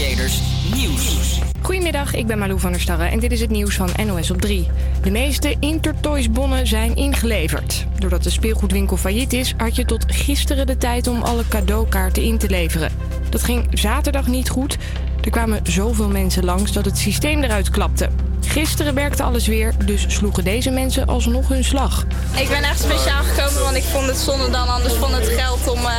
[0.00, 0.40] Creators
[0.74, 1.38] Nieuws.
[1.62, 4.40] Goedemiddag, ik ben Malou van der Starre en dit is het nieuws van NOS op
[4.40, 4.68] 3.
[5.02, 7.86] De meeste Intertoys-bonnen zijn ingeleverd.
[7.98, 12.38] Doordat de speelgoedwinkel failliet is, had je tot gisteren de tijd om alle cadeaukaarten in
[12.38, 12.92] te leveren.
[13.28, 14.76] Dat ging zaterdag niet goed.
[15.24, 18.08] Er kwamen zoveel mensen langs dat het systeem eruit klapte.
[18.46, 22.04] Gisteren werkte alles weer, dus sloegen deze mensen alsnog hun slag.
[22.36, 25.68] Ik ben echt speciaal gekomen, want ik vond het zonde dan anders van het geld
[25.68, 25.92] om, uh,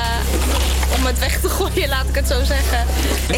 [1.01, 2.85] om het weg te gooien, laat ik het zo zeggen.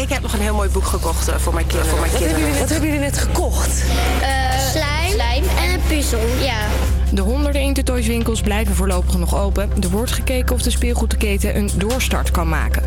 [0.02, 1.90] Ik heb nog een heel mooi boek gekocht uh, voor mijn kinderen.
[1.90, 2.42] Voor mijn Wat, kinderen.
[2.42, 3.84] hebben jullie, wat hebben jullie net gekocht?
[3.84, 6.56] Uh, slijm, slijm en een puzzel, ja.
[7.12, 9.70] De honderden Intertoys-winkels blijven voorlopig nog open.
[9.82, 12.82] Er wordt gekeken of de speelgoedketen een doorstart kan maken.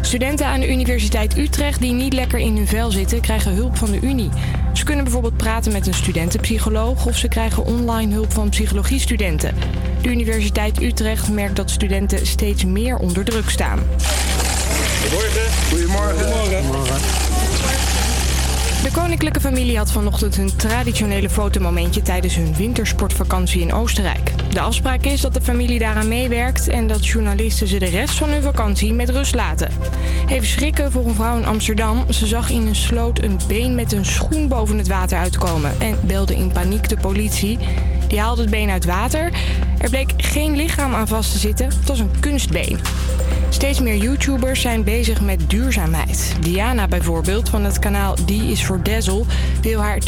[0.00, 3.90] Studenten aan de Universiteit Utrecht die niet lekker in hun vel zitten, krijgen hulp van
[3.90, 4.30] de Unie.
[4.72, 9.54] Ze kunnen bijvoorbeeld praten met een studentenpsycholoog of ze krijgen online hulp van psychologiestudenten.
[10.02, 13.78] De Universiteit Utrecht merkt dat studenten steeds meer onder druk staan.
[15.00, 15.42] Goedemorgen.
[15.70, 16.32] Goedemorgen.
[16.32, 17.28] Goedemorgen.
[18.82, 24.32] De koninklijke familie had vanochtend hun traditionele fotomomentje tijdens hun wintersportvakantie in Oostenrijk.
[24.50, 28.28] De afspraak is dat de familie daaraan meewerkt en dat journalisten ze de rest van
[28.28, 29.70] hun vakantie met rust laten.
[30.28, 32.12] Even schrikken voor een vrouw in Amsterdam.
[32.12, 35.98] Ze zag in een sloot een been met een schoen boven het water uitkomen en
[36.04, 37.58] belde in paniek de politie.
[38.08, 39.32] Die haalde het been uit water.
[39.78, 41.66] Er bleek geen lichaam aan vast te zitten.
[41.66, 42.80] Het was een kunstbeen.
[43.48, 46.36] Steeds meer YouTubers zijn bezig met duurzaamheid.
[46.40, 49.24] Diana bijvoorbeeld van het kanaal Die is voor Dazzle
[49.62, 49.98] wil haar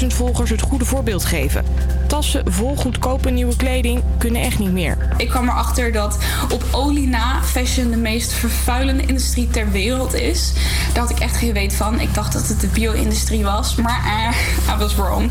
[0.00, 1.64] 270.000 volgers het goede voorbeeld geven.
[2.06, 4.96] Tassen vol goedkope nieuwe kleding kunnen echt niet meer.
[5.16, 6.18] Ik kwam erachter dat
[6.52, 10.52] op olie na fashion de meest vervuilende industrie ter wereld is.
[10.92, 12.00] Daar had ik echt geen weet van.
[12.00, 14.32] Ik dacht dat het de bio-industrie was, maar
[14.68, 15.30] uh, I was wrong.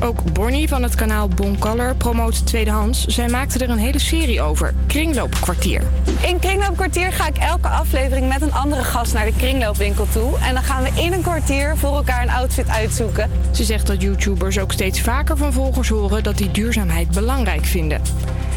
[0.00, 3.06] Ook Bonnie van het kanaal Bon Color promoot tweedehands.
[3.06, 4.74] Zij maakte er een hele serie over.
[4.86, 5.82] Kringloopkwartier.
[6.26, 10.38] In Kringloopkwartier ga ik elke aflevering met een andere gast naar de kringloopwinkel toe.
[10.38, 13.30] En dan gaan we in een kwartier voor elkaar een outfit uitzoeken.
[13.50, 18.00] Ze zegt dat YouTubers ook steeds vaker van volgers horen dat die duurzaamheid belangrijk vinden.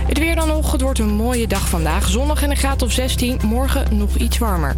[0.08, 0.72] Het weer dan nog.
[0.72, 2.08] Het wordt een mooie dag vandaag.
[2.08, 3.40] Zonnig en een graad of 16.
[3.44, 4.76] Morgen nog iets warmer.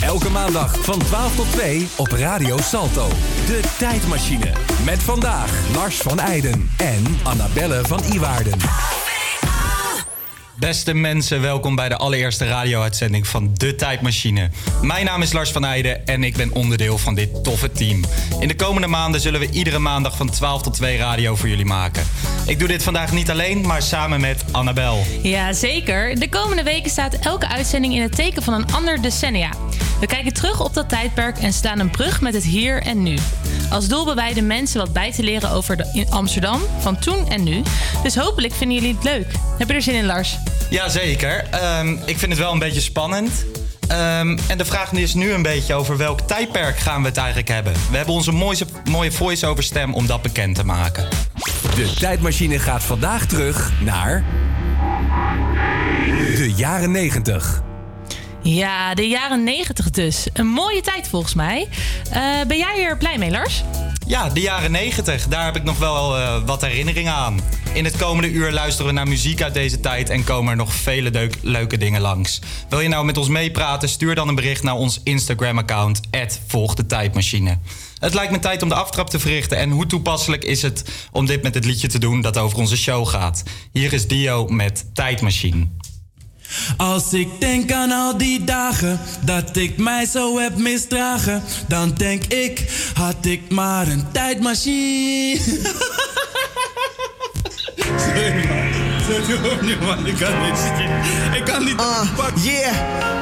[0.00, 3.08] Elke maandag van 12 tot 2 op Radio Salto.
[3.46, 4.52] De tijdmachine.
[4.84, 8.58] Met vandaag Lars van Eijden en Annabelle van Iwaarden.
[10.62, 14.50] Beste mensen, welkom bij de allereerste radio-uitzending van De Tijdmachine.
[14.82, 18.04] Mijn naam is Lars van Eijden en ik ben onderdeel van dit toffe team.
[18.40, 21.64] In de komende maanden zullen we iedere maandag van 12 tot 2 radio voor jullie
[21.64, 22.02] maken.
[22.46, 25.04] Ik doe dit vandaag niet alleen, maar samen met Annabel.
[25.22, 26.18] Ja, zeker.
[26.18, 29.50] De komende weken staat elke uitzending in het teken van een ander decennia.
[30.00, 33.18] We kijken terug op dat tijdperk en staan een brug met het hier en nu.
[33.70, 37.42] Als doel hebben wij de mensen wat bij te leren over Amsterdam van toen en
[37.42, 37.62] nu.
[38.02, 39.26] Dus hopelijk vinden jullie het leuk.
[39.58, 40.38] Heb je er zin in, Lars?
[40.70, 41.44] Jazeker.
[41.78, 43.44] Um, ik vind het wel een beetje spannend.
[43.92, 47.48] Um, en de vraag is nu een beetje over welk tijdperk gaan we het eigenlijk
[47.48, 47.72] hebben.
[47.90, 51.08] We hebben onze mooie, mooie voice-over stem om dat bekend te maken.
[51.74, 54.24] De tijdmachine gaat vandaag terug naar...
[56.36, 57.62] de jaren 90.
[58.42, 60.26] Ja, de jaren 90 dus.
[60.32, 61.68] Een mooie tijd volgens mij.
[62.14, 63.62] Uh, ben jij er blij mee, Lars?
[64.06, 65.28] Ja, de jaren 90.
[65.28, 67.40] Daar heb ik nog wel uh, wat herinneringen aan.
[67.72, 70.74] In het komende uur luisteren we naar muziek uit deze tijd en komen er nog
[70.74, 72.40] vele leuk, leuke dingen langs.
[72.68, 73.88] Wil je nou met ons meepraten?
[73.88, 76.00] Stuur dan een bericht naar ons Instagram-account,
[76.46, 77.58] volg de tijdmachine.
[77.98, 79.58] Het lijkt me tijd om de aftrap te verrichten.
[79.58, 82.76] En hoe toepasselijk is het om dit met het liedje te doen dat over onze
[82.76, 83.42] show gaat?
[83.72, 85.66] Hier is Dio met Tijdmachine.
[86.76, 92.24] Als ik denk aan al die dagen dat ik mij zo heb misdragen, dan denk
[92.24, 95.40] ik, had ik maar een tijdmachine.
[97.96, 98.72] Sorry man,
[99.06, 100.72] sorry opnieuw man, ik kan niet.
[101.34, 101.80] Ik kan niet.
[101.80, 102.74] Uh, yeah,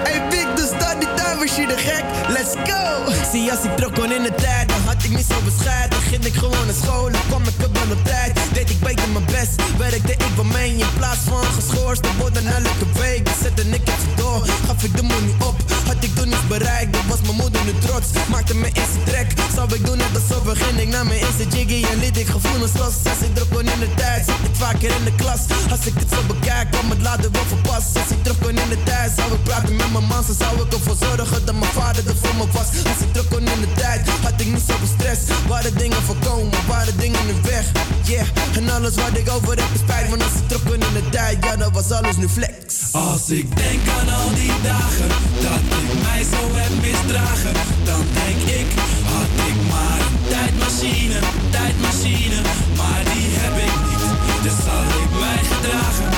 [0.04, 3.12] hey Big, dus start die tijdmachine gek, let's go.
[3.32, 4.72] Zie als ik terug kon in de tijd,
[5.10, 5.98] ik niet zo bescheiden.
[6.10, 8.38] Ging ik gewoon naar school, dan kwam ik wel op tijd.
[8.52, 12.02] Deed ik beter mijn best, werkte ik bij mij in plaats van geschorst.
[12.02, 14.46] Dan worden elke week, zette ik even door.
[14.66, 15.56] Gaf ik de money op,
[15.86, 16.92] had ik toen niets bereikt.
[16.92, 19.28] Dan was mijn moeder nu trots, maakte me eerste trek.
[19.54, 22.72] Zou ik doen net alsof begin ik naar mijn eerste jiggy en liet ik gevoelens
[22.80, 22.94] los.
[23.12, 25.42] Als ik terug kon in de tijd, zat ik vaker in de klas.
[25.70, 27.96] Als ik het zo bekijk, kwam het later wel verpast.
[28.00, 30.24] Als ik terug kon in de tijd, zou ik praten met mijn man.
[30.24, 32.68] Zo zou ik ervoor zorgen dat mijn vader er voor me was.
[32.90, 35.20] Als ik terug kon in de tijd, had ik niet zoveel stress.
[35.48, 37.64] Waren dingen voorkomen, waren dingen nu weg.
[38.04, 38.26] Yeah,
[38.56, 40.08] en alles wat ik over heb is spijt.
[40.08, 42.74] Want als ik terug in de tijd, ja, dan was alles nu flex.
[42.92, 45.08] Als ik denk aan al die dagen
[45.44, 47.54] dat ik mij zo heb misdragen,
[47.84, 48.68] dan denk ik,
[49.12, 51.18] had ik maar een tijdmachine,
[51.50, 52.38] tijdmachine,
[52.78, 54.04] maar die heb ik niet.
[54.44, 56.10] Dus zal ik mij gedragen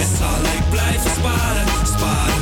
[0.00, 2.39] en zal ik blijven sparen, sparen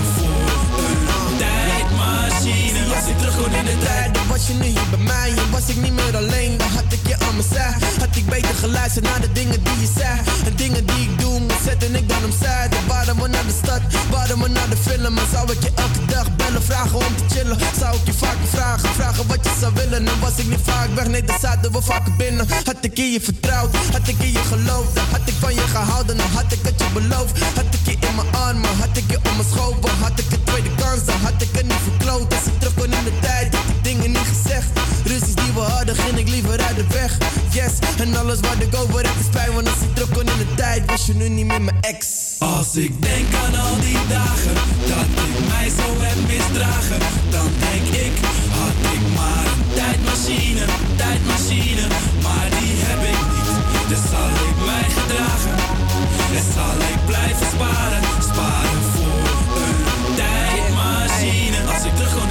[3.03, 3.27] tijdmachine.
[3.27, 5.33] Als gewoon in de tijd Dan was je nu hier bij mij.
[5.37, 7.75] En was ik niet meer alleen Dan had ik je aan mijn zij.
[7.99, 10.19] Had ik beter geluisterd naar de dingen die je zei.
[10.47, 12.69] En dingen die ik doe moet zetten ik dan omzij.
[12.69, 13.81] Dan waren we naar de stad,
[14.11, 15.12] waren we naar de film?
[15.15, 17.59] Maar zou ik je elke dag bellen, vragen om te chillen?
[17.79, 20.06] Zou ik je vaker vragen, vragen wat je zou willen?
[20.06, 22.47] En was ik niet vaak weg, nee dan zaten we vaker binnen.
[22.65, 24.95] Had ik in je vertrouwd, had ik in je geloofd?
[24.95, 27.35] Dan had ik van je gehouden, dan had ik het je beloofd.
[27.59, 30.45] Had ik je in mijn armen, had ik je om mijn schoven Had ik een
[30.45, 32.33] tweede kans, dan had ik het niet verkloot.
[32.33, 34.70] Ik terug in de tijd, had ik dingen niet gezegd.
[35.05, 37.19] Ruzies die we hadden, ging ik liever uit de weg.
[37.50, 40.38] Yes, en alles wat ik over heb is pijn Want als ik terug kon in
[40.38, 42.06] de tijd, was je nu niet meer mijn ex.
[42.38, 44.55] Als ik denk aan al die dagen
[44.93, 46.99] dat ik mij zo heb misdragen,
[47.31, 48.14] dan denk ik,
[48.58, 50.64] had ik maar een tijdmachine,
[50.96, 51.85] tijdmachine,
[52.25, 53.50] maar die heb ik niet.
[53.88, 55.56] Dus zal ik mij gedragen.
[56.37, 58.88] En zal ik blijven sparen, sparen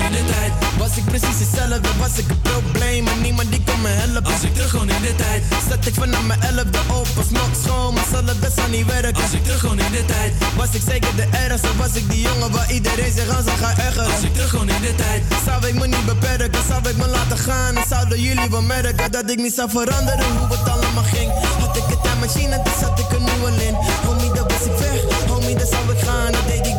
[0.08, 3.08] in de tijd, Was ik precies hetzelfde, was ik een probleem.
[3.08, 4.32] En niemand die kon me helpen.
[4.34, 7.50] Als ik terug kon in de tijd, Zat ik vanaf mijn elfde op als nog
[7.64, 7.94] schoon.
[7.94, 9.22] Maar zal het best wel niet werken.
[9.24, 12.22] Als ik terug kon in de tijd, Was ik zeker de ergste, was ik die
[12.30, 14.14] jongen waar iedereen zich aan zou gaan ergeren.
[14.14, 17.08] Als ik terug kon in de tijd, Zou ik me niet beperken, zou ik me
[17.08, 17.76] laten gaan.
[17.76, 21.30] En zouden jullie wel merken dat ik niet zou veranderen hoe het allemaal ging.
[21.60, 23.76] Had ik een tijdmachine, dan zat ik er nu al in.
[24.06, 26.32] Homie, dan was ik weg, homie, dan zou ik gaan.
[26.48, 26.77] Deed ik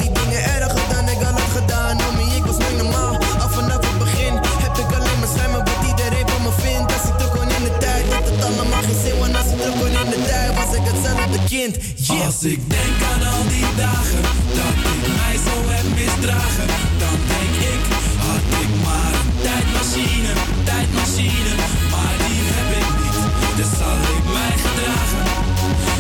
[11.49, 14.23] Als ik denk aan al die dagen
[14.59, 16.69] dat ik mij zo heb misdragen,
[17.03, 17.83] dan denk ik,
[18.25, 20.33] had ik maar een tijdmachine,
[20.65, 21.53] tijdmachine,
[21.93, 23.19] maar die heb ik niet.
[23.59, 25.25] Dus zal ik mij gedragen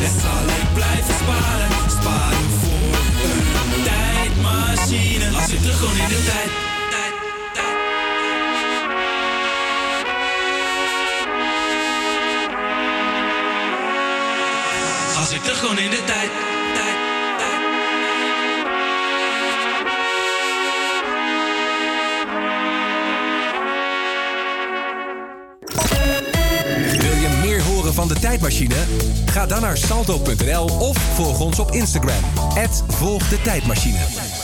[0.04, 2.96] en zal ik blijven sparen, sparen voor
[3.28, 5.26] een tijdmachine.
[5.38, 6.67] Als ik terug kon in de tijd.
[15.32, 16.30] Ik terug kon in de tijd,
[16.75, 16.96] tijd,
[17.38, 17.56] tijd.
[27.02, 28.75] Wil je meer horen van de tijdmachine?
[29.26, 32.22] Ga dan naar salto.nl of volg ons op Instagram.
[32.88, 34.38] Volg de tijdmachine.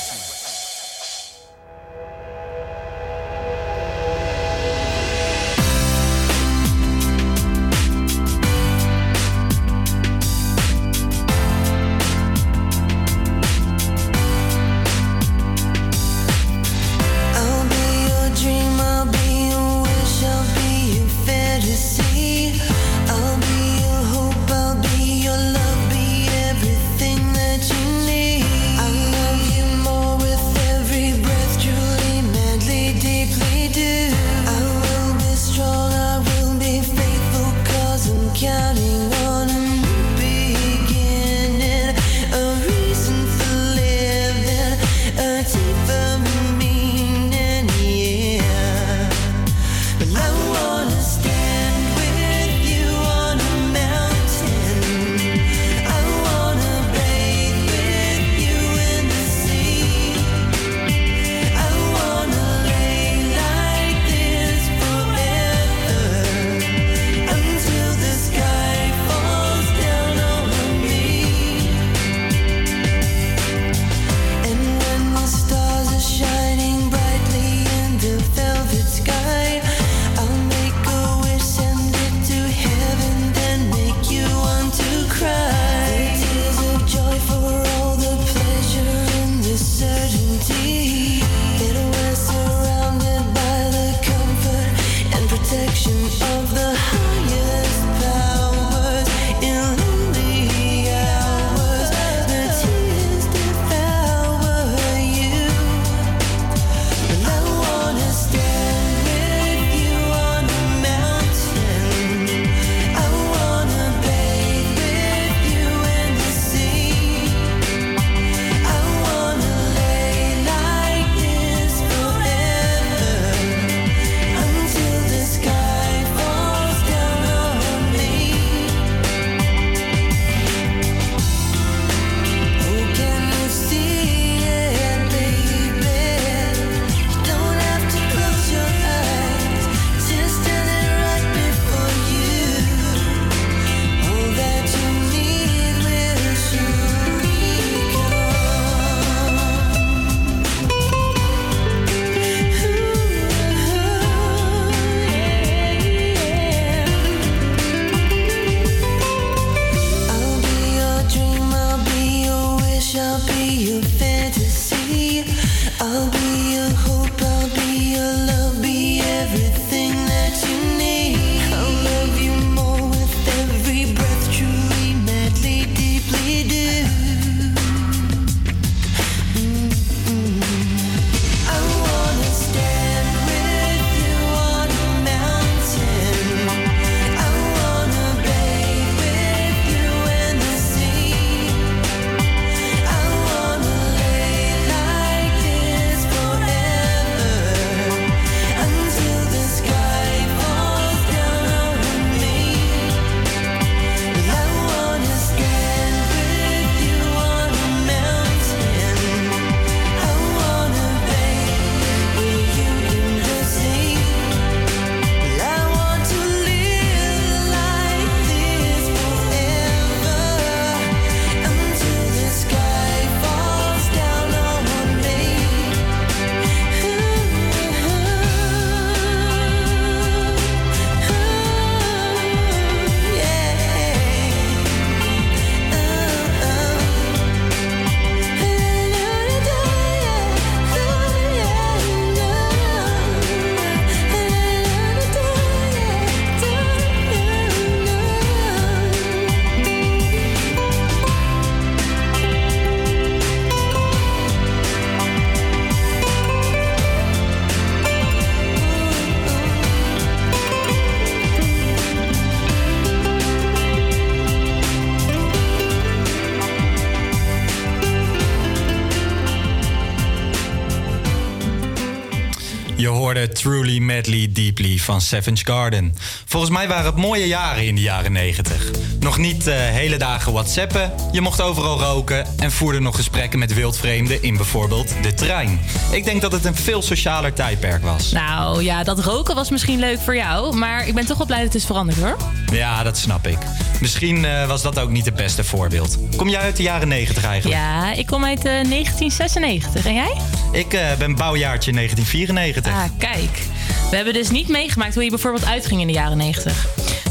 [273.80, 275.94] Madly Deeply van Savage Garden.
[276.24, 278.70] Volgens mij waren het mooie jaren in de jaren 90.
[279.00, 282.26] Nog niet eh, hele dagen whatsappen, je mocht overal roken...
[282.38, 285.60] en voerde nog gesprekken met wildvreemden in bijvoorbeeld de trein.
[285.90, 288.12] Ik denk dat het een veel socialer tijdperk was.
[288.12, 291.38] Nou ja, dat roken was misschien leuk voor jou, maar ik ben toch wel blij
[291.38, 292.16] dat het is veranderd hoor.
[292.52, 293.38] Ja, dat snap ik.
[293.80, 295.98] Misschien eh, was dat ook niet het beste voorbeeld.
[296.16, 297.60] Kom jij uit de jaren 90 eigenlijk?
[297.60, 299.86] Ja, ik kom uit eh, 1996.
[299.86, 300.16] En jij?
[300.52, 302.72] Ik ben bouwjaartje 1994.
[302.72, 303.53] Ah, kijk.
[303.90, 306.66] We hebben dus niet meegemaakt hoe je bijvoorbeeld uitging in de jaren 90.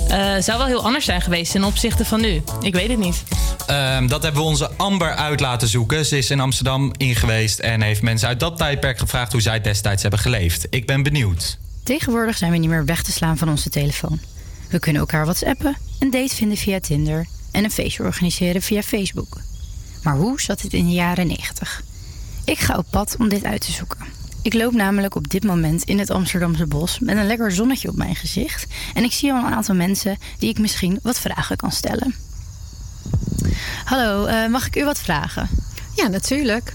[0.08, 2.42] Eh zou wel heel anders zijn geweest ten opzichte van nu.
[2.62, 3.24] Ik weet het niet.
[3.68, 6.06] Ehm, dat hebben we onze Amber uit laten zoeken.
[6.06, 10.02] Ze is in Amsterdam ingeweest en heeft mensen uit dat tijdperk gevraagd hoe zij destijds
[10.02, 10.68] hebben geleefd.
[10.70, 11.58] Ik ben benieuwd.
[11.84, 14.20] Tegenwoordig zijn we niet meer weg te slaan van onze telefoon.
[14.70, 19.42] We kunnen elkaar whatsappen, een date vinden via Tinder en een feestje organiseren via Facebook.
[20.04, 21.84] Maar hoe zat het in de jaren 90?
[22.46, 24.06] Ik ga op pad om dit uit te zoeken.
[24.44, 27.96] Ik loop namelijk op dit moment in het Amsterdamse bos met een lekker zonnetje op
[27.96, 28.66] mijn gezicht.
[28.94, 32.16] En ik zie al een aantal mensen die ik misschien wat vragen kan stellen.
[33.86, 35.50] Hallo, eh, mag ik u wat vragen?
[35.96, 36.74] Ja, natuurlijk.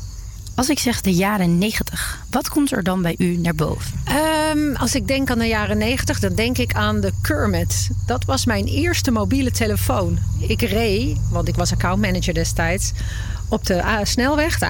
[0.55, 4.01] Als ik zeg de jaren 90, wat komt er dan bij u naar boven?
[4.05, 7.89] Ehm, als ik denk aan de jaren 90, dan denk ik aan de Kermit.
[8.07, 10.19] Dat was mijn eerste mobiele telefoon.
[10.39, 12.93] Ik reed, want ik was accountmanager destijds,
[13.49, 14.67] op de A- snelweg, de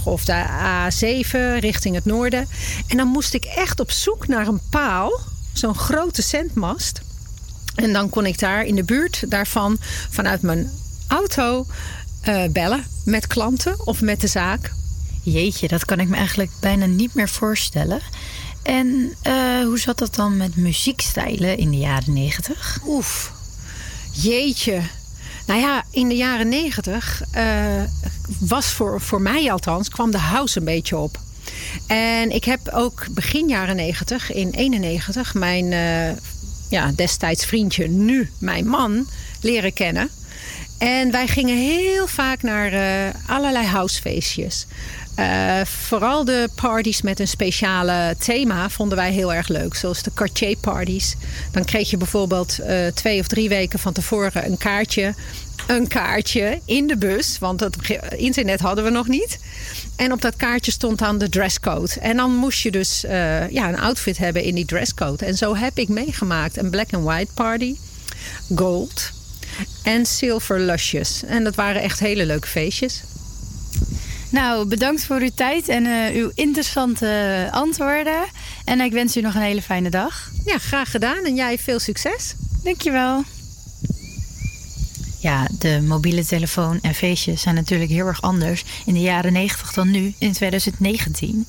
[0.00, 2.48] A27 of de A7 richting het noorden.
[2.86, 5.20] En dan moest ik echt op zoek naar een paal,
[5.52, 7.00] zo'n grote zendmast.
[7.74, 9.76] En dan kon ik daar in de buurt daarvan
[10.10, 10.70] vanuit mijn
[11.08, 11.66] auto
[12.20, 14.72] eh, bellen met klanten of met de zaak.
[15.22, 18.00] Jeetje, dat kan ik me eigenlijk bijna niet meer voorstellen.
[18.62, 19.32] En eh,
[19.64, 22.78] hoe zat dat dan met muziekstijlen in de jaren 90?
[22.86, 23.32] Oef,
[24.12, 24.80] jeetje.
[25.48, 27.22] Nou ja, in de jaren negentig
[28.40, 31.18] was voor, voor mij althans, kwam de house een beetje op.
[31.86, 36.16] En ik heb ook begin jaren negentig, in 91, mijn eh,
[36.70, 39.06] ja, destijds vriendje, nu mijn man,
[39.40, 40.10] leren kennen.
[40.78, 44.66] En wij gingen heel vaak naar eh, allerlei housefeestjes.
[45.18, 49.74] Eh, vooral de parties met een speciale thema vonden wij heel erg leuk.
[49.74, 51.14] Zoals de Cartier parties.
[51.52, 55.14] Dan kreeg je bijvoorbeeld eh, twee of drie weken van tevoren een kaartje.
[55.66, 57.38] Een kaartje in de bus.
[57.38, 57.76] Want het
[58.16, 59.38] internet hadden we nog niet.
[59.96, 62.00] En op dat kaartje stond dan de dresscode.
[62.00, 65.24] En dan moest je dus eh, ja, een outfit hebben in die dresscode.
[65.24, 67.76] En zo heb ik meegemaakt een black and white party.
[68.54, 69.10] Gold.
[69.82, 71.22] En silver lusjes.
[71.26, 73.02] En dat waren echt hele leuke feestjes.
[74.30, 78.24] Nou, bedankt voor uw tijd en eh, uw interessante antwoorden.
[78.64, 80.30] En ik wens u nog een hele fijne dag.
[80.44, 81.24] Ja, graag gedaan.
[81.24, 82.34] En jij veel succes.
[82.62, 83.24] Dankjewel.
[85.20, 89.72] Ja, de mobiele telefoon en feestjes zijn natuurlijk heel erg anders in de jaren 90
[89.72, 91.46] dan nu, in 2019.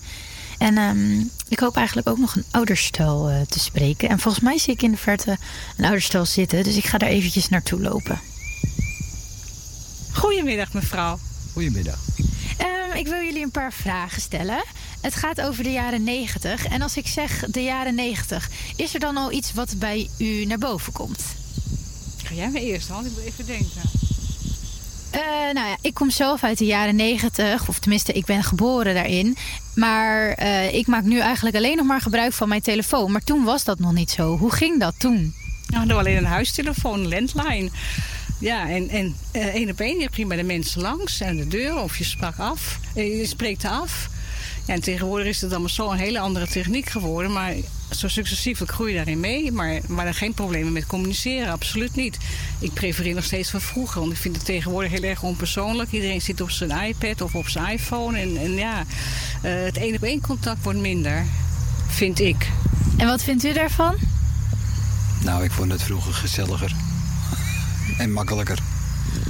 [0.57, 4.09] En ehm, ik hoop eigenlijk ook nog een ouderstel eh, te spreken.
[4.09, 5.37] En volgens mij zie ik in de verte
[5.77, 8.19] een ouderstel zitten, dus ik ga daar eventjes naartoe lopen.
[10.11, 11.19] Goedemiddag mevrouw.
[11.53, 11.99] Goedemiddag.
[12.99, 14.63] Ik wil jullie een paar vragen stellen.
[15.01, 16.65] Het gaat over de jaren 90.
[16.65, 20.45] En als ik zeg de jaren 90, is er dan al iets wat bij u
[20.45, 21.23] naar boven komt?
[22.23, 23.81] Ga jij maar eerst, want ik moet even denken.
[25.09, 25.21] Eh,
[25.53, 29.37] nou ja, ik kom zelf uit de jaren 90, of tenminste, ik ben geboren daarin.
[29.75, 33.11] Maar eh, ik maak nu eigenlijk alleen nog maar gebruik van mijn telefoon.
[33.11, 34.37] Maar toen was dat nog niet zo.
[34.37, 35.33] Hoe ging dat toen?
[35.67, 37.69] Nou, we alleen een huistelefoon, landline.
[38.39, 41.47] Ja, en, en eh, één op één, je ging bij de mensen langs aan de
[41.47, 42.79] deur of je sprak af.
[42.95, 44.09] Eh, Je spreekt af.
[44.65, 47.31] Ja, en tegenwoordig is het allemaal zo een hele andere techniek geworden.
[47.31, 47.53] Maar
[47.91, 49.51] zo successievelijk groei je daarin mee.
[49.51, 52.17] Maar, maar er geen problemen met communiceren, absoluut niet.
[52.59, 53.99] Ik prefereer nog steeds van vroeger.
[53.99, 55.91] Want ik vind het tegenwoordig heel erg onpersoonlijk.
[55.91, 58.19] Iedereen zit op zijn iPad of op zijn iPhone.
[58.19, 58.85] En, en ja,
[59.41, 61.25] eh, het één op één contact wordt minder,
[61.87, 62.47] vind ik.
[62.97, 63.95] En wat vindt u daarvan?
[65.23, 66.75] Nou, ik vond het vroeger gezelliger.
[67.99, 68.59] En makkelijker.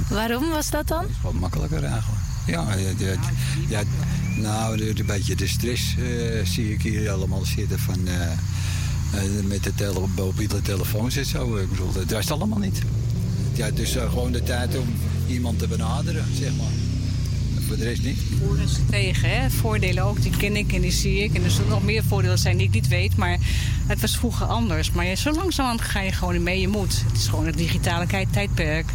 [0.08, 1.04] Waarom was dat dan?
[1.22, 2.22] Wat makkelijker eigenlijk.
[2.46, 3.14] Ja, ja, ja,
[3.68, 3.82] ja,
[4.36, 8.06] nou, een beetje de stress eh, zie ik hier allemaal zitten van...
[8.06, 8.22] eh,
[9.12, 11.56] eh, met de tele mobiele telefoons en zo.
[11.56, 12.78] Ik bedoel, dat was allemaal niet.
[13.54, 14.86] Ja, het is eh, gewoon de tijd om
[15.26, 16.72] iemand te benaderen, zeg maar.
[17.70, 18.18] Voor de rest niet.
[18.46, 19.30] Voor en tegen.
[19.30, 19.50] Hè?
[19.50, 21.34] Voordelen ook, die ken ik en die zie ik.
[21.34, 23.16] En er zullen nog meer voordelen zijn die ik niet weet.
[23.16, 23.38] Maar
[23.86, 24.90] het was vroeger anders.
[24.90, 26.60] Maar je, zo langzamerhand ga je gewoon mee.
[26.60, 27.04] Je moet.
[27.06, 28.86] Het is gewoon het digitale tijdperk.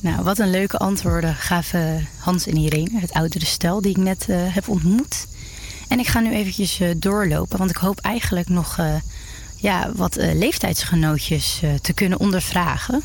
[0.00, 4.26] Nou, wat een leuke antwoorden gaven Hans en Irene, het oudere stel die ik net
[4.28, 5.26] eh, heb ontmoet.
[5.88, 8.94] En ik ga nu eventjes eh, doorlopen, want ik hoop eigenlijk nog eh,
[9.56, 13.02] ja, wat eh, leeftijdsgenootjes eh, te kunnen ondervragen.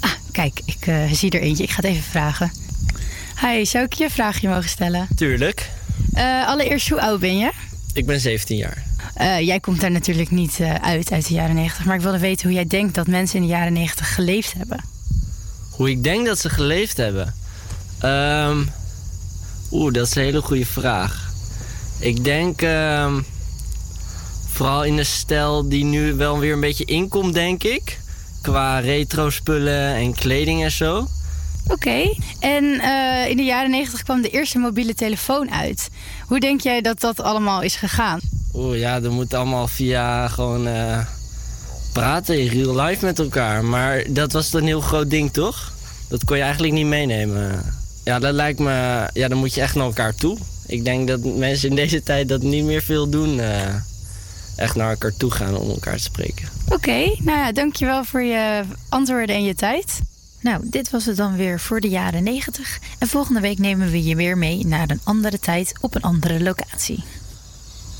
[0.00, 1.62] Ah, kijk, ik eh, zie er eentje.
[1.62, 2.52] Ik ga het even vragen.
[3.40, 5.08] Hi, zou ik je een vraagje mogen stellen?
[5.16, 5.70] Tuurlijk.
[6.12, 7.50] Eh, allereerst, hoe oud ben je?
[7.92, 8.84] Ik ben 17 jaar.
[9.14, 11.84] Eh, jij komt daar natuurlijk niet eh, uit, uit de jaren 90.
[11.84, 14.84] Maar ik wilde weten hoe jij denkt dat mensen in de jaren 90 geleefd hebben.
[15.70, 17.34] Hoe ik denk dat ze geleefd hebben?
[17.98, 18.58] Ehm,
[19.70, 21.30] Oeh, dat is een hele goede vraag.
[21.98, 23.20] Ik denk ehm,
[24.46, 28.00] vooral in de stijl die nu wel weer een beetje inkomt, denk ik.
[28.42, 31.08] Qua retro spullen en kleding en zo.
[31.68, 35.88] Oké, en eh, in de jaren 90 kwam de eerste mobiele telefoon uit.
[36.26, 38.20] Hoe denk jij dat dat allemaal is gegaan?
[38.54, 40.98] Oeh, ja, dat moet allemaal via gewoon eh,
[41.92, 43.64] praten in real life met elkaar.
[43.64, 45.72] Maar dat was een heel groot ding, toch?
[46.08, 47.74] Dat kon je eigenlijk niet meenemen.
[48.04, 49.08] Ja, dat lijkt me...
[49.12, 50.38] Ja, dan moet je echt naar elkaar toe.
[50.66, 53.40] Ik denk dat mensen in deze tijd dat niet meer veel doen.
[53.40, 53.74] eh,
[54.56, 56.48] echt naar elkaar toe gaan om elkaar te spreken.
[56.68, 60.00] Oké, nou ja, dankjewel voor je antwoorden en je tijd.
[60.40, 62.78] Nou, dit was het dan weer voor de jaren 90.
[62.98, 66.42] En volgende week nemen we je weer mee naar een andere tijd op een andere
[66.42, 67.04] locatie.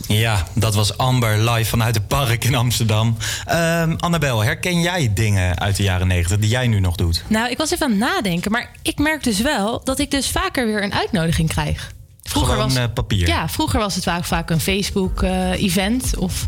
[0.07, 3.16] Ja, dat was Amber live vanuit het park in Amsterdam.
[3.44, 7.24] Ehm Annabel, herken jij dingen uit de jaren 90 die jij nu nog doet?
[7.27, 10.31] Nou, ik was even aan het nadenken, maar ik merk dus wel dat ik dus
[10.31, 11.92] vaker weer een uitnodiging krijg.
[12.29, 13.29] Vroeger Gewoon was, eh, papier.
[13.29, 16.47] Ja, vroeger was het vaak, vaak een Facebook-event of,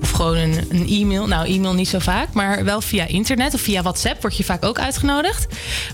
[0.00, 1.26] of gewoon een, een e-mail.
[1.26, 4.64] Nou, e-mail niet zo vaak, maar wel via internet of via WhatsApp word je vaak
[4.64, 5.46] ook uitgenodigd.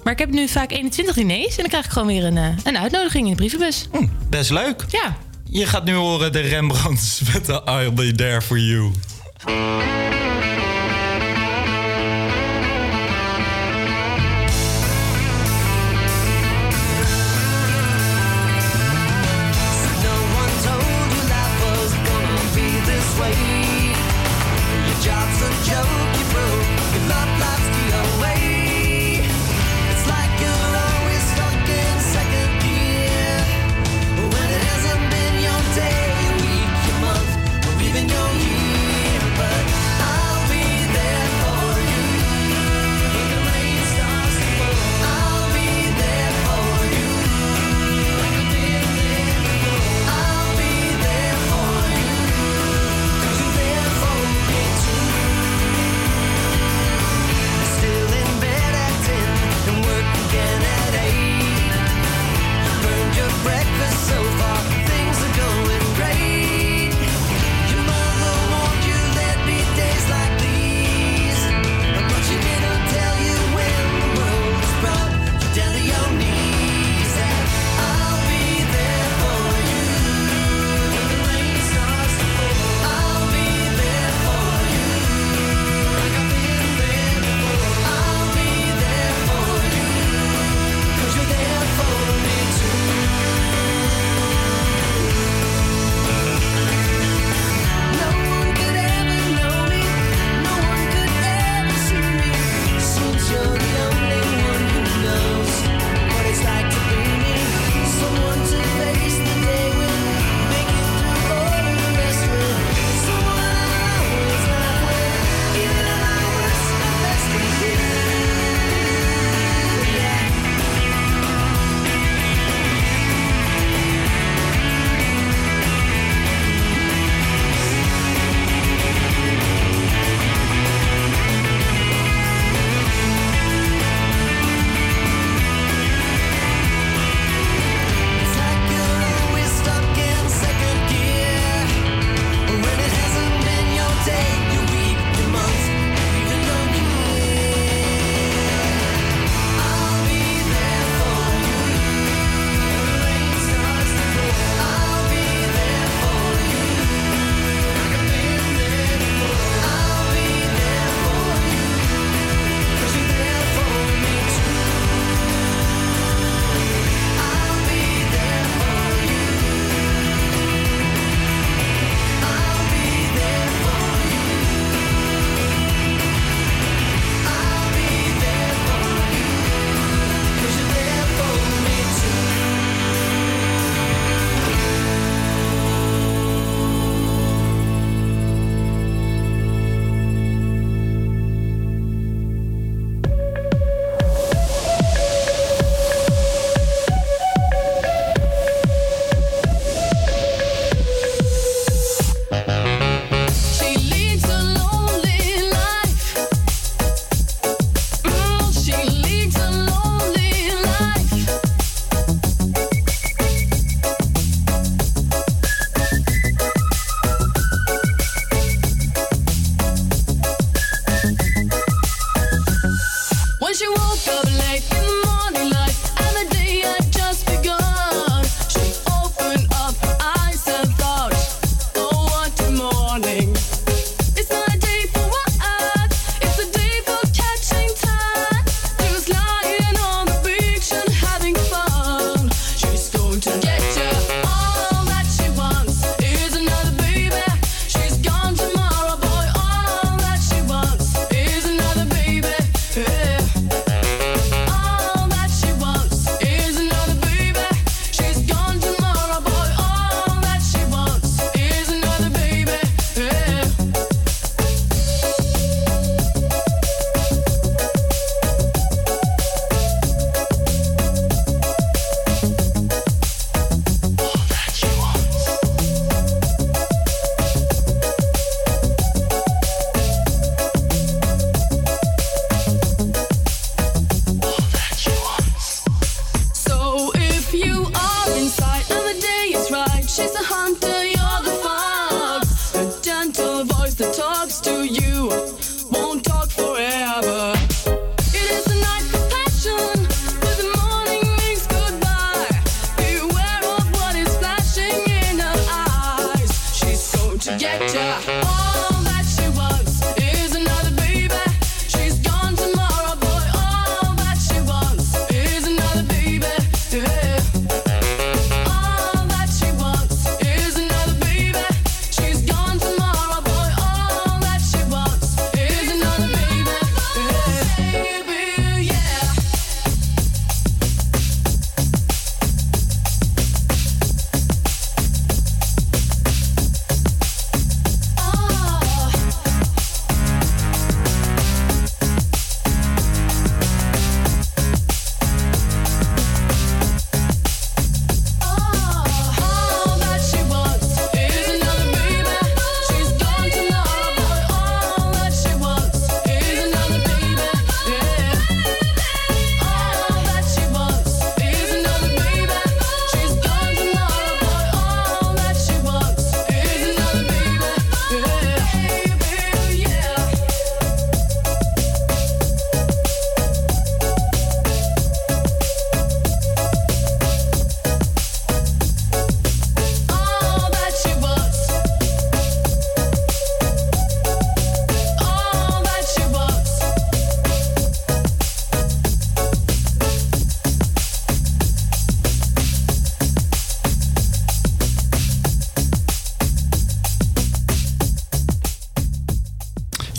[0.02, 2.48] Maar ik heb nu vaak 21 diners en dan krijg ik gewoon weer een, eh,
[2.64, 3.88] een uitnodiging in de brievenbus.
[4.28, 4.84] Best leuk.
[4.88, 5.16] Ja.
[5.44, 8.92] Je gaat nu horen de Rembrandts met de I'll Be There For You.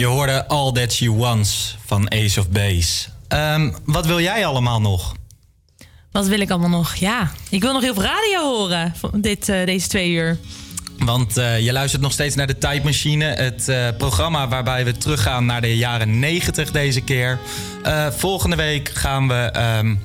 [0.03, 3.07] Je hoorde All That She Wants van Ace of Base.
[3.27, 5.15] Ehm, wat wil jij allemaal nog?
[6.11, 6.95] Wat wil ik allemaal nog?
[6.95, 10.37] Ja, ik wil nog heel veel radio horen dit, eh, deze twee uur.
[10.97, 13.25] Want eh, je luistert nog steeds naar de Tijdmachine.
[13.25, 17.39] Het eh, programma waarbij we teruggaan naar de jaren 90 deze keer.
[18.17, 19.95] Volgende week gaan we ehm,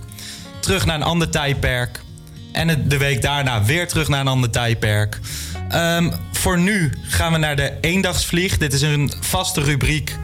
[0.61, 2.03] terug naar een ander tijdperk.
[2.53, 5.21] En het- de week daarna weer terug naar een ander tijdperk.
[5.69, 8.59] Ehm, voor nu gaan we naar de eendagsvlieg.
[8.59, 10.17] Dit is een vaste rubriek.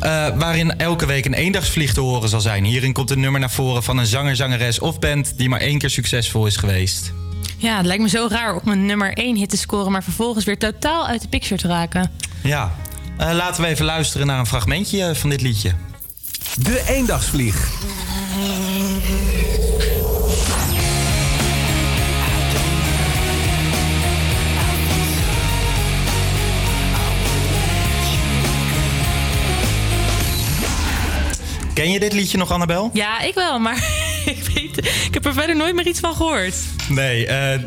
[0.00, 2.64] eh, waarin elke week een eendagsvlieg te horen zal zijn.
[2.64, 5.78] Hierin komt een nummer naar voren van een zanger, zangeres of band die maar één
[5.78, 7.12] keer succesvol is geweest.
[7.56, 9.92] Ja, het lijkt me zo raar om een nummer 1 hit te scoren...
[9.92, 12.10] maar vervolgens weer totaal uit de picture te raken.
[12.42, 12.72] Ja,
[13.16, 15.72] Eh, laten we even luisteren naar een fragmentje van dit liedje.
[16.58, 17.70] De eendagsvlieg.
[31.74, 32.90] Ken je dit liedje nog, Annabel?
[32.92, 33.76] Ja, ik wel, maar
[34.24, 36.54] ik, weet, ik heb er verder nooit meer iets van gehoord.
[36.88, 37.60] Nee, eh,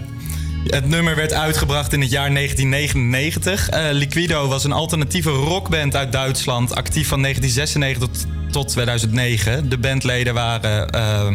[0.65, 3.70] het nummer werd uitgebracht in het jaar 1999.
[3.70, 9.70] Eh, Liquido was een alternatieve rockband uit Duitsland, actief van 1996 tot, tot 2009.
[9.70, 11.28] De bandleden waren eh,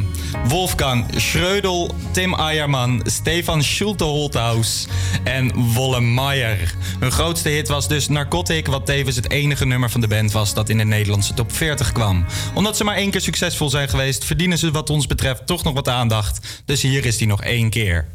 [0.44, 4.86] Wolfgang Schrödel, Tim Eierman, Stefan Schulte-Holthaus
[5.24, 6.74] en Wolle Meijer.
[6.98, 10.54] Hun grootste hit was dus Narcotic, wat tevens het enige nummer van de band was
[10.54, 12.24] dat in de Nederlandse top 40 kwam.
[12.54, 15.74] Omdat ze maar één keer succesvol zijn geweest, verdienen ze wat ons betreft toch nog
[15.74, 16.62] wat aandacht.
[16.64, 18.06] Dus hier is die nog één keer.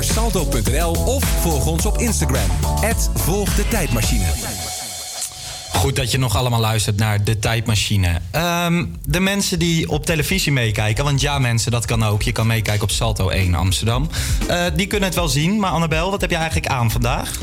[0.00, 2.50] Naar salto.nl of volg ons op Instagram.
[3.14, 4.24] Volg de tijdmachine.
[5.72, 8.20] Goed dat je nog allemaal luistert naar De Tijdmachine.
[8.30, 12.22] Ehm, de mensen die op televisie meekijken, want ja mensen, dat kan ook.
[12.22, 14.08] Je kan meekijken op Salto 1 Amsterdam.
[14.48, 17.38] Eh, die kunnen het wel zien, maar Annabel, wat heb je eigenlijk aan vandaag?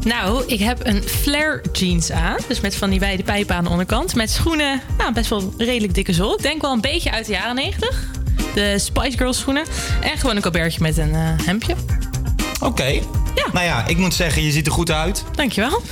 [0.00, 2.36] Nou, ik heb een flare jeans aan.
[2.48, 4.14] Dus met van die wijde pijpen aan de onderkant.
[4.14, 6.34] Met schoenen, nou, best wel redelijk dikke zool.
[6.34, 8.17] Ik denk wel een beetje uit de jaren 90.
[8.54, 9.64] De Spice Girls schoenen.
[10.00, 11.74] En gewoon een colbertje met een eh, hemdje.
[12.60, 12.86] Oké.
[13.34, 13.46] Ja.
[13.52, 15.24] Nou ja, ik moet zeggen, je ziet er goed uit.
[15.34, 15.82] Dankjewel.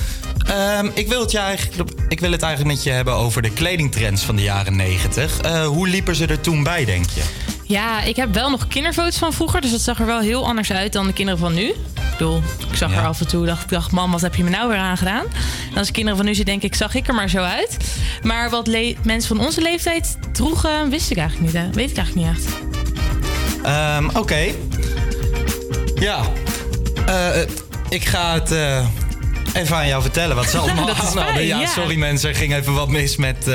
[0.47, 3.51] Ehm, ik, wil het je eigenlijk, ik wil het eigenlijk met je hebben over de
[3.51, 5.41] kledingtrends van de jaren 90.
[5.41, 7.21] Eh, hoe liepen ze er toen bij, denk je?
[7.63, 9.61] Ja, ik heb wel nog kinderfoto's van vroeger.
[9.61, 11.73] Dus dat zag er wel heel anders uit dan de kinderen van nu.
[12.17, 14.43] Ik bedoel, ik zag er af en toe, dacht ik, dacht, mam, wat heb je
[14.43, 15.25] me nou weer aangedaan?
[15.71, 17.77] En als kinderen van nu zie, denk ik, zag ik er maar zo uit.
[18.23, 18.67] Maar wat
[19.01, 21.63] mensen van onze leeftijd droegen, wist ik eigenlijk niet.
[21.63, 21.69] Hè?
[21.71, 22.55] Weet ik eigenlijk niet echt.
[23.63, 24.45] Ehm, Oké.
[25.95, 26.21] Ja.
[27.05, 27.47] Eh, eh,
[27.89, 28.85] ik ga het eh,
[29.53, 31.33] even aan jou vertellen wat ze allemaal Dat is aan hadden.
[31.33, 31.67] fijn, Ja, ja.
[31.67, 33.47] sorry mensen, er ging even wat mis met,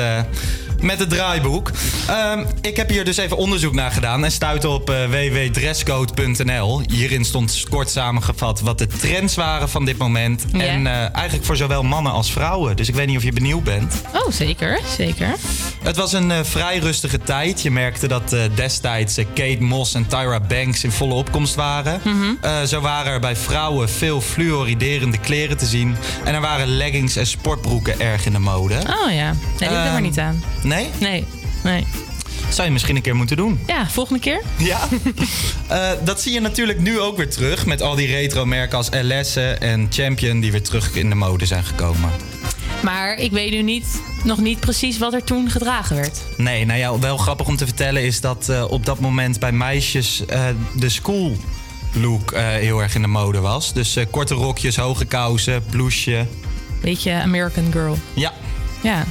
[0.83, 1.71] met het draaiboek.
[2.07, 6.81] Ehm, ik heb hier dus even onderzoek naar gedaan en stuitte op eh, www.dresscode.nl.
[6.87, 10.45] Hierin stond kort samengevat wat de trends waren van dit moment.
[10.51, 12.75] En eh, eigenlijk voor zowel mannen als vrouwen.
[12.75, 14.01] Dus ik weet niet of je benieuwd bent.
[14.13, 15.35] Oh, zeker, zeker.
[15.83, 17.61] Het was een eh, vrij rustige tijd.
[17.61, 22.01] Je merkte dat destijds Kate Moss en Tyra Banks in volle opkomst waren.
[22.41, 25.95] Eh, zo waren er bij vrouwen veel fluoriderende kleren te zien.
[26.23, 28.75] En er waren leggings en sportbroeken erg in de mode.
[28.75, 30.43] Oh ja, nee, die ik er maar Ehm, niet aan.
[30.63, 30.72] Nee?
[30.99, 31.25] Nee,
[31.63, 31.85] nee.
[32.49, 33.59] Zou je misschien een keer moeten doen.
[33.67, 34.41] Ja, volgende keer.
[34.57, 34.79] Ja.
[35.67, 37.65] Eh, dat zie je natuurlijk nu ook weer terug.
[37.65, 41.45] Met al die retro merken als LS en Champion die weer terug in de mode
[41.45, 42.09] zijn gekomen.
[42.83, 46.21] Maar ik weet nu niet, nog niet precies wat er toen gedragen werd.
[46.37, 49.51] Nee, nou ja, wel grappig om te vertellen is dat eh, op dat moment bij
[49.51, 51.35] meisjes eh, de school
[51.93, 53.73] look heel erg in de mode was.
[53.73, 56.25] Dus korte rokjes, hoge kousen, blouseje.
[56.81, 57.97] Beetje American Girl.
[58.13, 58.33] Ja.
[58.83, 59.05] Ja.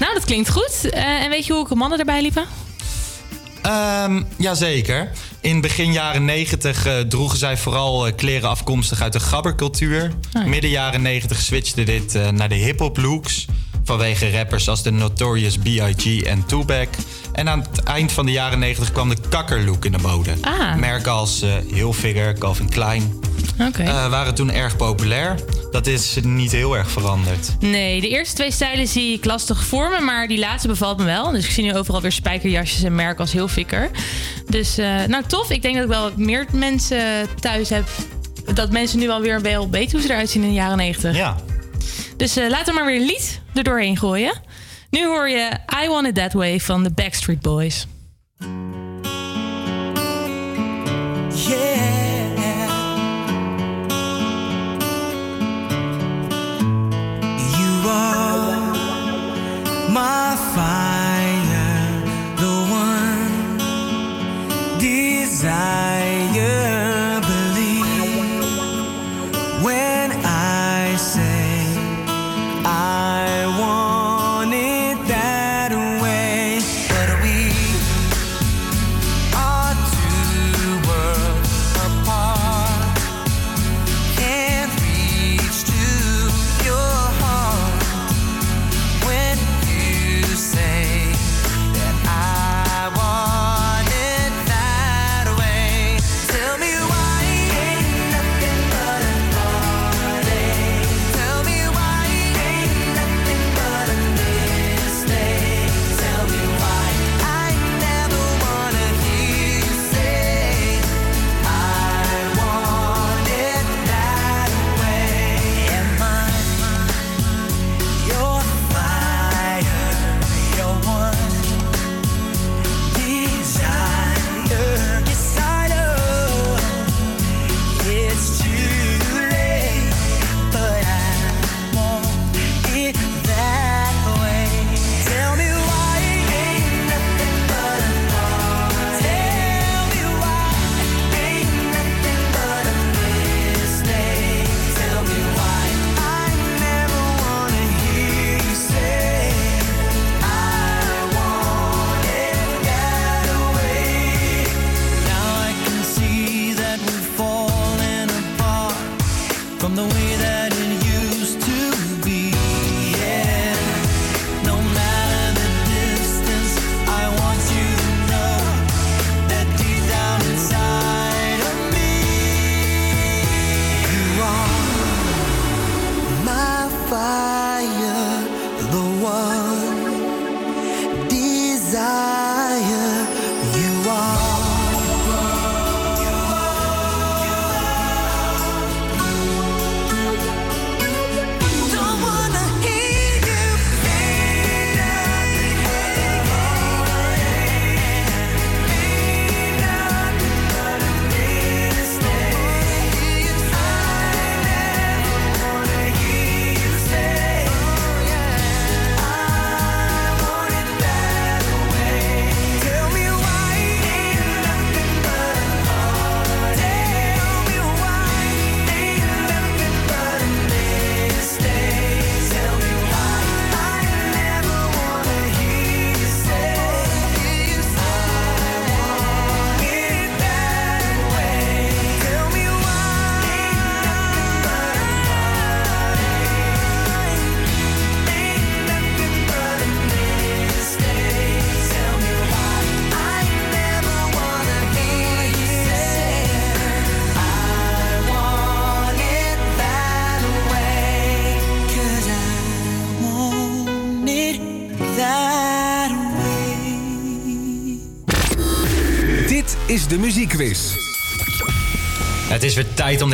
[0.00, 0.90] Nou, dat klinkt goed.
[0.90, 2.44] Eh, en weet je hoe mannen erbij liepen?
[3.62, 5.10] Ehm jazeker.
[5.40, 10.12] In begin jaren 90 eh, droegen zij vooral eh, kleren afkomstig uit de gabbercultuur.
[10.32, 10.44] ja.
[10.44, 13.46] Midden jaren 90 switchte dit naar de hip-hop looks.
[13.84, 16.22] Vanwege rappers als de Notorious B.I.G.
[16.22, 16.88] en Tupac.
[17.32, 20.30] En aan het eind van de jaren 90 kwam de kakkerlook in de mode.
[20.40, 20.74] Ah.
[20.74, 23.20] Merken als eh Hilfiger, Calvin Klein
[23.78, 25.34] eh, waren toen erg populair.
[25.70, 27.56] Dat is niet heel erg veranderd.
[27.60, 31.30] Nee, de eerste twee stijlen zie ik lastig vormen, maar die laatste bevalt me wel.
[31.30, 33.90] Dus ik zie nu overal weer spijkerjasjes en merken als heel fikker.
[34.48, 35.50] Dus eh, nou tof.
[35.50, 37.88] Ik denk dat ik wel wat meer mensen thuis heb.
[38.54, 41.16] Dat mensen nu alweer wel weten hoe ze eruit zien in de jaren 90.
[41.16, 41.36] Ja.
[42.16, 44.32] Dus laten we maar weer een lied er doorheen gooien.
[44.90, 45.50] Nu hoor je
[45.84, 47.86] I Want It That Way van de Backstreet Boys.
[57.58, 58.72] You are
[59.88, 60.19] my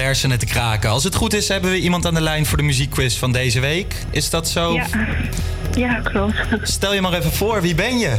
[0.06, 0.90] hersenen te kraken.
[0.90, 3.60] Als het goed is, hebben we iemand aan de lijn voor de muziekquiz van deze
[3.60, 3.94] week.
[4.10, 4.72] Is dat zo?
[4.72, 4.86] Ja,
[5.76, 6.36] ja klopt.
[6.62, 8.16] Stel je maar even voor, wie ben je?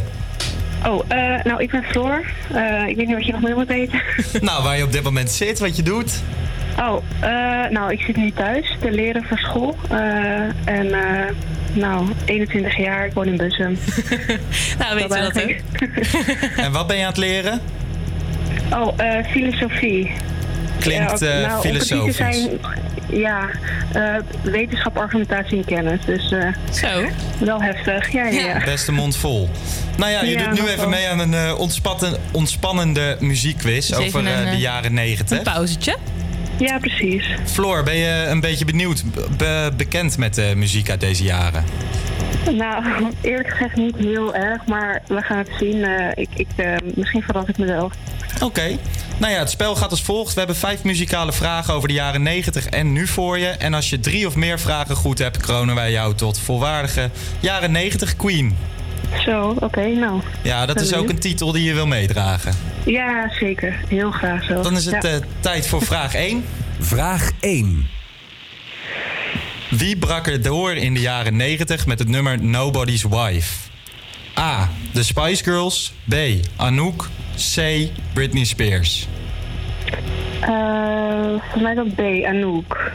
[0.85, 2.25] Oh, eh, nou, ik ben Floor.
[2.53, 4.01] Eh, ik weet niet wat je nog meer moet weten.
[4.41, 6.21] nou, waar je op dit moment zit, wat je doet.
[6.79, 9.75] Oh, eh, nou, ik zit nu thuis te leren voor school.
[9.89, 9.97] Eh,
[10.65, 11.33] en, eh,
[11.73, 13.77] nou, 21 jaar, ik woon in Bussum.
[14.79, 15.55] nou, weet je dat ook.
[16.65, 17.61] En wat ben je aan het leren?
[18.73, 20.11] Oh, eh, filosofie.
[20.80, 22.15] Klinkt Ja, eh, nou, filosofisch.
[22.15, 22.49] Zijn,
[23.09, 23.49] ja,
[23.93, 24.03] eh,
[24.43, 25.99] wetenschap, argumentatie en kennis.
[26.05, 27.05] Dus eh, Zo.
[27.39, 28.11] wel heftig.
[28.11, 28.63] Ja, ja, ja.
[28.65, 29.49] Beste mond vol.
[29.97, 30.89] Nou ja, je Ja, doet nu even wel.
[30.89, 35.38] mee aan een eh, ontspatten- ontspannende muziekquiz Dus over een, eh, de jaren 90.
[35.38, 35.97] Een pauzetje.
[36.59, 37.25] Ja, precies.
[37.45, 39.03] Floor, ben je een beetje benieuwd,
[39.38, 41.63] be- bekend met de muziek uit deze jaren?
[42.52, 42.84] Nou,
[43.22, 45.84] eerlijk gezegd niet heel erg, maar we gaan het zien.
[45.84, 47.93] Eh, ik, ik, eh, misschien verras ik mezelf.
[48.43, 48.78] Oké.
[49.18, 50.34] Nou ja, het spel gaat als volgt.
[50.34, 53.48] We hebben vijf muzikale vragen over de jaren 90 en nu voor je.
[53.48, 57.72] En als je drie of meer vragen goed hebt, kronen wij jou tot volwaardige jaren
[57.72, 58.58] 90 queen.
[59.26, 60.22] Zo, oké, nou.
[60.43, 62.54] Ja, dat is ook een titel die je wil meedragen.
[62.86, 63.80] Ja, zeker.
[63.88, 64.62] Heel graag zo.
[64.62, 65.10] Dan is het Ja.
[65.10, 66.45] eh, tijd voor vraag 1.
[66.80, 67.88] Vraag 1.
[69.70, 73.53] Wie brak er door in de jaren 90 met het nummer Nobody's Wife?
[74.39, 74.70] A.
[74.93, 75.93] The Spice Girls.
[76.09, 76.13] B.
[76.55, 77.09] Anouk.
[77.55, 77.61] C.
[78.13, 79.07] Britney Spears.
[80.41, 80.49] Eh,
[81.51, 82.91] voor mij dan B, Anouk.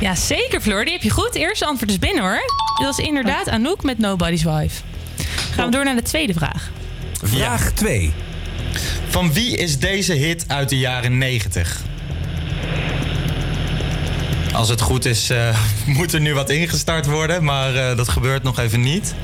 [0.00, 0.84] Ja, zeker Floor.
[0.84, 1.34] Die heb je goed.
[1.34, 2.42] Eerste antwoord is binnen hoor.
[2.82, 4.82] Dat is inderdaad Anouk met Nobody's Wife.
[5.54, 6.70] Gaan we door naar de tweede vraag.
[7.22, 8.12] Vraag 2.
[9.08, 11.82] Van wie is deze hit uit de jaren 90?
[14.54, 15.58] Als het goed is, eh,
[15.96, 19.14] moet er nu wat ingestart worden, maar eh, dat gebeurt nog even niet.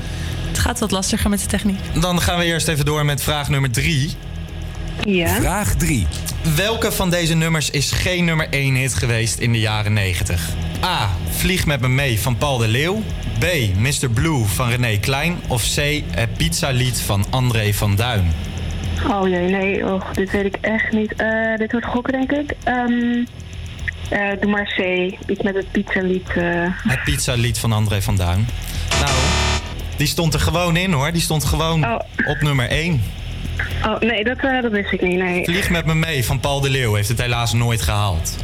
[0.47, 1.79] Het gaat wat lastiger met de techniek.
[1.99, 4.11] Dan gaan we eerst even door met vraag nummer 3.
[5.03, 5.27] Ja.
[5.27, 6.07] Vraag 3.
[6.55, 10.49] Welke van deze nummers is geen nummer 1 hit geweest in de jaren 90?
[10.83, 11.09] A.
[11.29, 13.03] Vlieg met me mee van Paul de Leeuw.
[13.39, 13.45] B.
[13.77, 14.09] Mr.
[14.09, 15.39] Blue van René Klein.
[15.47, 16.03] Of C.
[16.11, 18.33] Het pizzalied van André van Duin.
[19.09, 21.13] Oh jee, nee, oh, dit weet ik echt niet.
[21.15, 22.55] Eh, dit wordt gokken, denk ik.
[22.63, 23.25] Ehm, eh,
[24.39, 24.79] doe maar C.
[25.29, 26.29] Iets met het pizzalied.
[26.29, 26.43] eh.
[26.87, 28.47] Het pizzalied van André van Duin.
[28.99, 29.11] Nou,
[29.97, 31.11] die stond er gewoon in hoor.
[31.11, 31.85] Die stond gewoon
[32.25, 33.01] op nummer 1.
[33.85, 35.43] Oh, nee, dat, eh, dat wist ik niet, nee.
[35.43, 38.37] Vlieg met me mee van Paul de Leeuw heeft het helaas nooit gehaald.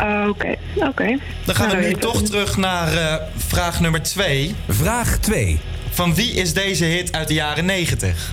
[0.00, 1.18] Oh, Oké, oké.
[1.44, 2.26] Dan gaan Nou, we nu toch het.
[2.26, 4.54] terug naar eh, vraag nummer 2.
[4.68, 5.60] Vraag 2.
[5.90, 8.32] Van wie is deze hit uit de jaren 90?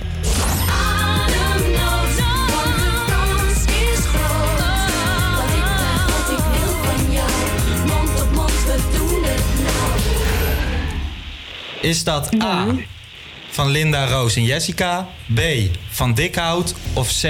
[11.86, 12.66] Is dat A
[13.50, 15.40] van Linda, Roos en Jessica, B
[15.90, 17.22] van Dikhout of C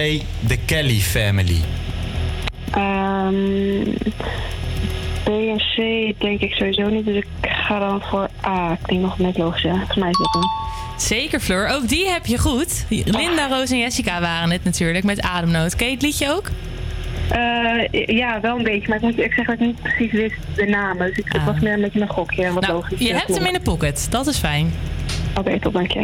[0.48, 1.62] de Kelly Family?
[2.72, 3.84] Ehm,
[5.24, 5.76] B en C
[6.20, 8.78] denk ik sowieso niet, dus ik ga dan voor A.
[8.82, 9.62] Klinkt nog net logisch.
[9.62, 10.48] Volgens mij is dat.
[10.98, 11.68] Zeker Floor.
[11.68, 12.86] Ook die heb je goed.
[12.90, 15.76] Linda, Roos en Jessica waren het natuurlijk met Ademnood.
[15.76, 16.50] Ken je het liedje ook?
[17.30, 20.66] Eh, ja, wel een beetje, maar ik moet zeggen dat ik niet precies wist de
[20.66, 21.08] namen.
[21.08, 22.54] Dus ik, het was meer een beetje een gokje.
[22.54, 22.94] Wat logisch.
[22.94, 23.00] Ah.
[23.00, 24.08] Nou, Je hebt hem in de pocket.
[24.10, 24.74] Dat is fijn.
[25.38, 26.00] Oké, tot dank je.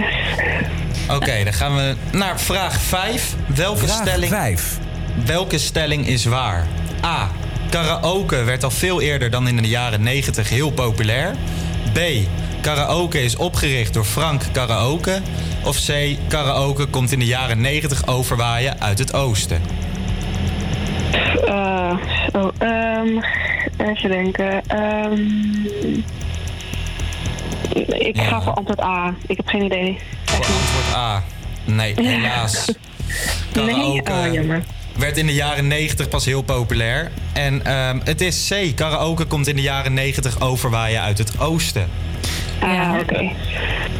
[1.09, 3.35] Oké, dan gaan we naar vraag 5.
[3.55, 4.77] Welke Vraag stelling, 5.
[5.25, 6.67] welke stelling is waar?
[7.05, 7.29] A.
[7.69, 11.35] Karaoke werd al veel eerder dan in de jaren 90 heel populair.
[11.93, 11.99] B.
[12.61, 15.19] Karaoke is opgericht door Frank Karaoke.
[15.63, 16.15] Of C.
[16.27, 19.61] Karaoke komt in de jaren 90 overwaaien uit het oosten.
[21.45, 21.93] Eh,
[22.31, 23.07] oh, ehm,
[23.77, 24.61] even denken.
[24.67, 25.21] Ehm,
[27.93, 29.13] ik ga voor antwoord A.
[29.27, 29.97] Ik heb geen idee.
[30.25, 31.23] Voor antwoord A.
[31.65, 32.65] Nee, helaas.
[33.53, 34.63] Nee, Karaoke oh, jammer.
[34.97, 37.11] werd in de jaren 90 pas heel populair.
[37.33, 38.75] En ehm, het is C.
[38.75, 41.87] Karaoke komt in de jaren 90 overwaaien uit het oosten.
[42.59, 43.31] Ah, oké.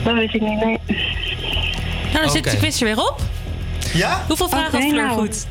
[0.04, 0.80] Dat wist ik niet, nee.
[2.12, 3.22] Nou, dan zit de quiz er weer op.
[3.94, 4.24] Ja?
[4.28, 5.20] Hoeveel vragen Oké, had Fleur nou.
[5.20, 5.48] goed?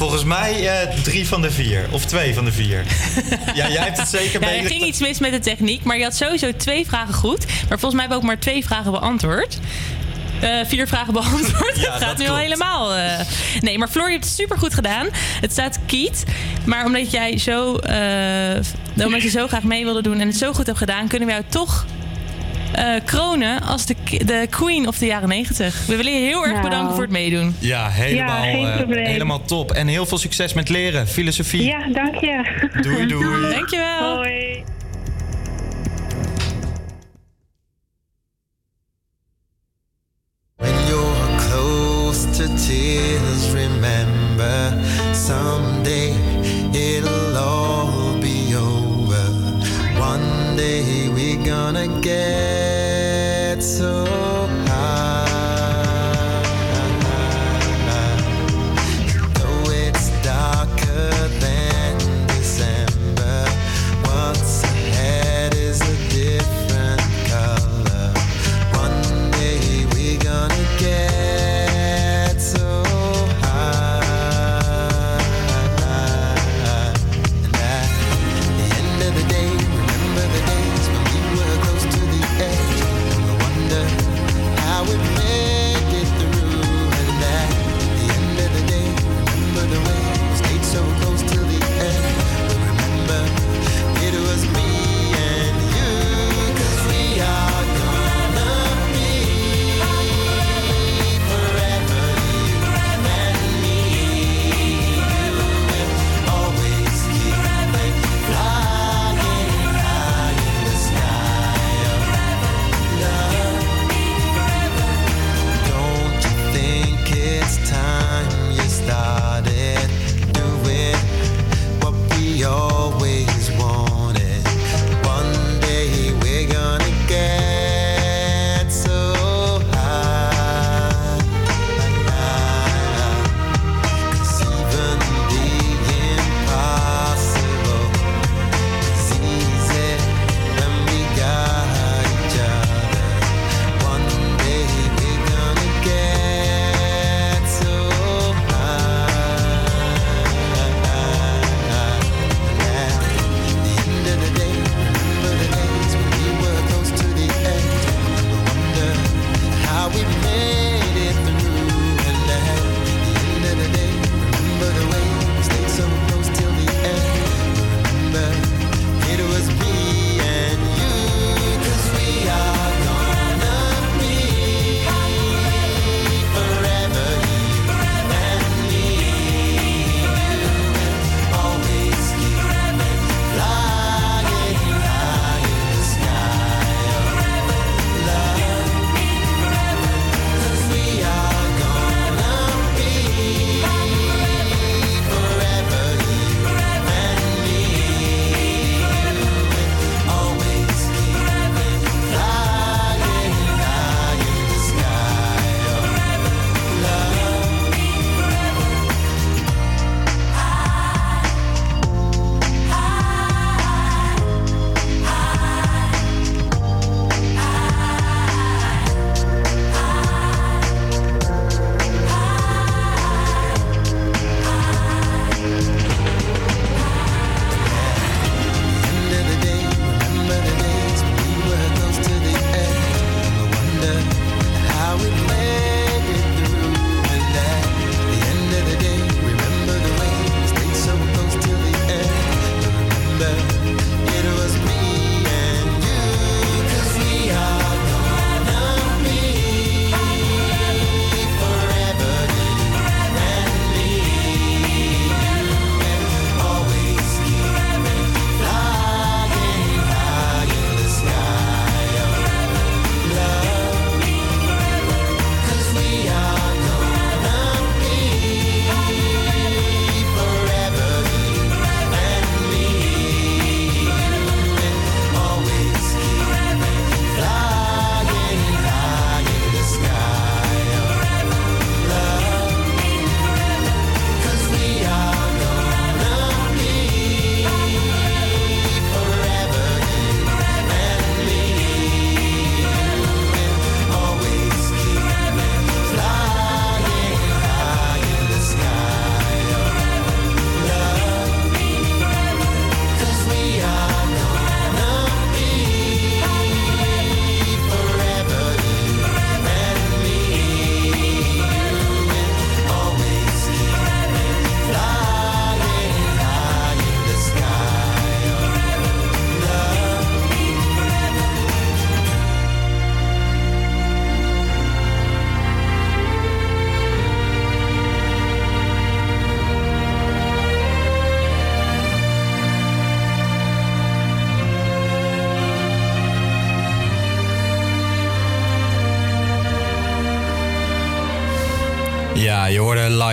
[0.00, 1.86] Volgens mij eh, drie van de vier.
[1.90, 2.84] Of twee van de vier.
[3.54, 4.70] ja, jij hebt het zeker Ja, er beter.
[4.70, 7.46] ging iets mis met de techniek, maar je had sowieso twee vragen goed.
[7.46, 9.58] Maar volgens mij hebben we ook maar twee vragen beantwoord.
[10.40, 11.76] Eh, vier vragen beantwoord.
[11.80, 12.94] Ja, dat gaat dat nu al helemaal.
[12.94, 13.20] eh.
[13.60, 15.06] Nee, maar Floor, je hebt het super goed gedaan.
[15.40, 16.24] Het staat kiet.
[16.64, 20.52] Maar omdat jij zo, eh, omdat je zo graag mee wilde doen en het zo
[20.52, 21.86] goed hebt gedaan, kunnen we jou toch
[23.04, 23.94] kronen als de,
[24.24, 25.86] de queen of de jaren 90.
[25.86, 26.62] We willen je heel erg Nou.
[26.62, 27.56] bedanken voor het meedoen.
[27.58, 29.70] Ja, helemaal, Ja, geen eh, helemaal top.
[29.72, 31.08] En heel veel succes met leren.
[31.08, 31.64] Filosofie.
[31.64, 32.44] Ja, dank je.
[32.82, 33.50] Doei, doei.
[33.54, 34.16] Dankjewel.
[34.16, 34.64] Hoi.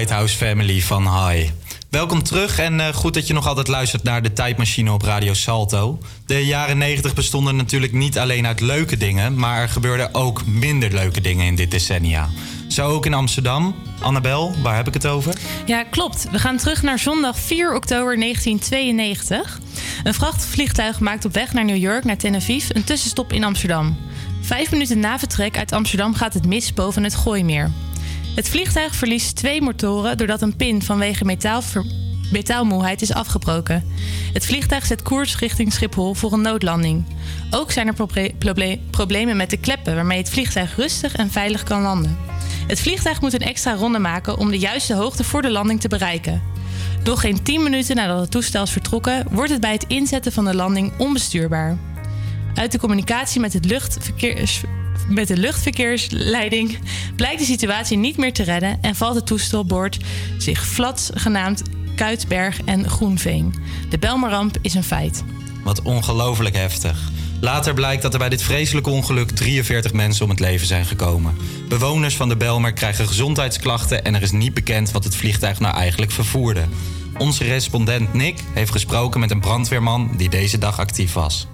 [0.07, 1.51] Lighthouse Family van High.
[1.89, 5.33] Welkom terug en eh, goed dat je nog altijd luistert naar de tijdmachine op Radio
[5.33, 5.99] Salto.
[6.25, 10.93] De jaren 90 bestonden natuurlijk niet alleen uit leuke dingen, maar er gebeurden ook minder
[10.93, 12.29] leuke dingen in dit decennia.
[12.67, 13.75] Zo ook in Amsterdam.
[13.99, 15.33] Annabel, waar heb ik het over?
[15.65, 16.27] Ja, klopt.
[16.31, 19.59] We gaan terug naar zondag 4 oktober 1992.
[20.03, 23.97] Een vrachtvliegtuig maakt op weg naar New York, naar Tel Aviv, een tussenstop in Amsterdam.
[24.41, 27.71] Vijf minuten na vertrek uit Amsterdam gaat het mis boven het Gooimeer.
[28.37, 31.37] Het vliegtuig verliest twee motoren doordat een pin vanwege
[32.31, 33.83] metaalmoeheid is afgebroken.
[34.33, 37.05] Het vliegtuig zet koers richting Schiphol voor een noodlanding.
[37.51, 41.63] Ook zijn er proble- proble- problemen met de kleppen waarmee het vliegtuig rustig en veilig
[41.63, 42.17] kan landen.
[42.67, 45.87] Het vliegtuig moet een extra ronde maken om de juiste hoogte voor de landing te
[45.87, 46.41] bereiken.
[47.03, 50.45] Nog geen 10 minuten nadat het toestel is vertrokken, wordt het bij het inzetten van
[50.45, 51.77] de landing onbestuurbaar.
[52.55, 54.61] Uit de communicatie met, het luchtverkeers,
[55.09, 56.77] met de luchtverkeersleiding
[57.15, 59.97] blijkt de situatie niet meer te redden en valt het toestelboord
[60.37, 61.61] zich Flats genaamd
[61.95, 63.53] Kuitberg en Groenveen.
[63.89, 65.23] De Belmaramp is een feit.
[65.63, 67.11] Wat ongelooflijk heftig.
[67.41, 71.37] Later blijkt dat er bij dit vreselijke ongeluk 43 mensen om het leven zijn gekomen.
[71.67, 75.75] Bewoners van de Belmer krijgen gezondheidsklachten en er is niet bekend wat het vliegtuig nou
[75.75, 76.65] eigenlijk vervoerde.
[77.17, 81.47] Onze respondent Nick heeft gesproken met een brandweerman die deze dag actief was.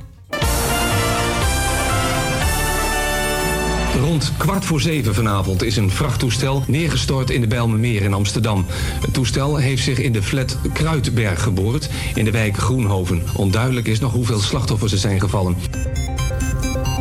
[4.03, 8.65] Rond kwart voor zeven vanavond is een vrachttoestel neergestort in de Bijlmermeer in Amsterdam.
[9.01, 13.23] Het toestel heeft zich in de flat Kruidberg geboord in de wijk Groenhoven.
[13.35, 15.55] Onduidelijk is nog hoeveel slachtoffers er zijn gevallen.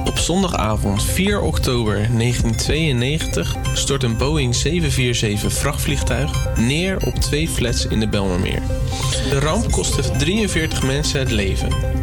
[0.04, 8.00] Op zondagavond 4 oktober 1992 stort een Boeing 747 vrachtvliegtuig neer op twee flats in
[8.00, 8.62] de Belmermeer.
[9.30, 12.01] De ramp kostte 43 mensen het leven.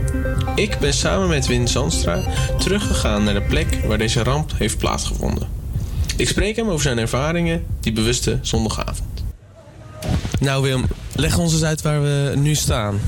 [0.60, 2.20] Ik ben samen met Win Zandstra
[2.58, 5.48] teruggegaan naar de plek waar deze ramp heeft plaatsgevonden.
[6.16, 9.24] Ik spreek hem over zijn ervaringen die bewuste zondagavond.
[10.40, 10.86] Nou Willem,
[11.16, 13.00] leg ons eens uit waar we nu staan.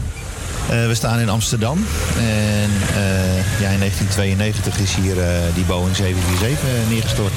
[0.70, 1.86] Eh, we staan in Amsterdam
[2.18, 7.34] en eh, ja, in 1992 is hier eh, die Boeing 747 neergestort.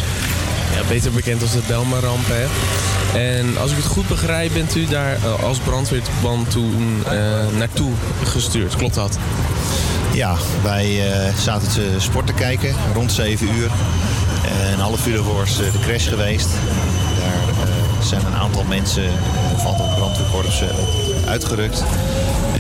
[0.75, 2.47] Ja, beter bekend als de Belma-ramp, hè?
[3.15, 7.13] En als ik het goed begrijp, bent u daar als brandweerman toen eh,
[7.59, 7.93] naartoe
[8.25, 8.77] gestuurd.
[8.77, 9.19] Klopt dat?
[10.15, 13.71] Ja, wij eh, zaten te sport te kijken rond 7 uur.
[14.71, 16.49] En half uur ervoor is eh, de crash geweest.
[17.19, 19.11] Daar eh, zijn een aantal mensen
[19.57, 20.63] van het brandweerkorps
[21.27, 21.85] uitgerukt.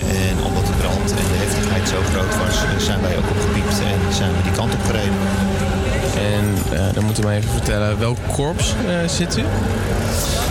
[0.08, 4.14] En omdat de brand en de heftigheid zo groot was, zijn wij ook opgepiept en
[4.14, 5.14] zijn we die kant op gereden.
[6.16, 9.44] En eh, dan moeten we even vertellen, welk korps eh, zit u?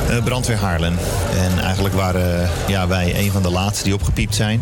[0.09, 0.97] Eh, brandweer Haarlem.
[1.38, 4.61] En eigenlijk waren ja, wij een van de laatste die opgepiept zijn.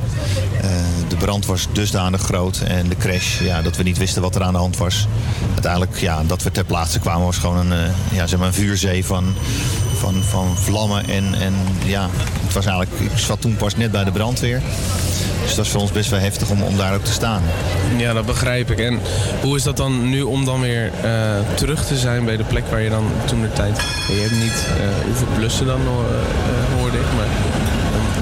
[1.07, 4.43] De brand was dusdanig groot en de crash, ja, dat we niet wisten wat er
[4.43, 5.07] aan de hand was.
[5.53, 9.05] Uiteindelijk, ja, dat we ter plaatse kwamen, was gewoon een, ja, zeg maar een vuurzee
[9.05, 9.35] van,
[9.93, 11.09] van, van vlammen.
[11.09, 11.53] En, en
[11.85, 12.09] ja,
[12.43, 14.61] het was eigenlijk, ik zat toen pas net bij de brandweer.
[15.51, 17.43] Dus dat is voor ons best wel heftig om, om daar ook te staan.
[17.97, 18.79] Ja, dat begrijp ik.
[18.79, 18.99] En
[19.41, 21.11] hoe is dat dan nu om dan weer eh,
[21.55, 23.77] terug te zijn bij de plek waar je dan toen de tijd...
[24.07, 27.25] Je hebt niet eh, hoeveel blussen dan, eh, hoorde ik, maar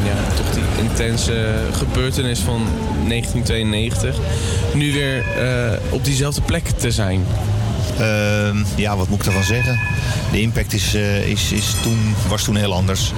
[0.06, 2.68] ja, toch die intense gebeurtenis van
[3.08, 4.16] 1992
[4.74, 5.24] nu weer
[5.90, 7.26] op diezelfde plek te zijn.
[8.00, 9.80] Ehm, ja, wat moet ik daarvan zeggen?
[10.32, 13.12] De impact is, eh, is, is toen, was toen heel anders.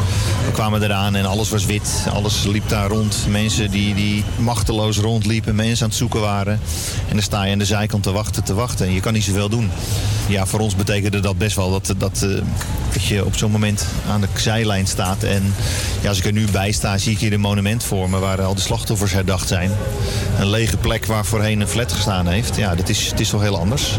[0.45, 2.05] We kwamen eraan en alles was wit.
[2.13, 3.25] Alles liep daar rond.
[3.29, 6.59] Mensen die, die machteloos rondliepen, mensen aan het zoeken waren.
[7.07, 8.85] En dan sta je aan de zijkant te wachten, te wachten.
[8.85, 9.71] En je kan niet zoveel doen.
[10.27, 12.29] Ja, voor ons betekende dat best wel dat, dat, eh,
[12.93, 15.23] dat je op zo'n moment aan de zijlijn staat.
[15.23, 15.53] En
[16.01, 18.41] ja, als ik er nu bij sta, zie ik hier een monument voor me waar
[18.41, 19.71] al de slachtoffers herdacht zijn.
[20.39, 22.55] Een lege plek waar voorheen een flat gestaan heeft.
[22.55, 23.97] Ja, dit is, het is toch heel anders.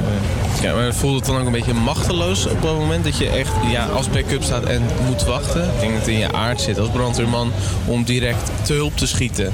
[0.62, 3.86] Ja, maar voelde het dan ook een beetje machteloos op moment dat je echt ja,
[3.86, 5.64] als backup staat en moet wachten?
[5.64, 7.52] Ik denk dat het in je aard zit als brandweerman
[7.86, 9.52] om direct te hulp te schieten.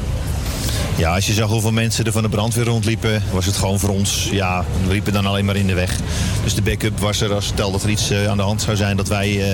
[0.98, 3.88] Ja, als je zag hoeveel mensen er van de brandweer rondliepen, was het gewoon voor
[3.88, 5.96] ons, ja, we liepen dan alleen maar in de weg.
[6.42, 8.76] Dus de backup was er als stel dat er iets eh, aan de hand zou
[8.76, 9.52] zijn, dat wij eh,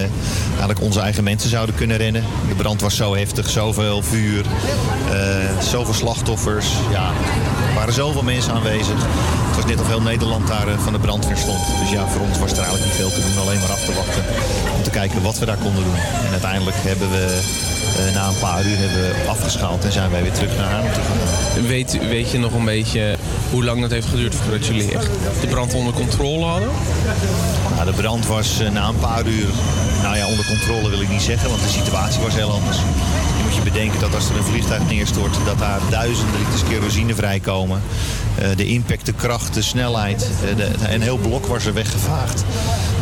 [0.48, 2.24] eigenlijk onze eigen mensen zouden kunnen rennen.
[2.48, 4.44] De brand was zo heftig, zoveel vuur,
[5.10, 6.66] eh, zoveel slachtoffers.
[6.90, 7.12] Ja,
[7.68, 9.06] er waren zoveel mensen aanwezig.
[9.64, 11.58] Was net of heel Nederland daar eh, van de brandweer stond.
[11.80, 13.94] Dus ja, voor ons was er eigenlijk niet veel te doen, alleen maar af te
[13.94, 14.24] wachten
[14.76, 15.96] om te kijken wat we daar konden doen.
[16.26, 17.40] En uiteindelijk hebben we
[17.98, 20.92] eh, na een paar uur hebben we afgeschaald en zijn wij weer terug naar Haarlem
[20.92, 21.66] gegaan.
[21.66, 23.16] Weet, weet je nog een beetje
[23.50, 25.08] hoe lang het heeft geduurd voordat jullie echt
[25.40, 26.68] de brand onder controle hadden?
[27.74, 29.48] Nou, de brand was eh, na een paar uur,
[30.02, 32.78] nou ja, onder controle wil ik niet zeggen, want de situatie was heel anders.
[33.54, 37.82] Moet je bedenken dat als er een vliegtuig neerstort, dat daar duizenden liters kerosine vrijkomen.
[38.34, 42.44] Eh, de impact, de kracht, de snelheid, eh, de, een heel blok was er weggevaagd.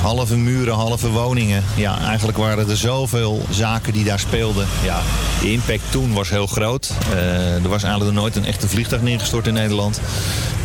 [0.03, 1.65] Halve muren, halve woningen.
[1.75, 4.67] Ja, eigenlijk waren er zoveel zaken die daar speelden.
[4.85, 5.01] Ja,
[5.41, 6.91] de impact toen was heel groot.
[7.13, 10.01] Eh, er was eigenlijk nooit een echte vliegtuig neergestort in Nederland.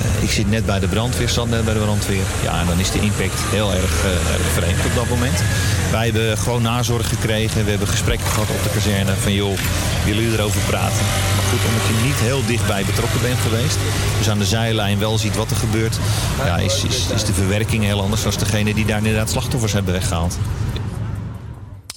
[0.01, 2.23] Eh, ik zit net bij de brandweer, zat net bij de brandweer.
[2.43, 5.43] Ja, en dan is de impact heel erg, eh, erg vreemd op dat moment.
[5.91, 7.63] Wij hebben gewoon nazorg gekregen.
[7.63, 9.57] We hebben gesprekken gehad op de kazerne van joh,
[10.05, 11.05] willen jullie erover praten?
[11.35, 13.77] Maar goed, omdat je niet heel dichtbij betrokken bent geweest.
[14.17, 15.99] Dus aan de zijlijn wel ziet wat er gebeurt.
[16.45, 19.93] Ja, is, is, is de verwerking heel anders dan degene die daar inderdaad slachtoffers hebben
[19.93, 20.37] weggehaald.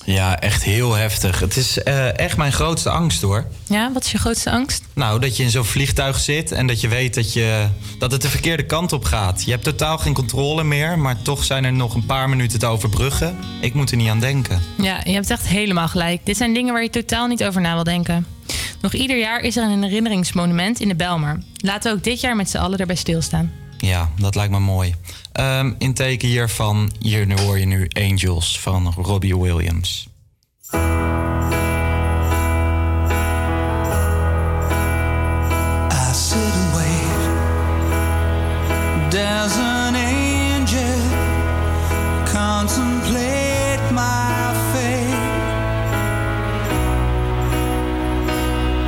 [0.05, 1.41] Ja, echt heel heftig.
[1.41, 3.47] Het is eh, echt mijn grootste angst hoor.
[3.66, 4.85] Ja, wat is je grootste angst?
[4.95, 7.66] Nou, dat je in zo'n vliegtuig zit en dat je weet dat, je,
[7.99, 9.45] dat het de verkeerde kant op gaat.
[9.45, 12.66] Je hebt totaal geen controle meer, maar toch zijn er nog een paar minuten te
[12.66, 13.37] overbruggen.
[13.61, 14.62] Ik moet er niet aan denken.
[14.76, 16.26] Ja, je hebt echt helemaal gelijk.
[16.26, 18.26] Dit zijn dingen waar je totaal niet over na wil denken.
[18.81, 21.43] Nog ieder jaar is er een herinneringsmonument in de Belmer.
[21.57, 23.60] Laten we ook dit jaar met z'n allen erbij stilstaan.
[23.81, 24.95] Ja, dat lijkt me mooi.
[25.33, 30.09] Ehm, in teken hiervan, hier hoor je nu Angels van Robbie Williams.
[30.72, 30.76] I
[36.12, 36.89] sit and.
[39.11, 41.01] There's an angel
[42.24, 45.18] contemplate my fate.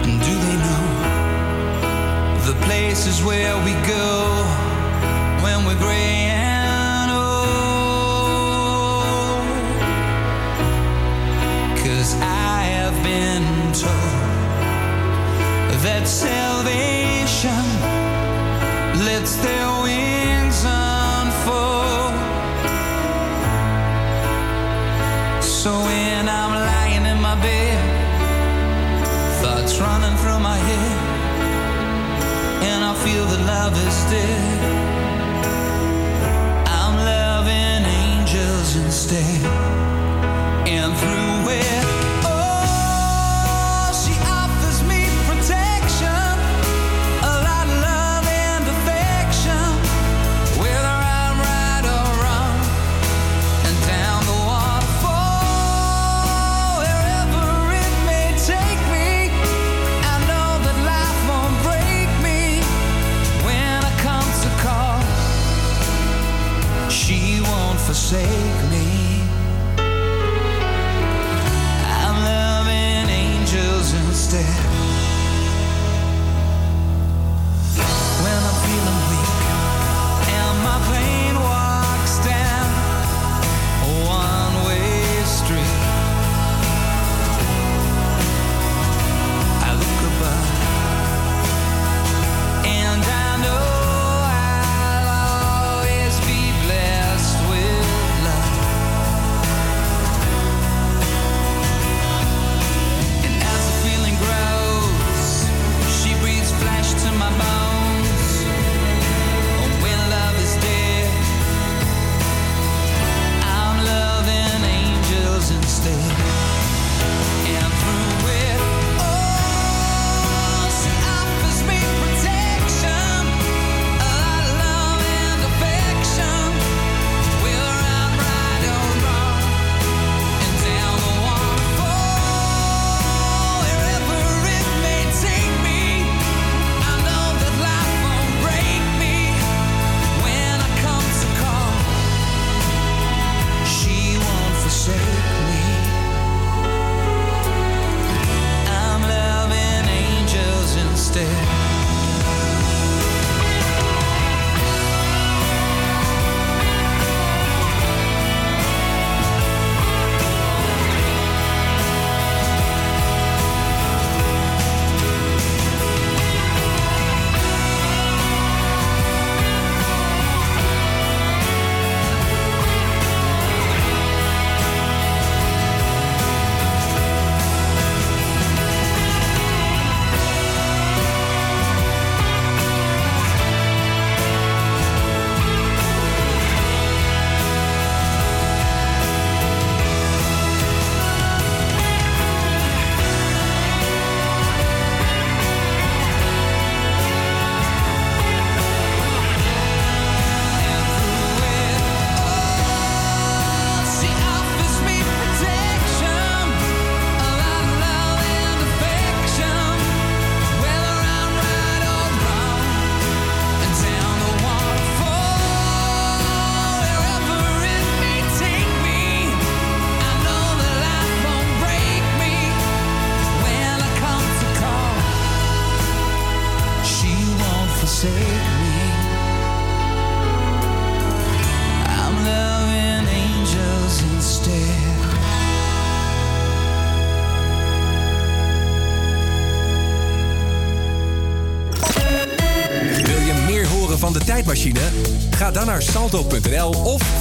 [0.03, 0.87] Do they know
[2.45, 4.52] the places where we go
[5.43, 7.23] when we're gray and old?
[11.83, 14.21] Cause I have been told
[15.83, 17.65] that salvation
[19.05, 22.15] lets their wings unfold.
[25.43, 27.83] So when I'm lying in my bed,
[29.43, 30.99] thoughts running through my head,
[32.71, 34.82] and I feel that love is dead,
[39.15, 39.62] angels
[74.35, 74.62] instead.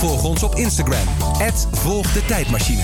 [0.01, 1.07] Volg ons op Instagram.
[1.71, 2.81] Volg de Tijdmachine.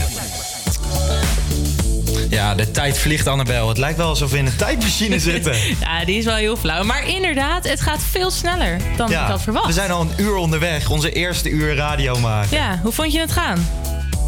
[2.29, 3.67] Ja, de tijd vliegt, Annabel.
[3.67, 5.53] Het lijkt wel alsof we in een tijdmachine zitten.
[5.79, 6.83] ja, die is wel heel flauw.
[6.83, 9.65] Maar inderdaad, het gaat veel sneller dan ik had verwacht.
[9.65, 10.89] we zijn al een uur onderweg.
[10.89, 12.57] Onze eerste uur radio maken.
[12.57, 13.67] Ja, hoe vond je het gaan?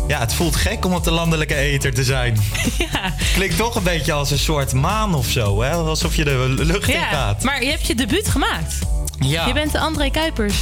[0.08, 2.38] Ja, het voelt gek om op de landelijke ether te zijn.
[2.92, 3.14] ja.
[3.34, 5.72] Klinkt toch een beetje als een soort maan of zo, hè?
[5.72, 7.44] Alsof je de lucht in Ja, gaat.
[7.44, 8.76] maar je hebt je debuut gemaakt.
[9.20, 9.48] Ja.
[9.48, 10.56] Je bent de André Kuipers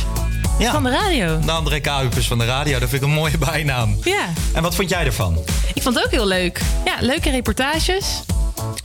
[0.60, 0.72] Ja.
[0.72, 1.40] van de radio.
[1.40, 3.98] De André Kuipers van de radio, dat vind ik een mooie bijnaam.
[4.04, 5.38] Ja, En wat vond jij ervan?
[5.74, 6.62] ik vond het ook heel leuk.
[6.86, 8.06] Ja, leuke reportages.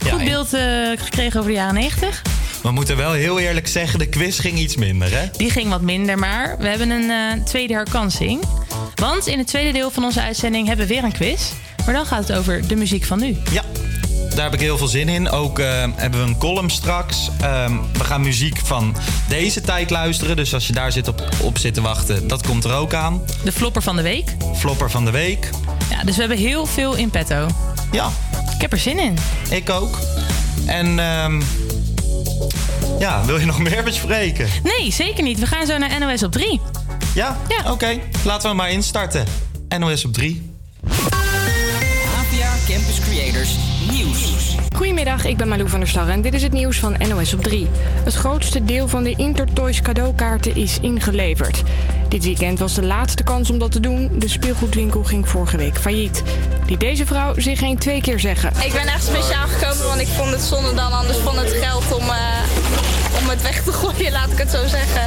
[0.05, 0.61] Ja, Goed en- beeld eh,
[0.95, 2.21] gekregen over de jaren 90.
[2.61, 5.25] We moeten wel heel eerlijk zeggen, de quiz ging iets minder, hè?
[5.37, 8.43] Die ging wat minder, maar we hebben een eh, tweede herkansing.
[8.95, 11.41] Want in het tweede deel van onze uitzending hebben we weer een quiz.
[11.85, 13.37] Maar dan gaat het over de muziek van nu.
[13.51, 13.62] Ja,
[14.35, 15.29] daar heb ik heel veel zin in.
[15.29, 17.29] Ook eh, hebben we een column straks.
[17.41, 18.95] Ehm, we gaan muziek van
[19.27, 20.35] deze tijd luisteren.
[20.35, 23.21] Dus als je daar zit op, op zit te wachten, dat komt er ook aan.
[23.43, 24.35] De flopper van de week.
[24.55, 25.49] Flopper van de week.
[25.89, 27.47] Ja, dus we hebben heel veel in petto.
[27.91, 28.09] Ja.
[28.55, 29.17] Ik heb er zin in.
[29.49, 29.99] Ik ook.
[30.65, 31.41] En ehm,
[32.99, 34.47] ja, wil je nog meer bespreken?
[34.63, 35.39] Nee, zeker niet.
[35.39, 36.61] We gaan zo naar NOS op 3.
[37.13, 37.37] Ja?
[37.47, 37.71] Ja.
[37.71, 39.25] Oké, laten we maar instarten.
[39.77, 40.51] NOS op 3.
[40.89, 43.49] APA Campus Creators
[43.93, 44.55] Nieuws.
[44.75, 47.43] Goedemiddag, ik ben Malou van der Starre en dit is het nieuws van NOS op
[47.43, 47.67] 3.
[48.03, 51.63] Het grootste deel van de Intertoys cadeaukaarten is ingeleverd.
[52.07, 54.09] Dit weekend was de laatste kans om dat te doen.
[54.19, 56.23] De speelgoedwinkel ging vorige week failliet.
[56.67, 58.51] Liet deze vrouw zich geen twee keer zeggen.
[58.65, 61.93] Ik ben echt speciaal gekomen, want ik vond het zonde dan anders van het geld
[61.93, 65.01] om, eh, om het weg te gooien, laat ik het zo zeggen.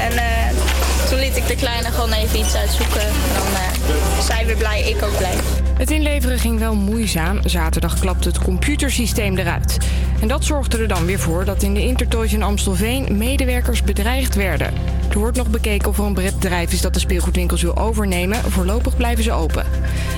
[0.00, 3.00] En eh, toen liet ik de kleine gewoon even iets uitzoeken.
[3.00, 5.36] En dan eh zij weer blij, ik ook blij.
[5.80, 7.38] Het inleveren ging wel moeizaam.
[7.44, 9.78] Zaterdag klapte het computersysteem eruit.
[10.20, 14.34] En dat zorgde er dan weer voor dat in de Intertoys in Amstelveen medewerkers bedreigd
[14.34, 14.72] werden.
[15.10, 18.38] Er wordt nog bekeken of er een bedrijf is dat de speelgoedwinkels wil overnemen.
[18.50, 19.66] Voorlopig blijven ze open.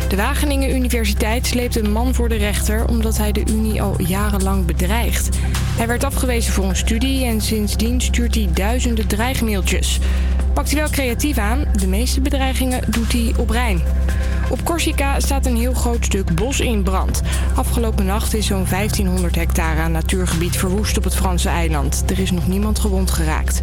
[0.09, 4.67] De Wageningen Universiteit sleept een man voor de rechter omdat hij de Unie al jarenlang
[4.67, 5.39] bedreigt.
[5.77, 9.99] Hij werd afgewezen voor een studie en sindsdien stuurt hij duizenden dreigmailtjes.
[10.55, 13.83] Pakt hij wel creatief aan, de meeste bedreigingen doet hij op Rijn.
[14.53, 17.23] Op Corsica staat een heel groot stuk bos in brand.
[17.55, 22.03] Afgelopen nacht is zo'n 1500 hectare aan natuurgebied verwoest op het Franse eiland.
[22.07, 23.63] Er is nog niemand gewond geraakt.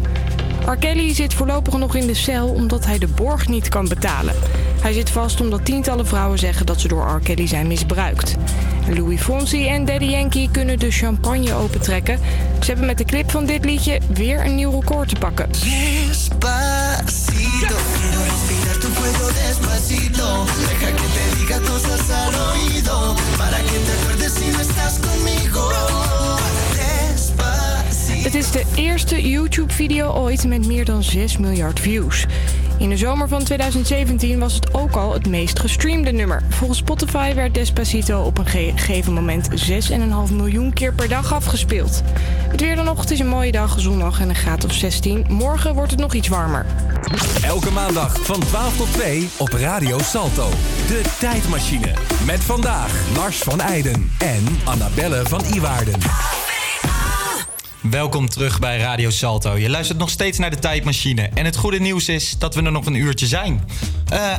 [0.66, 1.12] R.
[1.12, 4.34] Zit voorlopig nog in de cel omdat hij de borg niet kan betalen.
[4.80, 7.46] Hij zit vast omdat tientallen vrouwen zeggen dat ze door R.
[7.46, 8.36] Zijn misbruikt.
[8.88, 12.18] Louis Fonsi en Daddy Yankee kunnen de champagne opentrekken.
[12.60, 15.48] Ze hebben met de clip van dit liedje weer een nieuw record te pakken.
[19.00, 20.44] Cuello despacito.
[20.68, 23.16] Deja que te diga cosas al oído.
[23.38, 25.68] Para que te acuerdes si no estás conmigo.
[26.76, 28.22] Despacito.
[28.22, 32.26] Het is de eerste YouTube-video ooit met meer dan 6 miljard views.
[32.80, 36.42] In de zomer van 2017 was het ook al het meest gestreamde nummer.
[36.48, 39.70] Volgens Spotify werd Despacito op een gegeven moment
[40.28, 42.02] 6,5 miljoen keer per dag afgespeeld.
[42.48, 45.24] Het weer het is een mooie dag, zondag en een graad of 16.
[45.28, 46.66] Morgen wordt het nog iets warmer.
[47.42, 50.48] Elke maandag van 12 tot 2 op Radio Salto.
[50.86, 51.92] De Tijdmachine.
[52.26, 56.39] Met vandaag Lars van Eijden en Annabelle van Iwaarden.
[57.82, 59.56] Welkom terug bij Radio Salto.
[59.56, 61.30] Je luistert nog steeds naar de tijdmachine.
[61.34, 63.64] En het goede nieuws is dat we er nog een uurtje zijn.
[64.08, 64.32] Eh,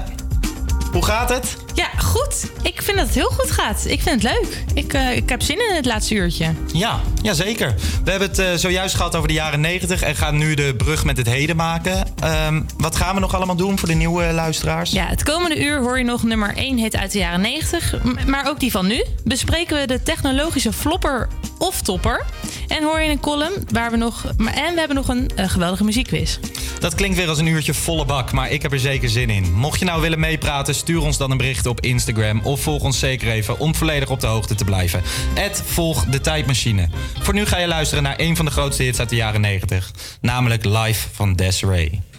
[0.92, 1.58] hoe gaat het?
[1.74, 2.52] Ja, goed.
[2.64, 3.86] Ik vind dat het heel goed gaat.
[3.88, 4.64] Ik vind het leuk.
[4.74, 6.54] Ik, eh, ik heb zin in het laatste uurtje.
[6.74, 7.74] Ja, ja zeker.
[8.04, 11.04] We hebben het eh, zojuist gehad over de jaren 90 en gaan nu de brug
[11.06, 12.04] met het heden maken.
[12.20, 14.92] Ehm, wat gaan we nog allemaal doen voor de nieuwe luisteraars?
[14.92, 18.30] Ja, het komende uur hoor je nog nummer 1 hit uit de jaren 90, m-
[18.30, 19.04] maar ook die van nu.
[19.24, 21.28] Bespreken we de technologische flopper
[21.62, 22.26] of topper.
[22.68, 24.26] En hoor je een column waar we nog.
[24.38, 26.38] En we hebben nog een eh, geweldige muziekquiz.
[26.80, 29.54] Dat klinkt weer als een uurtje volle bak, maar ik heb er zeker zin in.
[29.54, 33.00] Mocht je nou willen meepraten, stuur ons dan een bericht op Instagram of volg ons
[33.00, 35.02] zeker even om volledig op de hoogte te blijven.
[35.34, 36.90] Ed volg de tijdmachine.
[37.20, 39.92] Voor nu ga je luisteren naar een van de grootste hits uit de jaren 90,
[40.22, 42.11] namelijk Live van Desiree.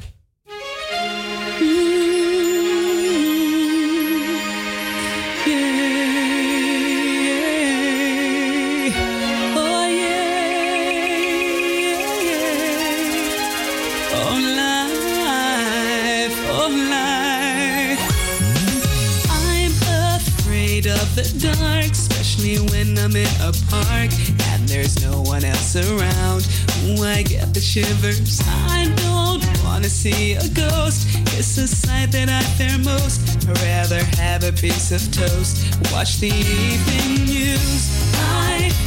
[23.02, 24.12] I'm in a park
[24.52, 26.46] and there's no one else around.
[26.86, 28.40] Ooh, I get the shivers.
[28.46, 31.08] I don't wanna see a ghost.
[31.36, 33.48] It's a sight that I fear most.
[33.48, 35.82] I'd rather have a piece of toast.
[35.92, 37.90] Watch the evening news.
[38.14, 38.78] Life,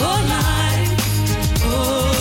[0.00, 2.17] oh life, oh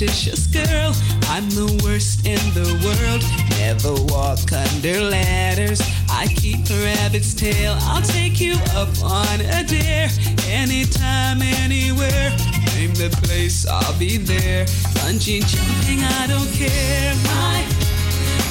[0.00, 0.94] superstitious girl.
[1.28, 3.22] I'm the worst in the world.
[3.58, 5.80] Never walk under ladders.
[6.08, 7.76] I keep a rabbit's tail.
[7.80, 10.08] I'll take you up on a dare.
[10.48, 12.30] Anytime, anywhere.
[12.74, 14.64] Name the place, I'll be there.
[14.96, 17.14] Bungee jumping, I don't care.
[17.24, 17.60] My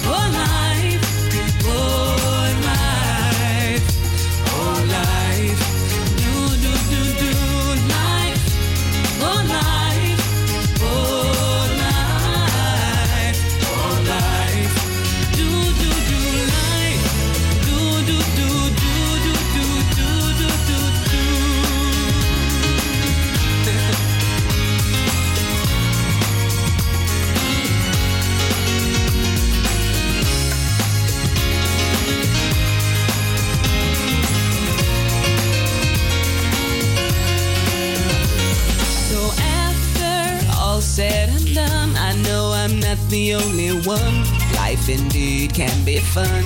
[0.05, 1.01] whole life.
[1.65, 2.08] Whoa.
[43.09, 44.23] The only one.
[44.55, 46.43] Life indeed can be fun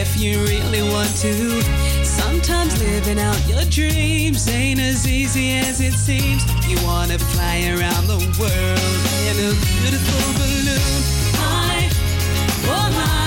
[0.00, 1.62] if you really want to.
[2.04, 6.42] Sometimes living out your dreams ain't as easy as it seems.
[6.66, 11.00] You wanna fly around the world in a beautiful balloon.
[11.36, 11.94] Life,
[12.66, 13.25] oh life,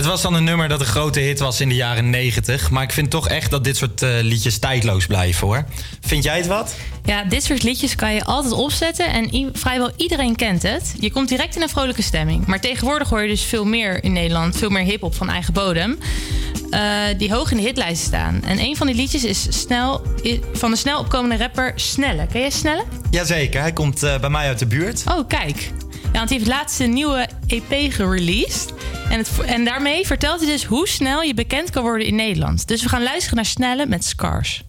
[0.00, 2.70] Het was dan een nummer dat een grote hit was in de jaren 90.
[2.70, 5.64] Maar ik vind toch echt dat dit soort eh, liedjes tijdloos blijven hoor.
[6.00, 6.76] Vind jij het wat?
[7.04, 10.94] Ja, dit soort liedjes kan je altijd opzetten en vrijwel iedereen kent het.
[11.00, 12.46] Je komt direct in een vrolijke stemming.
[12.46, 15.98] Maar tegenwoordig hoor je dus veel meer in Nederland, veel meer hip-hop van eigen bodem.
[16.70, 18.42] eh, die hoog in de hitlijsten staan.
[18.44, 20.02] En een van die liedjes is snel,
[20.52, 22.26] van de snel opkomende rapper Snelle.
[22.26, 22.84] Ken jij Snelle?
[23.10, 25.02] Jazeker, hij komt eh, bij mij uit de buurt.
[25.08, 25.70] Oh, kijk.
[26.12, 28.72] Ja, want hij heeft laatst een nieuwe EP gereleased.
[29.10, 32.68] En, het, en daarmee vertelt hij dus hoe snel je bekend kan worden in Nederland.
[32.68, 34.62] Dus we gaan luisteren naar Snelle met Scars.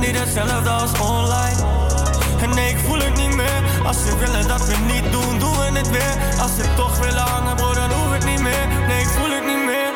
[0.00, 1.56] Niet hetzelfde als online.
[2.40, 3.62] En nee, ik voel het niet meer.
[3.84, 6.40] Als ze willen dat we niet doen, doen we het weer.
[6.40, 8.66] Als ze toch willen hangen, bro, dan hoef het niet meer.
[8.86, 9.92] Nee, ik voel het niet meer.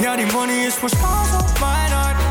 [0.00, 2.29] Ja, die money is voor spaas op mijn hart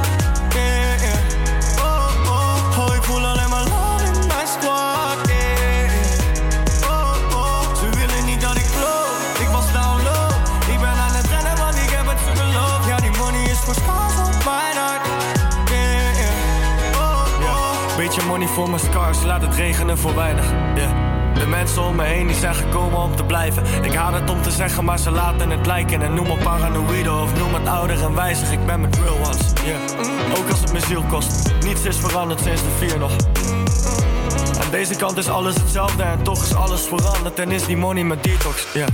[18.39, 20.45] money voor mijn scars, laat het regenen voor weinig.
[20.75, 20.89] Yeah.
[21.33, 23.63] De mensen om me heen die zijn gekomen om te blijven.
[23.83, 26.01] Ik haat het om te zeggen, maar ze laten het lijken.
[26.01, 28.51] En noem me paranoïde of noem het ouder en wijzig.
[28.51, 30.39] Ik ben met real ones, yeah.
[30.39, 31.53] Ook als het me ziel kost.
[31.65, 33.11] Niets is veranderd sinds de vier nog.
[34.61, 38.03] Aan deze kant is alles hetzelfde en toch is alles veranderd en is die money
[38.03, 38.85] mijn detox, ja.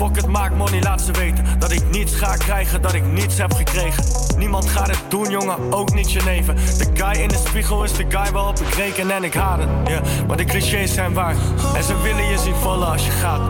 [0.00, 3.38] Fuck het, maak money, laat ze weten Dat ik niets ga krijgen, dat ik niets
[3.38, 4.04] heb gekregen.
[4.36, 7.92] Niemand gaat het doen, jongen, ook niet je neven De guy in de spiegel is
[7.92, 10.26] de guy waarop ik reken en ik haat het.
[10.26, 11.34] Maar de clichés zijn waar
[11.74, 13.40] En ze willen je zien vallen als je gaat.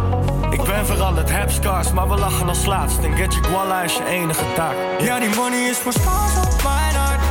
[0.50, 2.98] Ik ben veranderd, heb scars, maar we lachen als laatst.
[2.98, 4.74] En get je guala is je enige taak.
[5.00, 7.29] Ja, die money is voor spaas op mijn hart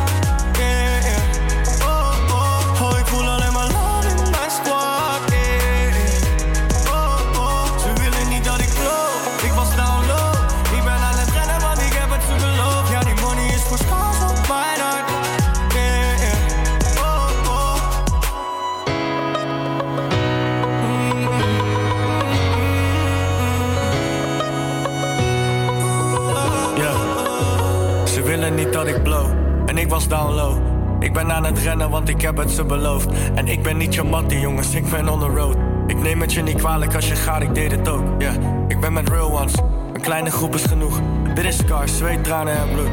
[31.50, 33.08] het rennen, want ik heb het ze beloofd.
[33.36, 35.58] En ik ben niet je mattie, jongens, ik ben on the road.
[35.88, 38.04] Ik neem het je niet kwalijk als je gaat, ik deed het ook.
[38.22, 38.32] Ja,
[38.68, 39.54] ik ben met real ones.
[39.94, 41.00] Een kleine groep is genoeg.
[41.34, 42.90] Dit is scars, zweet, tranen en bloed.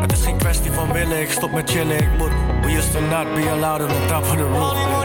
[0.00, 2.30] Het is geen kwestie van willen, ik stop met chillen, ik moet.
[2.62, 4.97] We used to not be allowed on the top of the roof.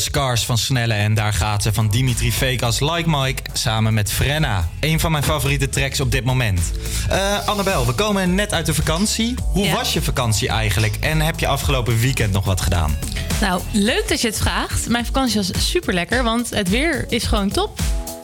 [0.00, 4.68] Scars van Snelle en daar gaat ze van Dimitri Vegas Like Mike samen met Frenna.
[4.80, 6.60] Een van mijn favoriete tracks op dit moment.
[7.08, 9.34] Eh Annabel, we komen net uit de vakantie.
[9.52, 9.74] Hoe Ja.
[9.74, 10.96] was je vakantie eigenlijk?
[11.00, 12.96] En heb je afgelopen weekend nog wat gedaan?
[13.40, 14.88] Nou, leuk dat je het vraagt.
[14.88, 17.78] Mijn vakantie was super lekker, want het weer is gewoon top.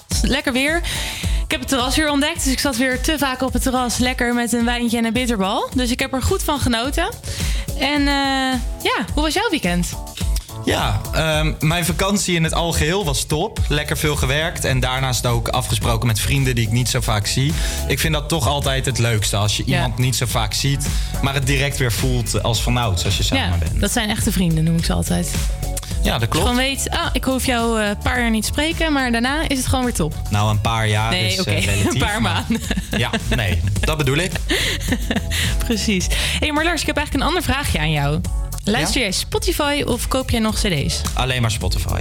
[0.09, 0.77] Het is lekker weer.
[1.45, 3.97] Ik heb het terras weer ontdekt, dus ik zat weer te vaak op het terras.
[3.99, 5.69] Lekker met een wijntje en een bitterbal.
[5.75, 7.09] Dus ik heb er goed van genoten.
[7.79, 9.89] En eh, ja, hoe was jouw weekend?
[10.67, 13.59] Ja, ehm, mijn vakantie in het algeheel was top.
[13.69, 17.53] Lekker veel gewerkt en daarnaast ook afgesproken met vrienden die ik niet zo vaak zie.
[17.89, 19.75] Ik vind dat toch altijd het leukste als je Ja.
[19.75, 20.87] iemand niet zo vaak ziet,
[21.23, 23.81] maar het direct weer voelt als vanouds als je samen ja, bent.
[23.81, 25.31] dat zijn echte vrienden, noem ik ze altijd.
[26.03, 26.47] Ja, dat klopt.
[26.47, 29.49] Gewoon weet, ah, ik hoef jou eh, een paar jaar niet te spreken, maar daarna
[29.49, 30.15] is het gewoon weer top.
[30.31, 31.93] Nou, een paar jaar Nee, is eh, relatief.
[31.93, 32.61] een paar maar- maanden.
[32.97, 34.33] Ja, nee, dat bedoel ik.
[35.67, 36.07] Precies.
[36.07, 38.21] Hé, hey, maar Lars, ik heb eigenlijk een ander vraagje aan jou.
[38.73, 41.01] Luister jij Spotify of koop jij nog cd's?
[41.15, 42.01] Alleen maar Spotify.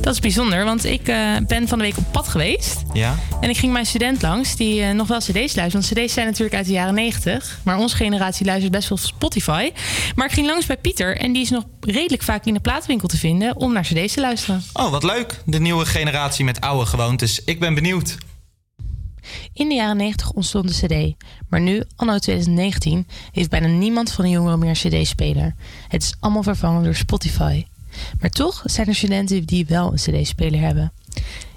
[0.00, 2.82] Dat is bijzonder, want ik eh, ben van de week op pad geweest.
[2.92, 3.18] Ja?
[3.40, 5.72] En ik ging mijn student langs die eh, nog wel cd's luistert.
[5.72, 7.60] Want cd's zijn natuurlijk uit de jaren 90.
[7.64, 9.70] Maar onze generatie luistert best wel Spotify.
[10.14, 13.08] Maar ik ging langs bij Pieter en die is nog redelijk vaak in de plaatwinkel
[13.08, 14.64] te vinden om naar cd's te luisteren.
[14.72, 15.42] Oh, wat leuk.
[15.44, 17.44] De nieuwe generatie met oude gewoontes.
[17.44, 18.16] Ik ben benieuwd.
[19.52, 21.24] In de jaren 90 ontstond de CD.
[21.48, 25.54] Maar nu, anno 2019, heeft bijna niemand van de jongeren meer een CD-speler.
[25.88, 27.64] Het is allemaal vervangen door Spotify.
[28.20, 30.92] Maar toch zijn er studenten die wel een CD-speler hebben.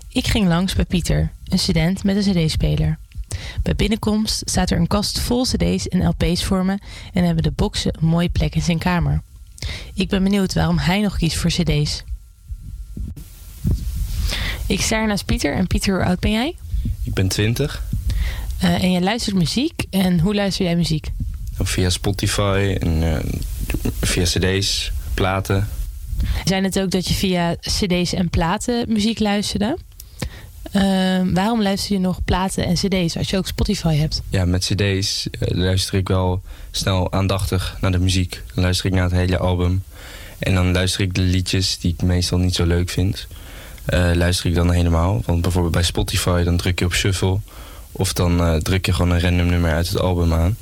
[0.10, 2.98] Ik ging langs bij Pieter, een student met een CD-speler.
[3.62, 6.78] Bij binnenkomst staat er een kast vol CD's en LP's voor me
[7.14, 9.22] en hebben de boxen een mooie plek in zijn kamer.
[9.94, 12.04] Ik ben benieuwd waarom hij nog kiest voor CD's.
[14.68, 16.56] Ik sta naast Pieter en Pieter, hoe oud ben jij?
[17.04, 17.84] Ik ben 20.
[18.60, 19.86] Eh, en jij luistert muziek.
[19.90, 21.12] En hoe luister jij muziek?
[21.58, 23.32] Via Spotify en eh,
[24.02, 25.68] via cd's, platen.
[26.44, 29.78] Zijn het ook dat je via cd's en platen muziek luisterde?
[30.72, 30.82] Eh,
[31.34, 34.22] waarom luister je nog platen en cd's als je ook Spotify hebt?
[34.30, 36.42] Ja, met cd's eh, luister ik wel
[36.72, 38.44] snel aandachtig naar de muziek.
[38.54, 39.84] Dan luister ik naar het hele album.
[40.40, 43.28] En dan luister ik de liedjes die ik meestal niet zo leuk vind.
[43.90, 45.22] Eh, luister ik dan helemaal.
[45.26, 47.40] Want bijvoorbeeld bij Spotify dan druk je op shuffle.
[47.92, 50.58] Of dan eh, druk je gewoon een random nummer uit het album aan.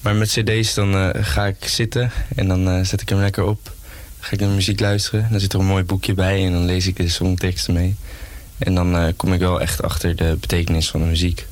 [0.00, 3.72] Maar met cd's dan eh, ga ik zitten en dan zet ik hem lekker op.
[4.18, 5.26] Ga ik naar muziek luisteren.
[5.30, 7.94] Dan zit er een mooi boekje bij en dan lees ik de songteksten mee.
[8.58, 11.46] En dan kom ik wel echt achter de betekenis van de muziek.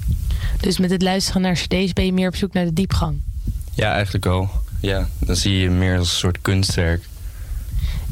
[0.60, 3.20] Dus met het luisteren naar cd's ben je meer op zoek naar de diepgang.
[3.74, 4.51] Ja, eigenlijk wel.
[4.81, 7.05] Ja, dan zie je meer als een soort kunstwerk.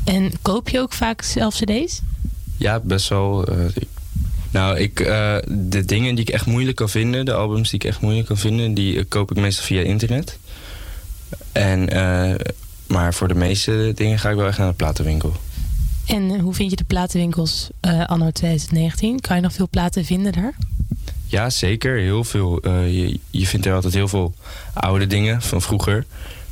[0.05, 2.01] En koop je ook vaak zelf cd's?
[2.63, 3.45] Ja, best wel.
[3.45, 3.57] eh,
[4.51, 7.87] nou, ik, eh, de dingen die ik echt moeilijk kan vinden, de albums die ik
[7.87, 10.39] echt moeilijk kan vinden, die eh, koop ik meestal via internet.
[11.53, 11.89] En,
[12.87, 15.37] maar voor de meeste dingen ga ik wel echt naar de platenwinkel.
[16.07, 17.69] En hoe vind je de platenwinkels
[18.07, 19.21] anno 2019?
[19.21, 20.55] Kan je nog veel platen vinden daar?
[21.27, 21.97] Ja, zeker.
[21.99, 22.69] Heel veel.
[22.69, 24.35] Je, je vindt er altijd heel veel
[24.73, 26.05] oude dingen van vroeger.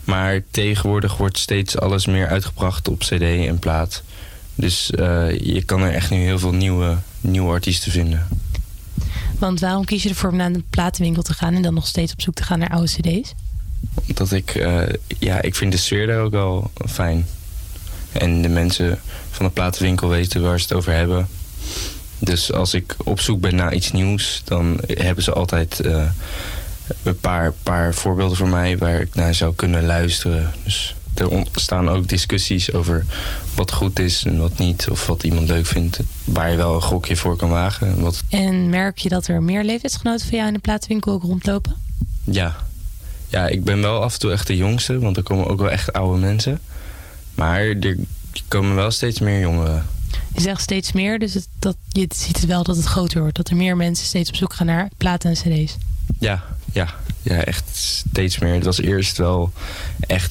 [0.04, 4.02] Maar tegenwoordig wordt steeds alles meer uitgebracht op cd en plaat.
[4.60, 8.28] Dus eh, je kan er echt nu heel veel nieuwe, nieuwe artiesten vinden.
[9.38, 12.12] Want waarom kies je ervoor om naar de platenwinkel te gaan en dan nog steeds
[12.12, 13.34] op zoek te gaan naar oude cd's?
[14.08, 14.82] Omdat ik, eh,
[15.18, 17.26] ja, ik vind de sfeer daar ook wel fijn.
[18.12, 18.98] En de mensen
[19.30, 21.28] van de platenwinkel weten waar ze het over hebben.
[22.18, 26.10] Dus als ik op zoek ben naar iets nieuws, dan hebben ze altijd eh,
[27.02, 30.52] een paar, paar voorbeelden voor mij waar ik naar zou kunnen luisteren.
[30.64, 33.04] Dus er ontstaan ook discussies over
[33.54, 34.88] wat goed is en wat niet.
[34.90, 36.00] Of wat iemand leuk vindt.
[36.24, 37.86] Waar je wel een gokje voor kan wagen.
[37.86, 41.22] en Wat, En merk je dat er meer leeftijdsgenoten van jou in de platenwinkel ook
[41.22, 41.74] rondlopen?
[42.24, 42.56] Ja.
[43.28, 45.70] ja, ik ben wel af en toe echt de jongste, want er komen ook wel
[45.70, 46.60] echt oude mensen.
[47.34, 47.96] Maar er
[48.48, 49.86] komen wel steeds meer jongeren.
[50.34, 53.36] Je zegt steeds meer, dus het, dat, je ziet het wel dat het groter wordt.
[53.36, 55.76] Dat er meer mensen steeds op zoek gaan naar platen en cd's.
[56.18, 56.42] Ja,
[56.72, 58.54] ja, ja, echt steeds meer.
[58.54, 59.52] Het was eerst wel
[60.00, 60.30] echt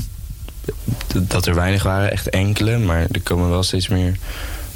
[1.14, 2.78] dat er weinig waren, echt enkele.
[2.78, 4.18] Maar er komen wel steeds meer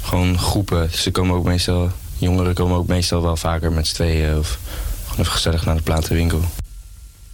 [0.02, 0.90] gewoon groepen.
[0.92, 4.58] Ze komen ook meestal, jongeren komen ook meestal wel vaker met z'n tweeën of
[5.04, 6.40] gewoon even gezellig naar de platenwinkel.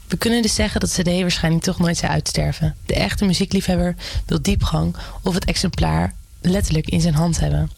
[0.09, 2.77] We kunnen dus zeggen dat cd waarschijnlijk toch nooit zou uitsterven.
[2.87, 3.95] De echte muziekliefhebber
[4.27, 7.70] wil diepgang of het exemplaar letterlijk in zijn hand hebben.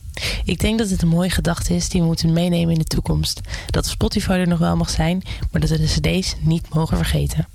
[0.45, 3.41] Ik denk dat het een mooie gedachte is die we moeten meenemen in de toekomst.
[3.67, 7.47] Dat Spotify er nog wel mag zijn, maar dat we de cd's niet mogen vergeten.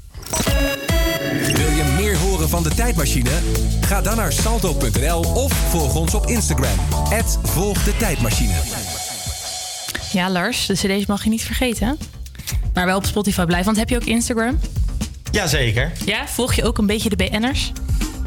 [1.54, 1.96] Wil je
[2.48, 3.30] van de tijdmachine?
[3.82, 6.78] Ga dan naar salto.nl of volg ons op Instagram.
[7.44, 8.54] Volg de tijdmachine.
[10.12, 11.98] Ja, Lars, de cd's mag je niet vergeten.
[12.74, 14.60] Maar wel op Spotify blijven, want heb je ook Instagram?
[15.32, 15.92] Jazeker.
[16.06, 17.72] Ja, volg je ook een beetje de BN'ers?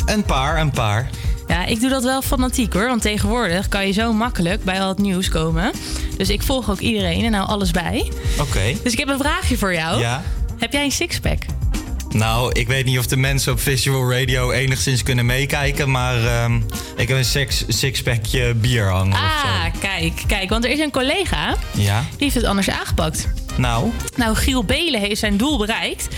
[0.07, 1.11] Een paar, een paar.
[1.49, 2.87] Ja, ik doe dat wel fanatiek hoor.
[2.87, 5.73] Want tegenwoordig kan je zo makkelijk bij al het nieuws komen.
[6.17, 8.13] Dus ik volg ook iedereen en nou alles bij.
[8.41, 8.77] Oké.
[8.83, 10.01] Dus ik heb een vraagje voor jou.
[10.01, 10.23] Ja.
[10.59, 11.43] Heb jij een sixpack?
[12.15, 16.57] Nou, ik weet niet of de mensen op Visual Radio enigszins kunnen meekijken, maar ehm,
[16.97, 19.13] ik heb een six, sixpackje bier hangen.
[19.17, 20.49] Ah, kijk, kijk.
[20.49, 21.57] Want er is een collega.
[21.71, 22.01] Ja?
[22.01, 23.29] die heeft het anders aangepakt.
[23.57, 26.09] Nou, Nou, Giel Belen heeft zijn doel bereikt.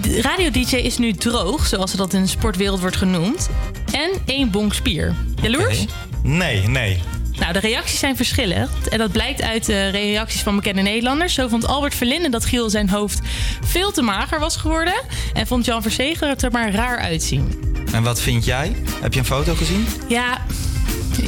[0.00, 3.48] De radio-dj is nu droog, zoals dat in de sportwereld wordt genoemd.
[3.92, 5.14] En één bonk spier.
[5.42, 5.84] Jaloers?
[6.22, 7.00] nee, nee.
[7.38, 8.88] Nou, de reacties zijn verschillend.
[8.88, 11.34] En dat blijkt uit de reacties van bekende Nederlanders.
[11.34, 13.20] Zo vond Albert Verlinde dat Giel zijn hoofd
[13.64, 14.94] veel te mager was geworden.
[15.32, 17.72] En vond Jan Verzegelen het er maar raar uitzien.
[17.92, 18.76] En wat vind jij?
[19.00, 19.86] Heb je een foto gezien?
[20.08, 20.38] Ja,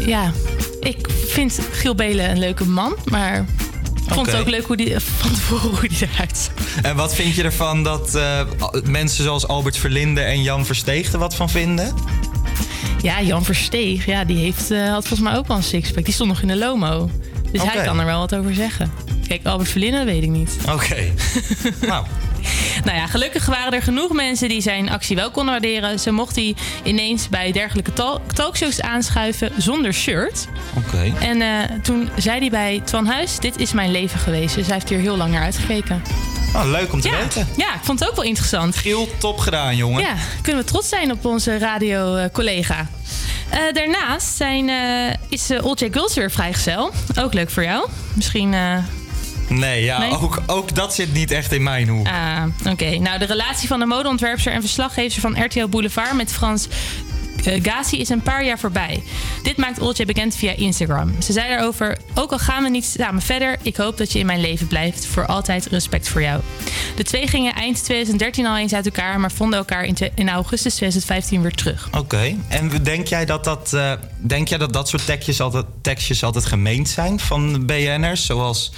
[0.07, 0.33] ja,
[0.81, 3.45] ik vind Giel Belen een leuke man, maar
[4.07, 6.83] ik vond het ook leuk hoe die, van tevoren hoe die eruit zag.
[6.83, 8.41] En wat vind je ervan dat eh,
[8.85, 11.95] mensen zoals Albert Verlinde en Jan Versteeg er wat van vinden?
[13.03, 16.05] Ja, Jan Versteeg, ja, die heeft, eh, had volgens mij ook wel een sixpack.
[16.05, 17.11] Die stond nog in de Lomo.
[17.53, 18.93] Dus hij kan er wel wat over zeggen.
[19.29, 20.57] Kijk, Albert Verlinde, weet ik niet.
[20.69, 21.13] Oké.
[21.87, 22.05] nou.
[22.85, 26.01] Nou ja, gelukkig waren er genoeg mensen die zijn actie wel konden waarderen.
[26.01, 30.47] Zo mocht hij ineens bij dergelijke tal- talkshows aanschuiven zonder shirt.
[30.77, 31.13] Oké.
[31.21, 34.55] En eh, toen zei hij bij Twan Huis, dit is mijn leven geweest.
[34.55, 36.03] Dus hij heeft hier heel lang naar uitgekeken.
[36.55, 37.17] Oh, leuk om te ja.
[37.17, 37.49] weten.
[37.57, 38.77] Ja, ik vond het ook wel interessant.
[38.77, 40.03] Giel, top gedaan, jongen.
[40.03, 42.87] Ja, kunnen we trots zijn op onze radio-collega.
[43.49, 45.89] Eh, daarnaast zijn, eh, is uh, Old J.
[45.91, 46.91] Girls weer vrijgezel.
[47.19, 47.89] Ook leuk voor jou.
[48.15, 48.55] Misschien...
[49.49, 50.11] Nee, ja, Nee?
[50.11, 52.07] Ook, ook dat zit niet echt in mijn hoek.
[52.07, 52.43] Ah,
[52.73, 52.99] oké.
[52.99, 56.69] Nou, de relatie van de modeontwerpster en verslaggever van RTL Boulevard met Frans
[57.47, 59.03] eh, Gazi is een paar jaar voorbij.
[59.43, 61.23] Dit maakt Oltje bekend via Instagram.
[61.23, 64.27] Ze zei daarover: Ook al gaan we niet samen verder, ik hoop dat je in
[64.27, 65.07] mijn leven blijft.
[65.07, 66.41] Voor altijd respect voor jou.
[66.97, 71.43] De twee gingen eind 2013 al eens uit elkaar, maar vonden elkaar in augustus 2015
[71.43, 71.89] weer terug.
[71.93, 72.37] Oké.
[72.49, 76.45] En denk jij dat dat, eh, denk jij dat, dat soort tekstjes altijd, tekstjes altijd
[76.45, 78.27] gemeend zijn van BN'ers?
[78.27, 78.73] Zoals.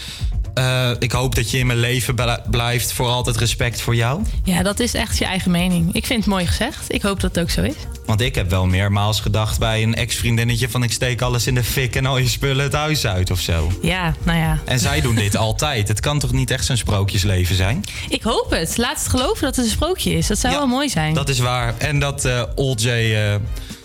[0.59, 2.93] Eh, ik hoop dat je in mijn leven bl- blijft.
[2.93, 4.23] Voor altijd respect voor jou.
[4.45, 5.95] Ja, dat is echt je eigen mening.
[5.95, 6.93] Ik vind het mooi gezegd.
[6.95, 7.75] Ik hoop dat het ook zo is.
[8.07, 11.65] Want ik heb wel meermaals gedacht bij een ex-vriendinnetje van ik steek alles in de
[11.65, 13.73] fik en al je spullen het huis uit of zo.
[13.83, 14.59] Ja, nou ja.
[14.65, 15.89] En zij doen dit altijd.
[15.89, 17.85] Het kan toch niet echt zo'n sprookjesleven zijn?
[18.09, 18.77] Ik hoop het.
[18.77, 20.27] Laat het geloven dat het een sprookje is.
[20.27, 21.15] Dat zou wel mooi zijn.
[21.15, 21.75] Dat is waar.
[21.79, 23.35] En dat eh Old J eh,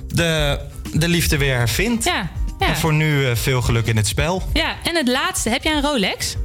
[0.08, 0.60] de,
[0.94, 2.04] de liefde weer hervindt.
[2.06, 2.30] Ja,
[2.60, 2.68] ja.
[2.68, 4.44] En voor nu veel geluk in het spel.
[4.54, 5.50] Ja, en het laatste.
[5.50, 6.36] Heb jij een Rolex?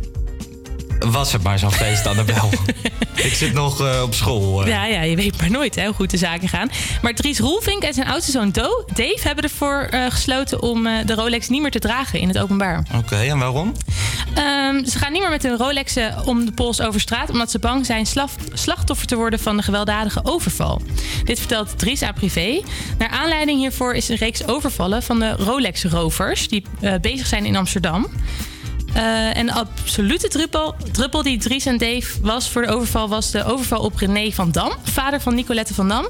[0.98, 2.50] Was het maar zo'n feest aan de bel.
[3.14, 4.62] ik zit nog eh, op school.
[4.62, 4.68] eh.
[4.68, 6.70] Ja, ja, je weet maar nooit hè, hoe goed de zaken gaan.
[7.02, 11.14] Maar Dries Roelvink en zijn oudste zoon Do- Dave hebben ervoor eh, gesloten om de
[11.14, 12.82] Rolex niet meer te dragen in het openbaar.
[12.96, 13.72] Oké, en waarom?
[14.34, 17.58] Ehm, ze gaan niet meer met hun Rolexen om de pols over straat, omdat ze
[17.58, 20.80] bang zijn slaf- slachtoffer te worden van de gewelddadige overval.
[21.24, 22.62] Dit vertelt Dries aan privé.
[22.98, 26.64] Naar aanleiding hiervoor is een reeks overvallen van de Rolex-rovers die
[27.00, 28.06] bezig zijn in Amsterdam.
[28.92, 33.08] Eh, en de absolute druppel, druppel die Dries en Dave was voor de overval...
[33.08, 36.08] was de overval op René van Dam, vader van Nicolette van Dam.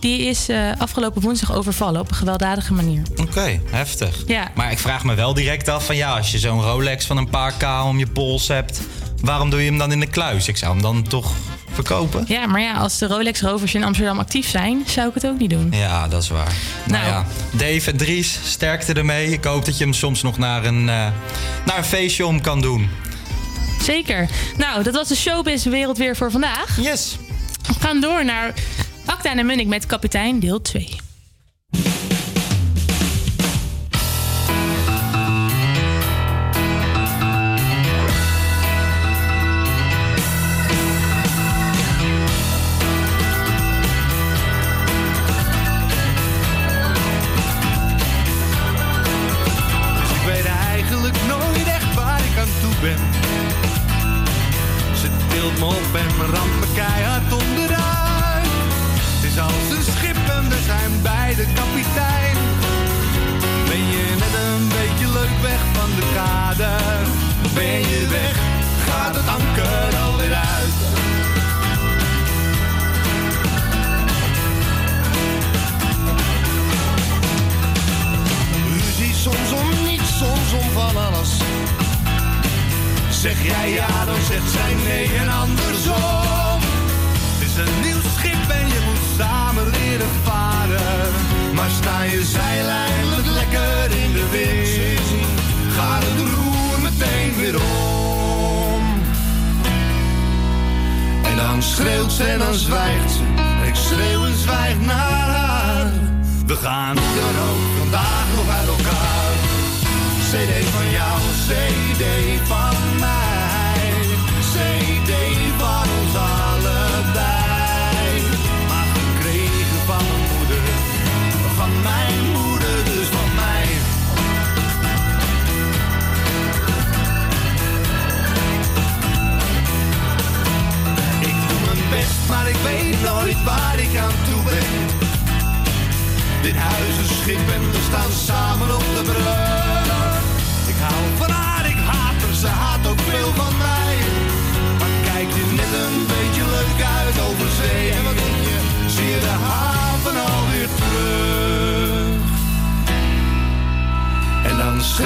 [0.00, 3.02] Die is eh, afgelopen woensdag overvallen op een gewelddadige manier.
[3.16, 4.22] Oké, heftig.
[4.26, 4.50] Ja.
[4.54, 7.30] Maar ik vraag me wel direct af van ja, als je zo'n Rolex van een
[7.30, 8.80] paar k om je pols hebt,
[9.20, 10.48] waarom doe je hem dan in de kluis?
[10.48, 11.32] Ik zou hem dan toch
[11.72, 12.24] verkopen?
[12.28, 14.82] Ja, maar ja, als de Rolex-rovers in Amsterdam actief zijn...
[14.86, 15.68] zou ik het ook niet doen.
[15.72, 16.52] Ja, dat is waar.
[16.86, 17.14] Nou, Nou.
[17.14, 19.32] ja, Dave en Dries, sterkte ermee.
[19.32, 21.06] Ik hoop dat je hem soms nog naar een, eh,
[21.64, 22.88] naar een feestje om kan doen.
[23.82, 24.28] Zeker.
[24.56, 26.78] Nou, dat was de showbiz-wereld weer voor vandaag.
[26.80, 27.16] Yes.
[27.66, 28.54] We gaan door naar
[29.04, 30.96] Acta en Munnik met kapitein deel 2.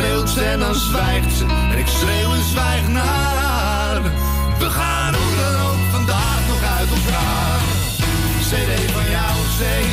[0.01, 1.45] Rookst en dan zwijgt ze.
[1.71, 4.03] En ik schreeuw en zwijg naar haar.
[4.59, 7.61] We gaan hoe dan ook vandaag nog uit elkaar.
[8.49, 9.92] CD van jou, CD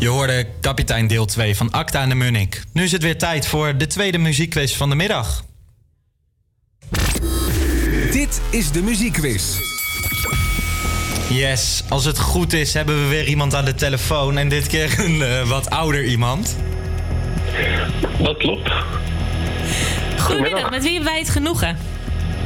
[0.00, 2.62] Je hoorde kapitein deel 2 van Acta en de Munnik.
[2.72, 5.44] Nu is het weer tijd voor de tweede muziekquiz van de middag.
[8.12, 9.58] Dit is de muziekquiz.
[11.28, 14.38] Yes, als het goed is hebben we weer iemand aan de telefoon.
[14.38, 16.56] En dit keer een eh, wat ouder iemand.
[18.18, 18.70] Dat klopt.
[20.18, 21.78] Goedemiddag, met wie hebben wij het genoegen?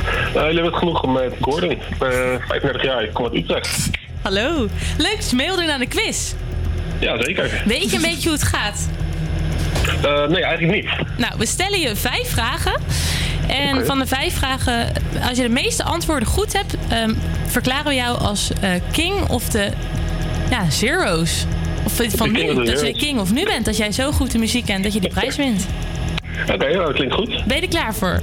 [0.02, 1.70] Uh, jullie hebben het genoegen met Gordon.
[1.70, 3.90] Ik ben 35 jaar, ik kom uit Utrecht.
[4.22, 4.68] Hallo,
[4.98, 6.34] leuk dat je aan de quiz.
[7.04, 7.62] Ja, zeker.
[7.64, 8.88] Weet je een beetje hoe het gaat?
[10.02, 10.90] Eh, nee, eigenlijk niet.
[11.16, 12.80] Nou, we stellen je vijf vragen.
[13.48, 14.92] En van de vijf vragen,
[15.28, 17.14] als je de meeste antwoorden goed hebt, ehm,
[17.46, 19.70] verklaren we jou als eh, king of de
[20.50, 21.44] ja, zero's.
[21.84, 24.38] Of van nu, dat je de king of nu bent, dat jij zo goed de
[24.38, 25.66] muziek kent dat je die prijs wint.
[26.52, 27.44] Oké, nou, dat klinkt goed.
[27.46, 28.20] Ben je er klaar voor?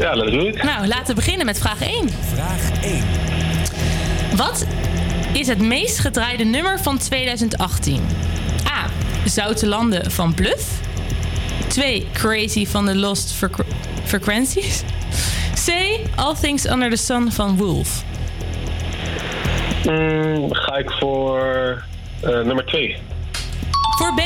[0.00, 0.62] Ja, let's do it.
[0.62, 2.08] Nou, laten we beginnen met vraag 1.
[2.34, 3.02] Vraag 1.
[4.36, 4.66] Wat
[5.32, 8.02] is het meest gedraaide nummer van 2018?
[8.68, 8.86] A.
[9.24, 10.80] Zoute Landen van Bluff.
[11.68, 12.06] 2.
[12.12, 13.66] Crazy van de Lost Frequ-
[14.04, 14.82] Frequencies.
[15.66, 15.70] C.
[16.16, 18.02] All Things Under the Sun van Wolf.
[19.84, 21.40] Mm, ga ik voor
[22.20, 22.96] eh, nummer 2.
[23.98, 24.20] Voor B?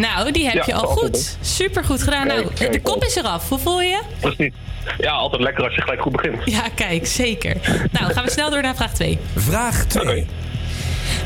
[0.00, 1.36] Nou, die heb Ja, je al goed.
[1.40, 2.26] Super goed gedaan.
[2.26, 3.48] Kijk, Nou, kijk, de kop is eraf.
[3.48, 4.00] Hoe voel je je?
[4.20, 4.52] Precies.
[4.98, 6.36] Ja, altijd lekker als je gelijk goed begint.
[6.44, 7.56] Ja, kijk, zeker.
[7.92, 9.18] Nou, gaan we snel door naar vraag 2.
[9.36, 10.26] Vraag 2.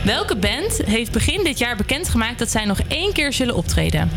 [0.05, 4.11] Welke band heeft begin dit jaar bekendgemaakt dat zij nog één keer zullen optreden?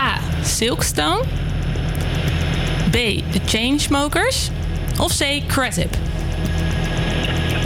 [0.00, 0.18] A.
[0.42, 1.22] Silkstone.
[2.90, 2.94] B.
[3.32, 4.48] The Chainsmokers.
[4.98, 5.24] Of C.
[5.46, 5.96] Cresip.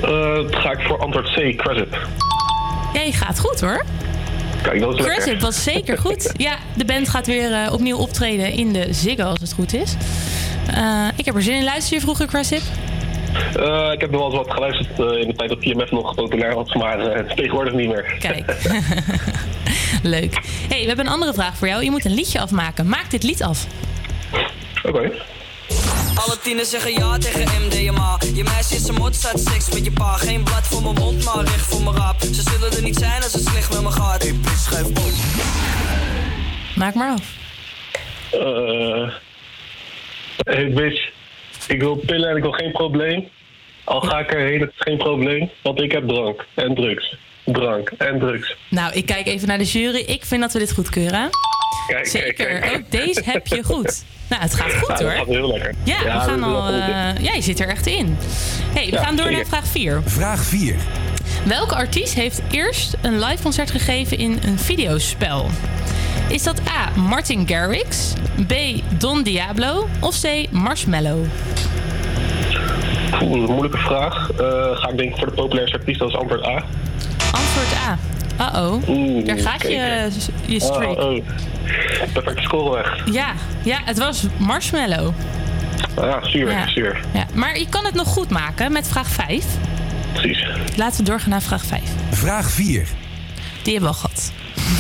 [0.03, 2.07] Eh, ga ik voor antwoord C, Cresip.
[2.93, 3.85] Ja, je gaat goed hoor.
[4.63, 5.05] Kijk, dat is.
[5.05, 6.33] Cresip was zeker goed.
[6.37, 9.95] Ja, de band gaat weer eh, opnieuw optreden in de Ziggo als het goed is.
[10.75, 11.65] Eh, ik heb er zin in.
[11.65, 12.63] Luister je vroeger Cresip?
[13.57, 16.75] Eh, ik heb wel eens wat geluisterd in de tijd dat TMF nog populair was,
[16.75, 18.17] maar eh, tegenwoordig niet meer.
[18.19, 18.57] Kijk.
[20.03, 20.41] Leuk.
[20.69, 21.85] hey, we hebben een andere vraag voor jou.
[21.85, 22.89] Je moet een liedje afmaken.
[22.89, 23.67] Maak dit lied af.
[24.83, 25.11] Oké.
[26.25, 28.19] Alle tieners zeggen ja tegen MDMA.
[28.35, 30.13] Je meisje is een mot, staat seks met je pa.
[30.13, 32.21] Geen blad voor mijn mond, maar recht voor mijn rap.
[32.21, 34.23] Ze zullen er niet zijn als het slecht met me gaat.
[34.23, 34.97] Hey, bitch, schrijf op.
[36.77, 37.37] Maak maar af.
[38.33, 39.09] Eh,
[40.37, 41.11] hey bitch,
[41.69, 43.29] ik wil pillen en ik wil geen probleem.
[43.85, 45.51] Al ga ik erheen, het is geen probleem.
[45.63, 47.17] Want ik heb drank en drugs.
[47.45, 48.57] Drank en drugs.
[48.71, 49.99] Nou, ik kijk even naar de jury.
[50.07, 51.29] Ik vind dat we dit goedkeuren.
[51.87, 52.33] Kijk, Zeker.
[52.35, 52.75] kijk, kijk.
[52.75, 54.05] Ook deze heb je goed.
[54.29, 55.11] Nou, het gaat goed Ja, dat hoor.
[55.11, 55.75] gaat heel lekker.
[55.85, 56.69] Ja, we gaan al.
[56.69, 58.17] eh, ja, je zit er echt in.
[58.75, 60.01] hey, we Ja, gaan door naar vraag 4.
[60.05, 60.75] Vraag 4.
[61.45, 65.47] Welke artiest heeft eerst een live concert gegeven in een videospel?
[66.29, 67.01] Is dat A.
[67.01, 68.13] Martin Garrix,
[68.47, 68.53] B.
[68.99, 70.51] Don Diablo of C.
[70.51, 71.25] Marshmallow?
[73.23, 74.31] Oeh, een moeilijke vraag.
[74.31, 74.37] Eh,
[74.77, 76.65] ga ik denken voor de populairste artiest, dat is antwoord A.
[77.33, 77.99] Antwoord A.
[78.41, 78.89] Uh-oh.
[78.89, 80.13] Oeh, Daar gaat je, kijk.
[80.47, 80.99] je streak.
[80.99, 81.25] Oh, oh.
[82.13, 83.13] Perfecte score weg.
[83.13, 83.33] Ja,
[83.65, 85.13] ja, het was Marshmallow.
[85.95, 86.69] Ah, zuur, Ja.
[86.69, 87.01] zuur.
[87.15, 89.45] Ja, maar je kan het nog goed maken met vraag 5.
[90.13, 90.47] Precies.
[90.77, 91.83] Laten we doorgaan naar vraag 5.
[92.11, 92.87] Vraag 4.
[93.63, 94.33] Die hebben we al gehad.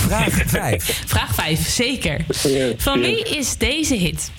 [0.06, 1.02] Vraag 5.
[1.06, 2.24] Vraag 5, zeker.
[2.76, 4.30] Van wie is deze hit?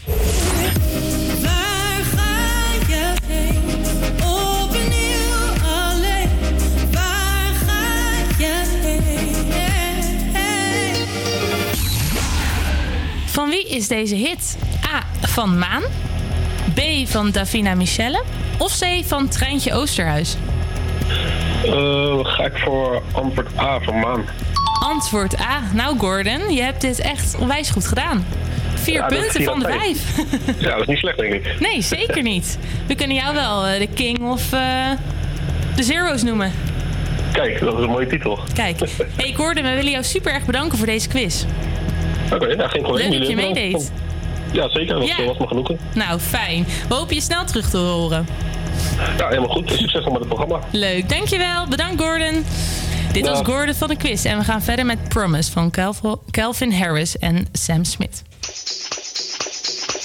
[13.53, 14.57] Wie is deze hit?
[14.93, 15.03] A.
[15.27, 15.83] Van Maan.
[16.73, 16.81] B.
[17.05, 18.23] Van Davina Michelle.
[18.57, 18.85] Of C.
[19.05, 20.35] Van Treintje Oosterhuis.
[21.65, 24.25] Eh, ga ik voor antwoord A van Maan.
[24.79, 25.61] Antwoord A.
[25.73, 28.25] Nou Gordon, je hebt dit echt onwijs goed gedaan.
[28.73, 30.15] Vier Ja, punten van de vijf.
[30.65, 31.59] Ja, dat is niet slecht, denk ik.
[31.59, 32.57] Nee, zeker niet.
[32.87, 34.89] We kunnen jou wel eh, de king of eh,
[35.75, 36.51] de zero's noemen.
[37.31, 38.39] Kijk, dat is een mooie titel.
[38.53, 38.79] Kijk.
[39.15, 41.45] Hey Gordon, we willen jou super erg bedanken voor deze quiz.
[42.33, 43.09] Oké, ja, geen probleem.
[43.09, 43.91] Leuk dat je meedeed.
[44.51, 44.99] Ja, zeker.
[44.99, 45.23] Dat Ja.
[45.25, 45.79] was me genoegen.
[45.93, 46.65] Nou, fijn.
[46.89, 48.27] We hopen je snel terug te horen.
[49.17, 49.69] Ja, helemaal goed.
[49.71, 50.59] Succes met het programma.
[50.71, 51.67] Leuk, dankjewel.
[51.67, 52.45] Bedankt Gordon.
[53.11, 53.39] Dit was.
[53.43, 54.25] Gordon van de quiz.
[54.25, 58.21] En we gaan verder met Promise van Calv- Calvin Harris en Sam Smith.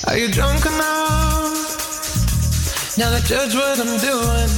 [0.05, 1.77] Are you drunk enough
[2.97, 4.51] now to judge what I'm doing?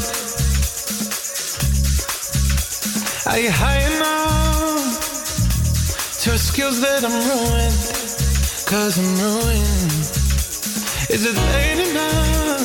[3.24, 4.49] Are you high enough
[6.20, 7.80] to excuse that I'm ruined?
[8.66, 10.04] Cause I'm ruined.
[11.08, 12.60] Is it late enough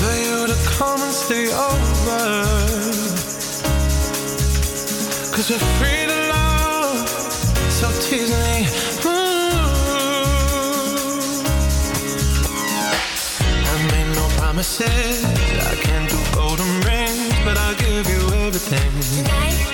[0.00, 2.44] for you to come and stay over?
[5.34, 7.06] Cause we're free to love,
[7.68, 8.64] so tease me.
[9.04, 9.84] Hmm.
[13.68, 15.22] I made no promises.
[15.22, 19.73] I can't do golden rings, but I'll give you everything.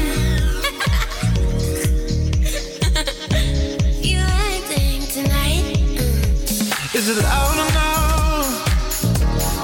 [7.01, 8.43] Is it loud no?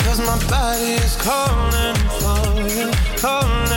[0.05, 2.89] Cause my body is calling for you,
[3.21, 3.76] calling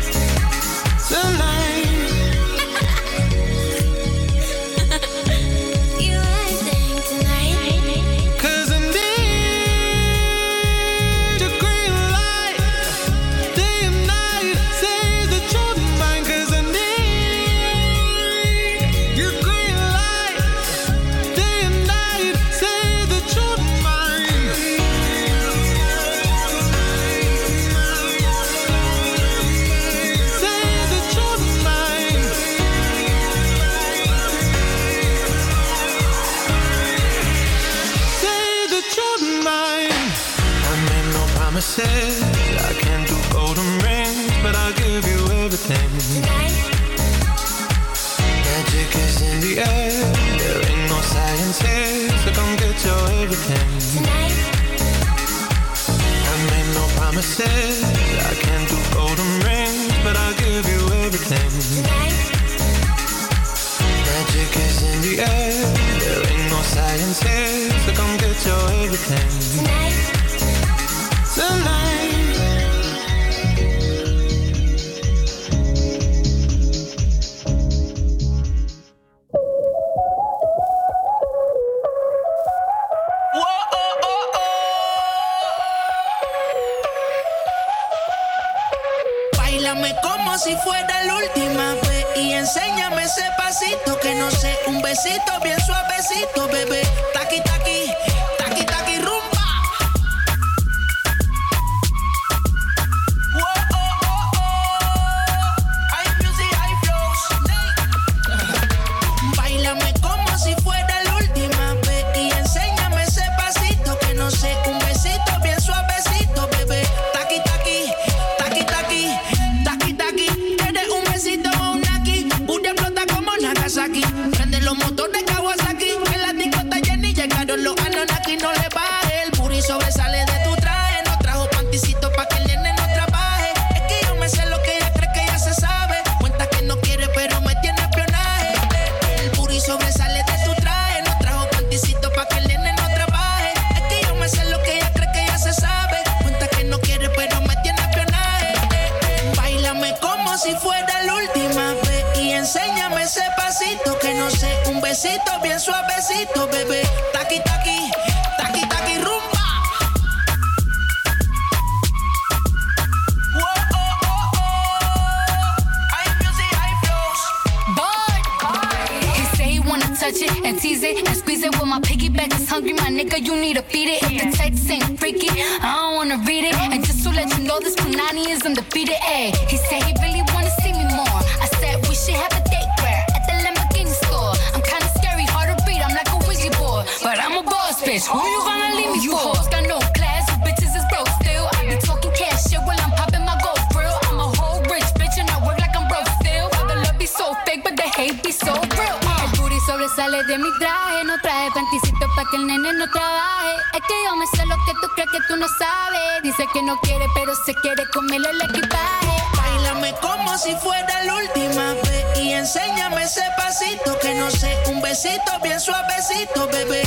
[1.11, 1.70] You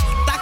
[0.04, 0.33] está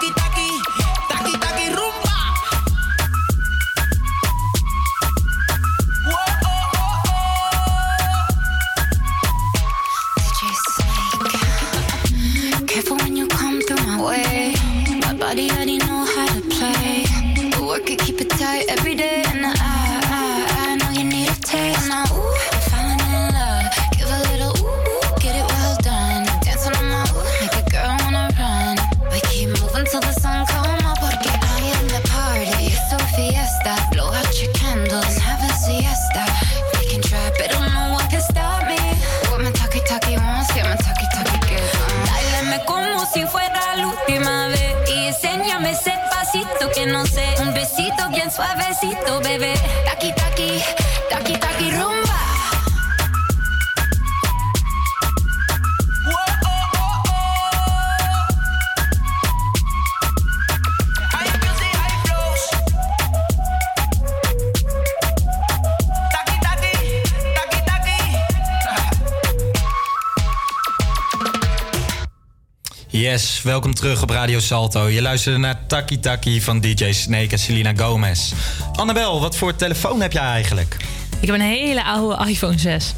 [73.42, 74.88] Welkom terug op Radio Salto.
[74.88, 78.32] Je luisterde naar Taki Taki van DJ Snake en Selena Gomez.
[78.72, 80.76] Annabel, wat voor telefoon heb jij eigenlijk?
[81.20, 82.94] Ik heb een hele oude iPhone 6.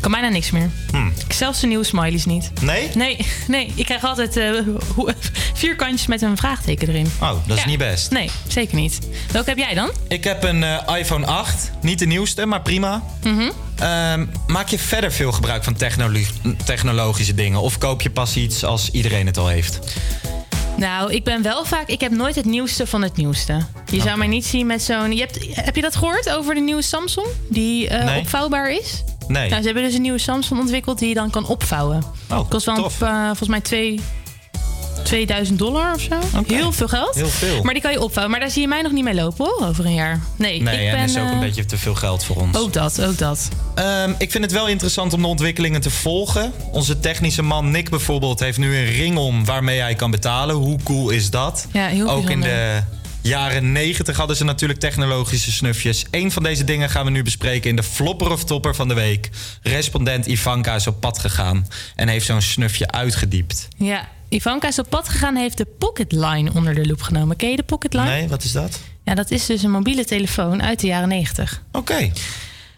[0.00, 0.70] Kan bijna niks meer.
[1.26, 2.50] Ik zelfs de nieuwe smileys niet.
[2.60, 2.90] Nee?
[2.94, 3.72] Nee, nee.
[3.74, 4.50] Ik krijg altijd eh,
[4.94, 5.14] hoe-
[5.54, 7.12] vierkantjes met een vraagteken erin.
[7.20, 7.68] Oh, dat is Ja.
[7.68, 8.10] niet best.
[8.10, 8.98] Nee, zeker niet.
[9.32, 9.90] Welke heb jij dan?
[10.08, 11.70] Ik heb een eh, iPhone 8.
[11.82, 13.02] Niet de nieuwste, maar prima.
[13.22, 13.50] Mhm.
[13.82, 16.18] Ehm, maak je verder veel gebruik van technolo-
[16.64, 17.60] technologische dingen?
[17.60, 19.78] Of koop je pas iets als iedereen het al heeft?
[20.76, 21.88] Nou, ik ben wel vaak...
[21.88, 23.58] Ik heb nooit het nieuwste van het nieuwste.
[23.90, 25.12] Je zou mij niet zien met zo'n...
[25.12, 27.26] Je hebt, heb je dat gehoord over de nieuwe Samsung?
[27.48, 28.20] Die eh, Nee.
[28.20, 29.02] opvouwbaar is?
[29.28, 29.48] Nee.
[29.48, 32.02] Nou, ze hebben dus een nieuwe Samsung ontwikkeld die je dan kan opvouwen.
[32.30, 34.00] Oh, Kost wel eh, volgens mij twee,
[35.12, 36.42] 2000 dollar of zo.
[36.46, 37.14] Heel veel geld.
[37.14, 37.62] Heel veel.
[37.62, 38.30] Maar die kan je opvouwen.
[38.30, 40.20] Maar daar zie je mij nog niet mee lopen hoor, over een jaar.
[40.36, 41.00] Nee, Nee, ik ben...
[41.00, 42.56] en is ook eh, een beetje te veel geld voor ons.
[42.56, 43.48] Ook dat, ook dat.
[43.74, 46.52] Ehm, ik vind het wel interessant om de ontwikkelingen te volgen.
[46.70, 50.54] Onze technische man Nick bijvoorbeeld heeft nu een ring om waarmee hij kan betalen.
[50.54, 51.66] Hoe cool is dat?
[51.72, 52.82] Ja, heel Ook in de
[53.22, 56.04] jaren 90 hadden ze natuurlijk technologische snufjes.
[56.10, 58.94] Eén van deze dingen gaan we nu bespreken in de flopper of topper van de
[58.94, 59.30] week.
[59.62, 63.68] Respondent Ivanka is op pad gegaan en heeft zo'n snufje uitgediept.
[63.76, 67.36] Ja, Ivanka is op pad gegaan en heeft de Pocket Line onder de loep genomen.
[67.36, 68.06] Ken je de Pocket Line?
[68.06, 68.80] Nee, wat is dat?
[69.04, 71.62] Ja, dat is dus een mobiele telefoon uit de jaren 90.
[71.72, 72.10] Oké.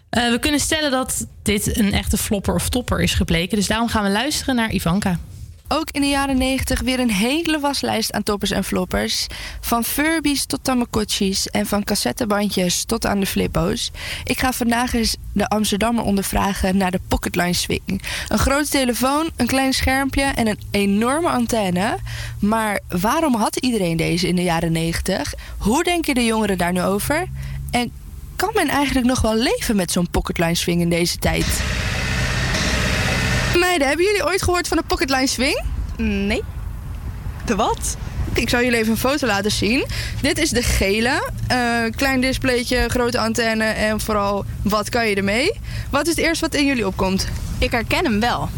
[0.09, 3.57] Eh, we kunnen stellen dat dit een echte flopper of topper is gebleken.
[3.57, 5.19] Dus daarom gaan we luisteren naar Ivanka.
[5.67, 9.27] Ook in de jaren 90 weer een hele waslijst aan toppers en floppers.
[9.61, 13.91] Van Furbies tot Tamagotchis en van cassettebandjes tot aan de flippo's.
[14.23, 18.01] Ik ga vandaag eens de Amsterdammer ondervragen naar de Pocketline Swing.
[18.27, 21.97] Een grote telefoon, een klein schermpje en een enorme antenne.
[22.39, 25.33] Maar waarom had iedereen deze in de jaren 90?
[25.57, 27.27] Hoe denken de jongeren daar nu over?
[27.71, 27.91] En
[28.35, 31.63] kan men eigenlijk nog wel leven met zo'n Pocketline Swing in deze tijd?
[33.59, 35.63] Meiden, hebben jullie ooit gehoord van de Pocketline Swing?
[35.97, 36.43] Nee.
[37.45, 37.97] De wat?
[38.33, 39.85] Ik zal jullie even een foto laten zien.
[40.21, 41.29] Dit is de gele.
[41.47, 41.57] Eh,
[41.95, 45.51] klein displaytje, grote antenne en vooral wat kan je ermee?
[45.89, 47.27] Wat is het eerste wat in jullie opkomt?
[47.57, 48.49] Ik herken hem wel.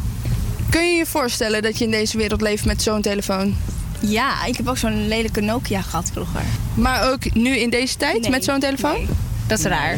[0.70, 3.56] Kun je je voorstellen dat je in deze wereld leeft met zo'n telefoon?
[4.00, 6.42] Ja, ik heb ook zo'n lelijke Nokia gehad vroeger.
[6.74, 9.08] Maar ook nu in deze tijd Nee, met zo'n telefoon?
[9.48, 9.98] Dat is raar.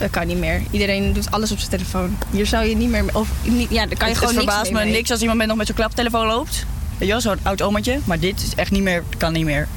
[0.00, 0.62] Dat kan niet meer.
[0.70, 2.18] Iedereen doet alles op zijn telefoon.
[2.30, 3.04] Hier zou je niet meer...
[3.12, 4.96] Of, niet, ja, daar kan je het, gewoon het niks verbaast mee me mee.
[4.96, 6.66] niks als iemand met nog met zo'n klaptelefoon loopt.
[6.98, 7.98] Weet je wel, zo'n oud omertje.
[8.04, 9.68] Maar dit is echt niet meer, kan niet meer.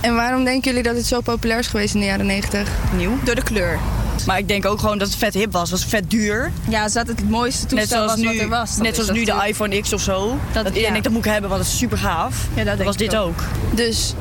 [0.00, 2.68] En waarom denken jullie dat het zo populair is geweest in de jaren 90?
[2.96, 3.18] Nieuw.
[3.24, 3.78] Door de kleur.
[4.26, 5.70] Maar ik denk ook gewoon dat het vet hip was.
[5.70, 6.52] Het was vet duur.
[6.68, 8.74] Ja, zat het mooiste toestel Net zoals was nu, wat er was.
[8.74, 10.38] Dat net zoals dat nu de iPhone X of zo.
[10.52, 10.72] Dat, ja.
[10.72, 12.46] denkt, dat moet ik hebben, want het is super gaaf.
[12.54, 13.28] Ja, dat denk was ik dit ook.
[13.28, 13.42] ook.
[13.76, 14.14] Dus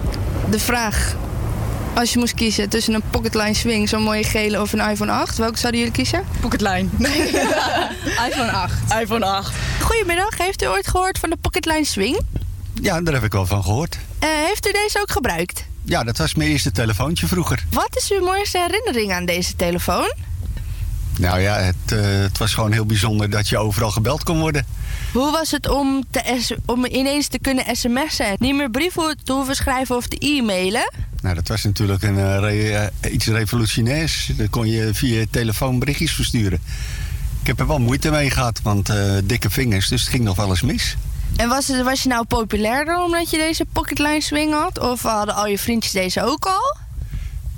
[0.50, 1.16] de vraag,
[1.94, 5.38] als je moest kiezen tussen een Pocketline Swing, zo'n mooie gele, of een iPhone 8,
[5.38, 6.24] welke zouden jullie kiezen?
[6.40, 6.88] Pocketline.
[8.28, 8.74] iPhone 8.
[9.02, 9.54] iPhone 8.
[9.82, 12.20] Goedemiddag, heeft u ooit gehoord van de Pocketline Swing?
[12.82, 13.98] Ja, daar heb ik wel van gehoord.
[14.20, 15.66] Eh, heeft u deze ook gebruikt?
[15.84, 17.66] Ja, dat was mijn eerste telefoontje vroeger.
[17.72, 20.14] Wat is uw mooiste herinnering aan deze telefoon?
[21.18, 24.66] Nou ja, het, eh, het was gewoon heel bijzonder dat je overal gebeld kon worden.
[25.14, 29.34] Hoe was het om, te om ineens te kunnen sms'en en niet meer brieven te
[29.34, 30.92] hoeven schrijven of te e-mailen?
[31.22, 34.32] Nou, dat was natuurlijk een, eh, re- eh, iets revolutionairs.
[34.38, 36.60] Dan kon je via telefoon berichtjes versturen.
[37.42, 40.36] Ik heb er wel moeite mee gehad, want eh, dikke vingers, dus het ging nog
[40.36, 40.98] wel eens mis.
[41.36, 44.80] En was, was je nou populairder omdat je deze Pocketline Swing had?
[44.80, 46.76] Of hadden al je vriendjes deze ook al?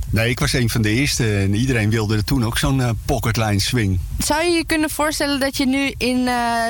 [0.09, 2.89] Nee, ik was een van de eerste en iedereen wilde er toen ook zo'n eh,
[3.05, 3.99] pocketline swing.
[4.17, 6.25] Zou je je kunnen voorstellen dat je nu in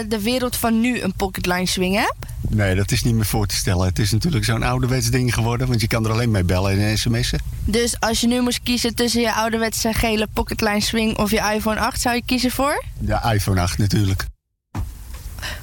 [0.08, 2.16] de wereld van nu een Pocketline Swing hebt?
[2.56, 3.86] Nee, dat is niet meer voor te stellen.
[3.88, 6.98] Het is natuurlijk zo'n ouderwets ding geworden, want je kan er alleen mee bellen en
[6.98, 7.40] sms'en.
[7.66, 11.80] Dus als je nu moest kiezen tussen je ouderwetse gele Pocketline Swing of je iPhone
[11.80, 12.84] 8, zou je kiezen voor?
[13.00, 14.26] De iPhone 8 natuurlijk.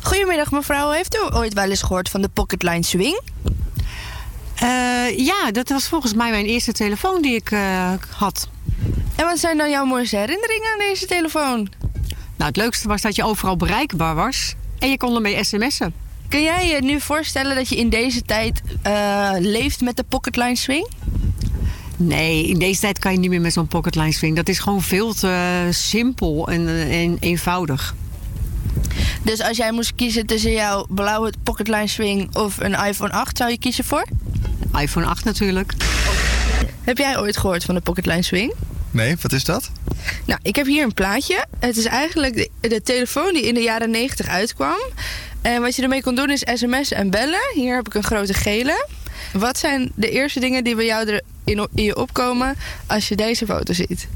[0.00, 3.20] Goedemiddag mevrouw, heeft u ooit wel eens gehoord van de Pocketline Swing?
[4.54, 8.48] Eh, ja, dat was volgens mij mijn eerste telefoon die ik eh, had.
[9.16, 11.68] En wat zijn dan jouw mooiste herinneringen aan deze telefoon?
[12.36, 14.54] Nou, het leukste was dat je overal bereikbaar was.
[14.78, 15.94] En je kon ermee sms'en.
[16.30, 20.56] Kun jij je nu voorstellen dat je in deze tijd eh, leeft met de Pocketline
[20.56, 20.88] Swing?
[21.96, 24.36] Nee, in deze tijd kan je niet meer met zo'n pocketline swing.
[24.36, 27.94] Dat is gewoon veel te simpel en, en eenvoudig.
[29.22, 33.50] Dus als jij moest kiezen tussen jouw blauwe Pocketline Swing of een iPhone 8, zou
[33.50, 34.06] je kiezen voor?
[34.78, 35.74] iPhone 8 natuurlijk.
[36.80, 38.52] Heb jij ooit gehoord van de Pocketline Swing?
[38.90, 39.70] Nee, wat is dat?
[40.24, 41.44] Nou, ik heb hier een plaatje.
[41.58, 44.78] Het is eigenlijk de, de telefoon die in de jaren 90 uitkwam.
[45.42, 47.52] En wat je ermee kon doen is sms en bellen.
[47.54, 48.86] Hier heb ik een grote gele.
[49.32, 52.56] Wat zijn de eerste dingen die bij jou er in, in je opkomen
[52.86, 54.08] als je deze foto ziet?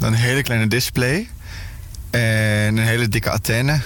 [0.00, 1.28] Een hele kleine display.
[2.10, 2.20] En
[2.76, 3.80] een hele dikke antenne.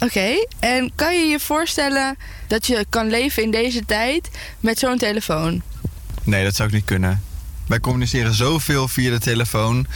[0.00, 2.16] Oké, en kan je je voorstellen
[2.46, 4.28] dat je kan leven in deze tijd
[4.60, 5.62] met zo'n telefoon?
[6.22, 7.22] Nee, dat zou ik niet kunnen.
[7.66, 9.86] Wij communiceren zoveel via de telefoon.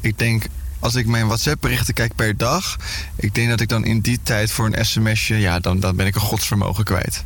[0.00, 0.44] Ik denk,
[0.78, 2.76] als ik mijn WhatsApp-berichten kijk per dag...
[3.16, 5.36] ik denk dat ik dan in die tijd voor een sms'je...
[5.36, 7.22] ja, dan, dan ben ik een godsvermogen kwijt.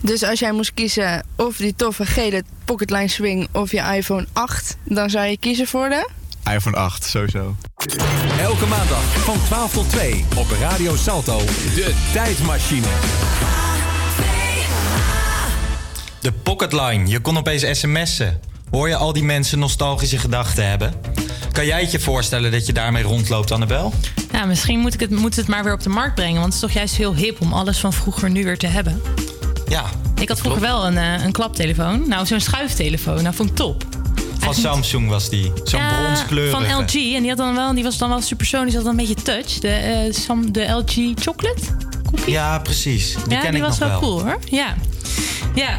[0.00, 4.76] Dus als jij moest kiezen of die toffe gele Pocketline Swing of je iPhone 8,
[4.84, 6.08] dan zou je kiezen voor de?
[6.50, 7.56] iPhone 8, sowieso.
[8.38, 11.38] Elke maandag van 12 tot 2 op Radio Salto.
[11.74, 12.86] De tijdmachine.
[16.20, 17.06] De pocketline.
[17.06, 18.40] Je kon opeens sms'en.
[18.74, 20.94] Hoor je al die mensen nostalgische gedachten hebben?
[21.52, 23.92] Kan jij het je voorstellen dat je daarmee rondloopt, Annabel?
[24.32, 26.40] Nou, misschien moet ik het, moet het maar weer op de markt brengen.
[26.40, 29.02] Want het is toch juist heel hip om alles van vroeger nu weer te hebben.
[29.68, 29.84] Ja.
[30.20, 32.08] Ik had vroeger wel een, eh, een klaptelefoon.
[32.08, 33.22] Nou, zo'n schuiftelefoon.
[33.22, 33.84] Nou, vond ik top.
[34.38, 35.52] Van Samsung was die.
[35.64, 36.64] Zo'n Ja, bronskleurige.
[36.66, 36.94] Van LG.
[37.14, 38.72] En die, had dan wel, die was dan wel supersonisch.
[38.72, 39.58] Die had dan een beetje touch.
[39.58, 41.62] De, Sam, de LG Chocolate.
[42.26, 43.14] Ja, precies.
[43.14, 44.08] Die ja, ken die ik was nog wel wel.
[44.08, 44.38] cool hoor.
[44.50, 44.74] Ja.
[45.54, 45.78] Ja.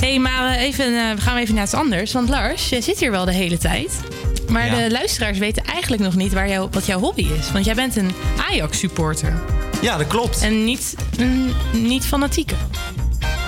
[0.00, 2.12] Hey, maar eh, even, we gaan even naar iets anders.
[2.12, 4.00] Want Lars, jij zit hier wel de hele tijd.
[4.48, 4.82] Maar Ja.
[4.82, 7.52] de luisteraars weten eigenlijk nog niet waar jou, wat jouw hobby is.
[7.52, 8.10] Want jij bent een
[8.50, 9.32] Ajax-supporter.
[9.82, 10.42] Ja, dat klopt.
[10.42, 12.54] En niet, mm, niet fanatieke.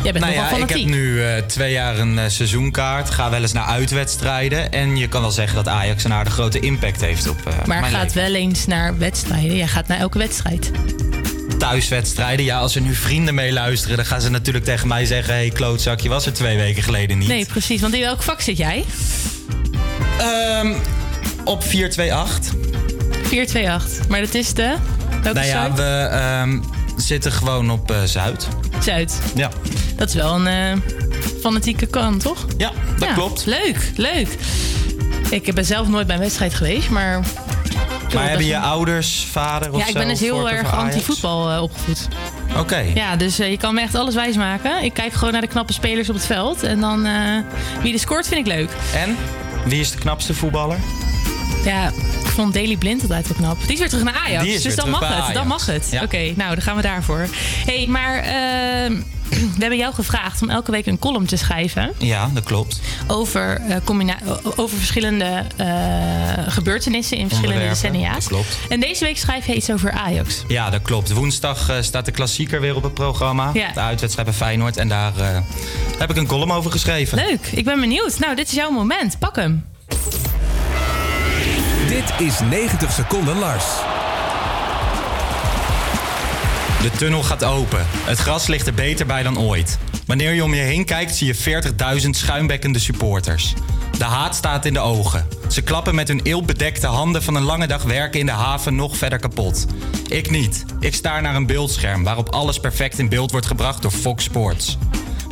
[0.03, 0.85] Jij bent Nou nogal ja, ik fanatiek.
[0.87, 3.11] heb nu eh, twee jaar een seizoenkaart.
[3.11, 4.73] Ga wel eens naar uitwedstrijden.
[4.73, 7.85] En je kan wel zeggen dat Ajax een aardig grote impact heeft op eh maar
[7.85, 8.23] gaat leven.
[8.23, 9.57] wel eens naar wedstrijden.
[9.57, 10.71] Jij gaat naar elke wedstrijd.
[11.63, 12.45] Thuiswedstrijden.
[12.45, 13.97] Ja, als er nu vrienden mee luisteren...
[13.97, 15.35] dan gaan ze natuurlijk tegen mij zeggen...
[15.35, 17.29] hey, klootzak, je was er twee weken geleden niet.
[17.29, 17.81] Nee, precies.
[17.81, 18.85] Want in welk vak zit jij?
[20.19, 20.75] Ehm,
[21.45, 22.55] op 428.
[23.23, 24.09] 428.
[24.09, 24.77] Maar dat is de...
[25.23, 25.83] Welke nou ja, site?
[25.83, 26.61] we ehm,
[26.97, 28.49] zitten gewoon op eh, Zuid.
[28.81, 29.21] Zuid.
[29.35, 29.51] Ja.
[29.97, 30.79] Dat is wel een eh,
[31.41, 32.47] fanatieke kant, toch?
[32.57, 33.47] Ja, dat klopt.
[33.47, 34.29] Leuk, leuk.
[35.31, 37.25] Ik ben zelf nooit bij een wedstrijd geweest, maar...
[38.15, 42.09] Maar hebben je ouders, vader of Ja, ik ben dus heel erg anti-voetbal eh, opgevoed.
[42.59, 42.85] Oké.
[42.95, 44.83] Ja, dus eh, je kan me echt alles wijsmaken.
[44.85, 46.63] Ik kijk gewoon naar de knappe spelers op het veld.
[46.63, 47.39] En dan eh,
[47.83, 48.71] wie er scoort vind ik leuk.
[48.95, 49.17] En?
[49.65, 50.79] Wie is de knapste voetballer?
[51.65, 51.87] Ja,
[52.25, 53.61] ik vond Daily Blind altijd wel knap.
[53.61, 54.63] Die is weer terug naar Ajax.
[54.63, 55.35] Dus dan mag het.
[55.35, 55.89] Dan mag het.
[55.91, 56.03] Ja.
[56.03, 57.29] Oké, nou, dan gaan we daarvoor.
[57.67, 59.01] hey, maar ehm,
[59.33, 61.93] we hebben jou gevraagd om elke week een column te schrijven.
[61.99, 62.81] Ja, dat klopt.
[63.07, 63.77] over, eh,
[64.27, 65.67] o- over verschillende eh,
[66.47, 68.15] gebeurtenissen in verschillende decennia's.
[68.15, 68.59] dat klopt.
[68.69, 70.43] En deze week schrijf je iets over Ajax.
[70.49, 71.13] Ja, dat klopt.
[71.13, 73.51] Woensdag eh, staat de klassieker weer op het programma.
[73.55, 73.73] Ja.
[73.73, 74.77] De uitwedstrijd bij Feyenoord.
[74.77, 75.39] En daar eh,
[75.99, 77.19] heb ik een column over geschreven.
[77.19, 78.19] Leuk, ik ben benieuwd.
[78.19, 79.19] Nou, dit is jouw moment.
[79.19, 79.65] Pak hem.
[81.89, 83.65] Dit is 90 seconden Lars.
[86.83, 87.87] De tunnel gaat open.
[87.89, 89.79] Het gras ligt er beter bij dan ooit.
[90.07, 91.63] Wanneer je om je heen kijkt, zie je
[92.03, 93.55] 40.000 schuimbekkende supporters.
[93.99, 95.27] De haat staat in de ogen.
[95.49, 98.97] Ze klappen met hun eelbedekte handen van een lange dag werken in de haven nog
[98.97, 99.67] verder kapot.
[100.09, 100.65] Ik niet.
[100.81, 104.79] Ik staar naar een beeldscherm waarop alles perfect in beeld wordt gebracht door Fox Sports.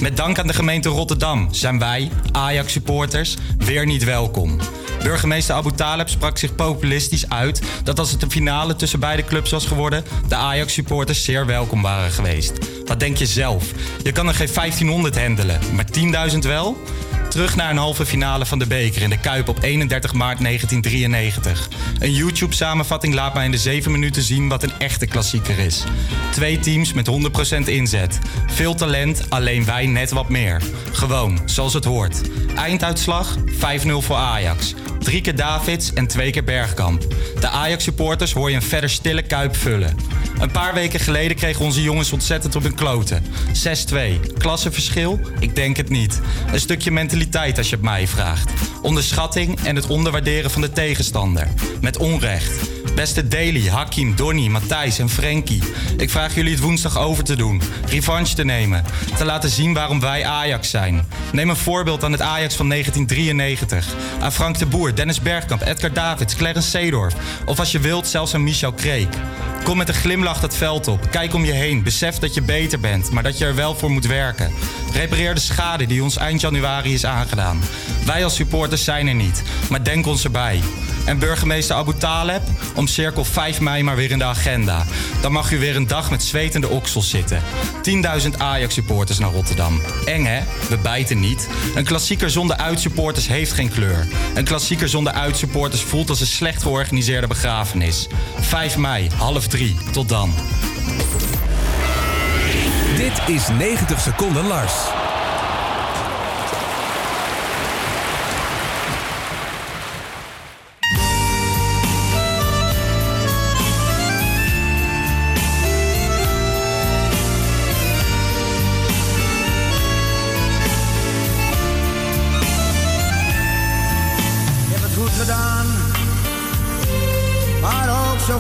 [0.01, 4.59] Met dank aan de gemeente Rotterdam zijn wij, Ajax-supporters, weer niet welkom.
[5.03, 9.51] Burgemeester Abu Taleb sprak zich populistisch uit dat als het de finale tussen beide clubs
[9.51, 12.59] was geworden, de Ajax-supporters zeer welkom waren geweest.
[12.85, 13.65] Wat denk je zelf?
[14.03, 15.87] Je kan er geen 1500 handelen, maar
[16.33, 16.77] 10.000 wel?
[17.31, 21.69] Terug naar een halve finale van de beker in de Kuip op 31 maart 1993.
[21.99, 25.85] Een YouTube-samenvatting laat mij in de 7 minuten zien wat een echte klassieker is.
[26.33, 28.19] Twee teams met 100% inzet.
[28.47, 30.63] Veel talent, alleen wij net wat meer.
[30.93, 32.21] Gewoon, zoals het hoort.
[32.57, 33.41] Einduitslag 5-0
[33.99, 34.75] voor Ajax.
[35.01, 37.15] Drie keer Davids en twee keer Bergkamp.
[37.41, 39.97] De Ajax-supporters hoor je een verder stille kuip vullen.
[40.41, 43.25] Een paar weken geleden kregen onze jongens ontzettend op hun kloten.
[43.93, 43.97] 6-2.
[44.39, 45.21] Klassenverschil?
[45.39, 46.21] Ik denk het niet.
[46.53, 48.53] Een stukje mentaliteit als je het mij vraagt.
[48.83, 51.49] Onderschatting en het onderwaarderen van de tegenstander.
[51.81, 52.80] Met onrecht.
[53.01, 55.63] Beste Daly, Hakim, Donny, Matthijs en Frenkie.
[55.97, 57.63] Ik vraag jullie het woensdag over te doen.
[57.87, 58.85] Revanche te nemen.
[59.17, 61.07] Te laten zien waarom wij Ajax zijn.
[61.33, 63.95] Neem een voorbeeld aan het Ajax van 1993.
[64.21, 67.15] Aan Frank de Boer, Dennis Bergkamp, Edgar Davids, Clarence Seedorf.
[67.45, 69.15] Of als je wilt, zelfs aan Michel Kreek.
[69.65, 71.11] Kom met een glimlach dat veld op.
[71.11, 71.83] Kijk om je heen.
[71.83, 74.53] Besef dat je beter bent, maar dat je er wel voor moet werken.
[74.93, 77.61] Repareer de schade die ons eind januari is aangedaan.
[78.05, 80.61] Wij als supporters zijn er niet, maar denk ons erbij.
[81.05, 82.43] En burgemeester Abu Taleb,
[82.75, 84.85] om cirkel 5 mei maar weer in de agenda.
[85.21, 87.43] Dan mag u weer een dag met zwetende oksels zitten.
[88.23, 89.81] 10.000 Ajax-supporters naar Rotterdam.
[90.05, 90.41] Eng hè?
[90.69, 91.49] We bijten niet.
[91.75, 94.07] Een klassieker zonder uitsupporters heeft geen kleur.
[94.35, 98.09] Een klassieker zonder uitsupporters voelt als een slecht georganiseerde begrafenis.
[98.41, 99.77] 5 mei, half drie.
[99.93, 100.35] Tot dan.
[102.97, 105.00] Dit is 90 seconden Lars.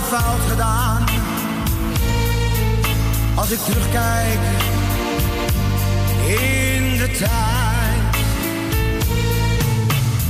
[0.01, 1.05] Zo fout gedaan.
[3.35, 4.39] Als ik terugkijk
[6.27, 8.17] in de tijd.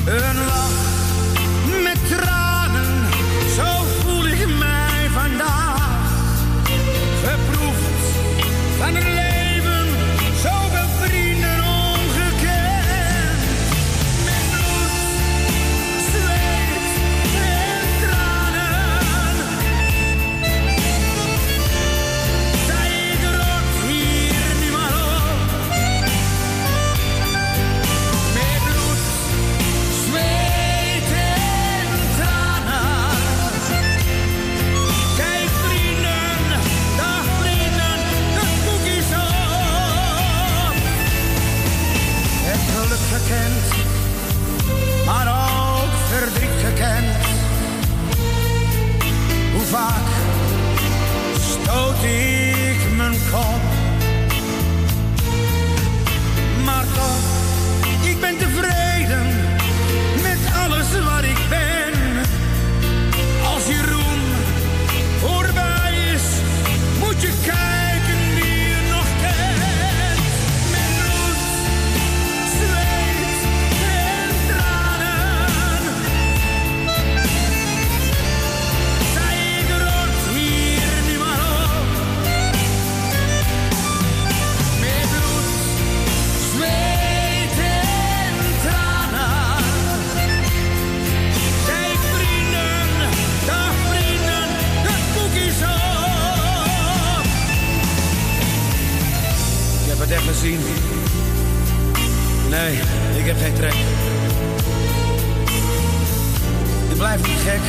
[0.05, 0.90] Een lach
[103.21, 103.75] ik heb geen trek.
[106.89, 107.61] Ik blijf niet gek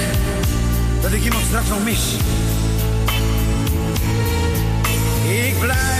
[1.01, 2.15] dat ik iemand straks nog mis.
[5.47, 5.90] Ik blijf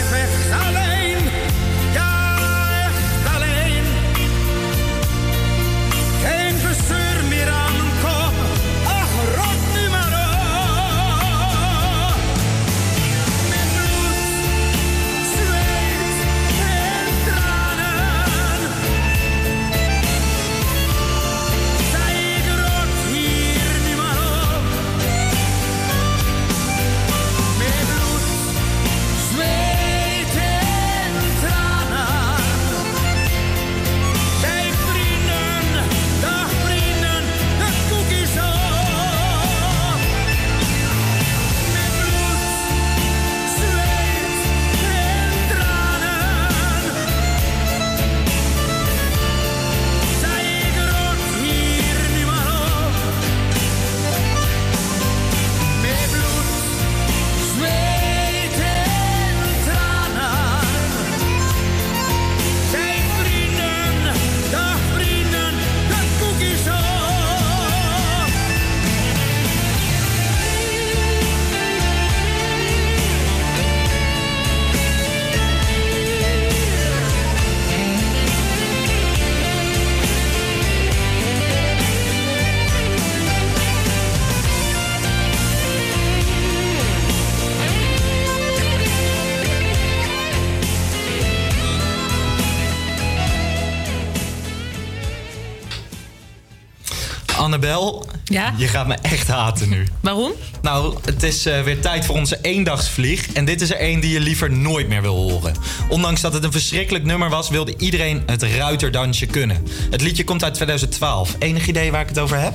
[97.41, 98.53] Annabel, Ja?
[98.57, 99.87] je gaat me echt haten nu.
[99.99, 100.31] Waarom?
[100.61, 103.31] Nou, het is eh, weer tijd voor onze eendagsvlieg.
[103.31, 105.53] En dit is er één die je liever nooit meer wil horen.
[105.89, 109.65] Ondanks dat het een verschrikkelijk nummer was, wilde iedereen het ruiterdansje kunnen.
[109.91, 111.35] Het liedje komt uit 2012.
[111.39, 112.53] Enig idee waar ik het over heb?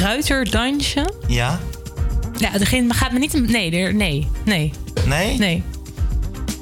[0.00, 1.12] Ruiterdansje?
[1.26, 1.60] Ja?
[2.38, 3.32] Ja, degene gaat me niet...
[3.50, 3.92] Nee, nee,
[4.44, 4.72] nee.
[5.06, 5.38] Nee?
[5.38, 5.62] Nee.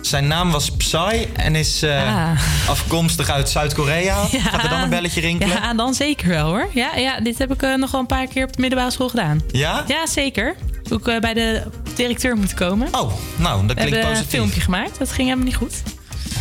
[0.09, 2.41] Zijn naam was Psy en is eh, Ah.
[2.69, 4.25] afkomstig uit Zuid-Korea.
[4.51, 5.57] Gaat er dan een belletje rinkelen?
[5.63, 6.69] Ja, dan zeker wel hoor.
[6.75, 9.09] Ja, ja dit heb ik eh, nog wel een paar keer op de middelbare school
[9.09, 9.41] gedaan.
[9.51, 9.85] Ja?
[9.87, 10.55] Ja, zeker.
[10.93, 11.63] Ook eh, bij de
[11.95, 12.87] directeur moeten komen.
[12.93, 14.31] Oh, nou, dat We klinkt hebben een positief.
[14.31, 14.99] filmpje gemaakt.
[14.99, 15.75] Dat ging helemaal niet goed.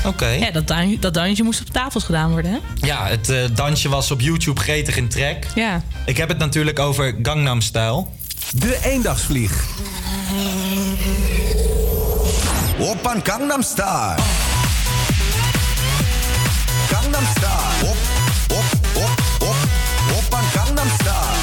[0.06, 0.28] Oké.
[0.28, 2.52] Ja, dat, dan, dat dansje moest op tafels gedaan worden.
[2.52, 2.58] Hè?
[2.88, 5.48] Ja, het eh, dansje was op YouTube gretig in trek.
[5.56, 5.82] Ja.
[6.06, 8.06] Ik heb het natuurlijk over Gangnam Style.
[8.54, 9.66] De eendagsvlieg.
[12.80, 14.16] Oppan Gangnam Style.
[16.88, 17.90] Gangnam Style.
[17.90, 17.98] Op,
[18.48, 19.56] op, op, op.
[20.18, 21.36] Oppan Gangnam Style.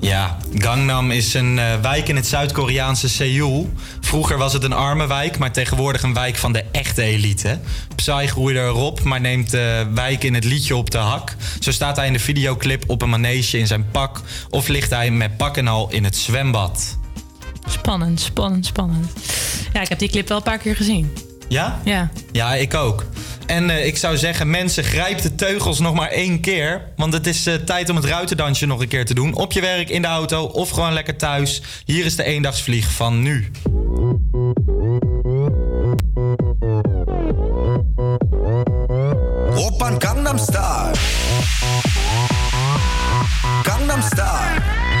[0.00, 3.72] Ja, Gangnam is een eh, wijk in het Zuid-Koreaanse Seoul.
[4.00, 7.58] Vroeger was het een arme wijk, maar tegenwoordig een wijk van de echte elite.
[7.96, 11.36] Psy groeide erop, maar neemt de wijk in het liedje op de hak.
[11.60, 14.20] Zo staat hij in de videoclip op een manege in zijn pak...
[14.50, 17.02] of ligt hij met pak en al in het zwembad.
[17.66, 19.06] Spannend, spannend, spannend.
[19.72, 21.12] Ja, ik heb die clip wel een paar keer gezien.
[21.48, 21.80] Ja?
[21.84, 22.10] Ja.
[22.32, 23.04] Ja, ik ook.
[23.46, 26.82] En eh, ik zou zeggen, mensen, grijp de teugels nog maar één keer.
[26.96, 29.34] Want het is eh, tijd om het ruitendansje nog een keer te doen.
[29.34, 31.62] Op je werk, in de auto of gewoon lekker thuis.
[31.84, 33.50] Hier is de eendagsvlieg van nu.
[39.56, 40.92] Oppan Gangnam Style.
[43.62, 44.93] Gangnam Style.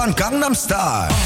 [0.00, 1.19] van Gangnam Style.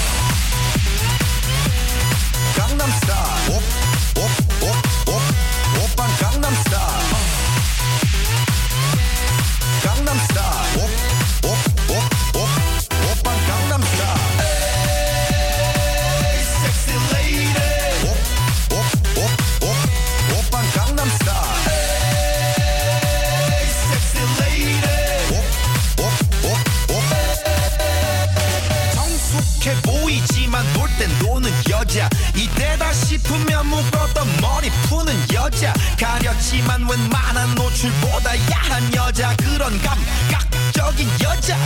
[36.35, 41.56] 가렸지만 웬만한 노출보다 야한 여자 그런 감각적인 여자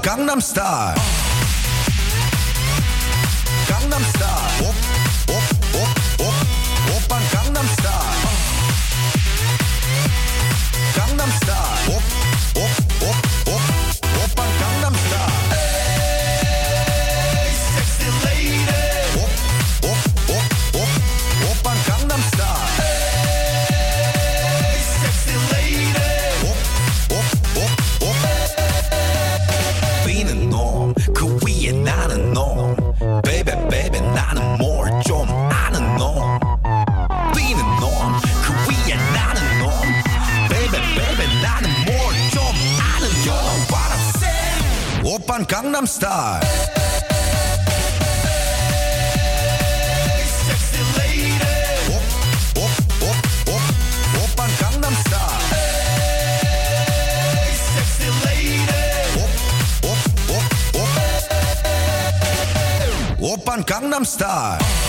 [0.00, 1.13] Gangnam Style.
[45.94, 46.40] star.
[63.20, 64.83] Open Gangnam Style.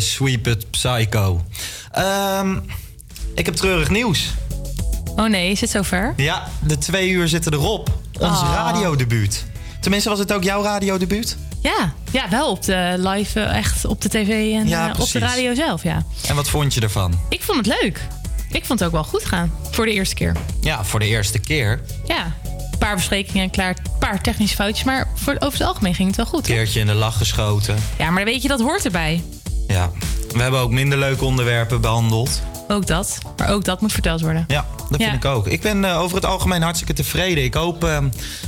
[0.00, 0.06] Hoorde
[0.40, 1.44] Sweep It Psycho.
[1.92, 2.56] Ehm,
[3.34, 4.28] ik heb treurig nieuws.
[5.16, 6.12] Oh nee, is het zover?
[6.16, 7.98] Ja, de twee uur zitten erop.
[8.20, 8.50] Ons Oh.
[8.54, 9.44] radiodebuut.
[9.80, 11.36] Tenminste, was het ook jouw radiodebuut?
[11.62, 15.10] Ja, ja wel op de live, eh, echt op de tv en Ja, eh, op
[15.10, 16.02] de radio zelf, ja.
[16.28, 17.20] En wat vond je ervan?
[17.28, 18.00] Ik vond het leuk.
[18.50, 19.52] Ik vond het ook wel goed gaan.
[19.70, 20.36] Voor de eerste keer.
[20.60, 21.80] Ja, voor de eerste keer.
[22.06, 22.32] Ja,
[22.72, 24.84] een paar besprekingen, klaar, een paar technische foutjes.
[24.84, 26.48] Maar voor, over het algemeen ging het wel goed.
[26.48, 27.76] Een keertje in de lach geschoten.
[27.98, 29.22] Ja, maar weet je, dat hoort erbij.
[29.70, 29.90] Ja.
[30.32, 32.42] We hebben ook minder leuke onderwerpen behandeld.
[32.68, 33.18] Ook dat.
[33.36, 34.44] Maar ook dat moet verteld worden.
[34.48, 35.10] Ja, dat Ja.
[35.10, 35.46] vind ik ook.
[35.46, 37.44] Ik ben eh, over het algemeen hartstikke tevreden.
[37.44, 37.98] Ik hoop eh,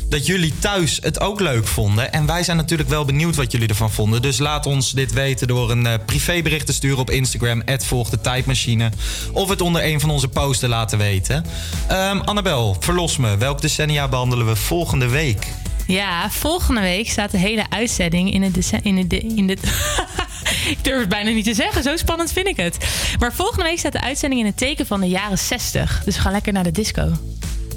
[0.09, 2.13] dat jullie thuis het ook leuk vonden.
[2.13, 4.23] En wij zijn natuurlijk wel benieuwd wat jullie ervan vonden.
[4.23, 7.63] Dus laat ons dit weten door een eh, privébericht te sturen op Instagram.
[7.79, 8.91] Volg de tijdmachine.
[9.33, 11.45] Of het onder een van onze posts te laten weten.
[11.89, 13.37] Ehm, Annabel, verlos me.
[13.37, 15.47] Welk decennia behandelen we volgende week?
[15.87, 18.73] Ja, volgende week staat de hele uitzending in het...
[18.83, 19.61] In het in het
[20.69, 22.77] ik durf het bijna niet te zeggen, zo spannend vind ik het.
[23.19, 26.03] Maar volgende week staat de uitzending in het teken van de jaren 60.
[26.05, 27.13] Dus we gaan lekker naar de disco.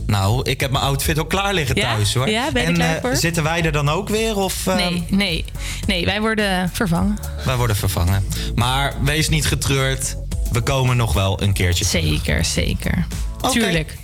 [0.07, 1.95] Nou, ik heb mijn outfit al klaar liggen Ja?
[1.95, 2.29] thuis hoor.
[2.29, 4.37] Ja, ben je en klaar eh, zitten wij er dan ook weer?
[4.37, 5.45] Of, eh, Nee, nee,
[5.87, 7.17] nee, wij worden vervangen.
[7.45, 8.25] Wij worden vervangen.
[8.55, 10.15] Maar wees niet getreurd.
[10.51, 11.85] We komen nog wel een keertje.
[11.85, 13.07] Zeker, zeker.
[13.51, 13.97] Tuurlijk.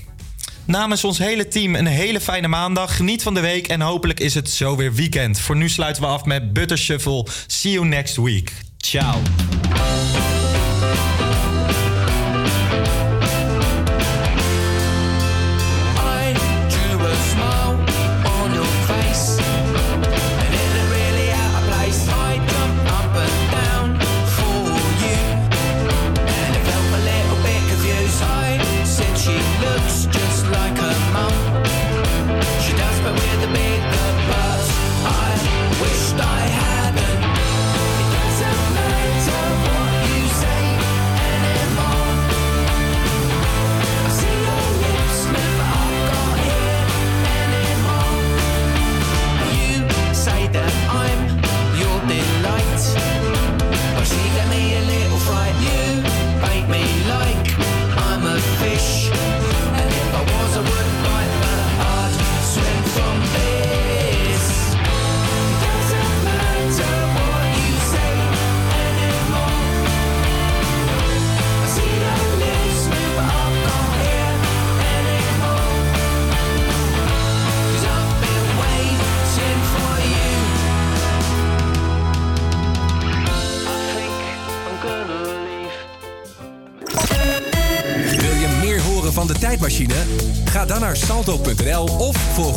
[0.65, 2.95] Namens ons hele team een hele fijne maandag.
[2.95, 5.39] Geniet van de week en hopelijk is het zo weer weekend.
[5.39, 7.27] Voor nu sluiten we af met Butter Shuffle.
[7.47, 8.53] See you next week.
[8.77, 9.21] Ciao.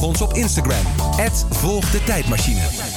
[0.05, 0.87] Volg ons op Instagram.
[1.51, 2.94] Volg de Tijdmachine.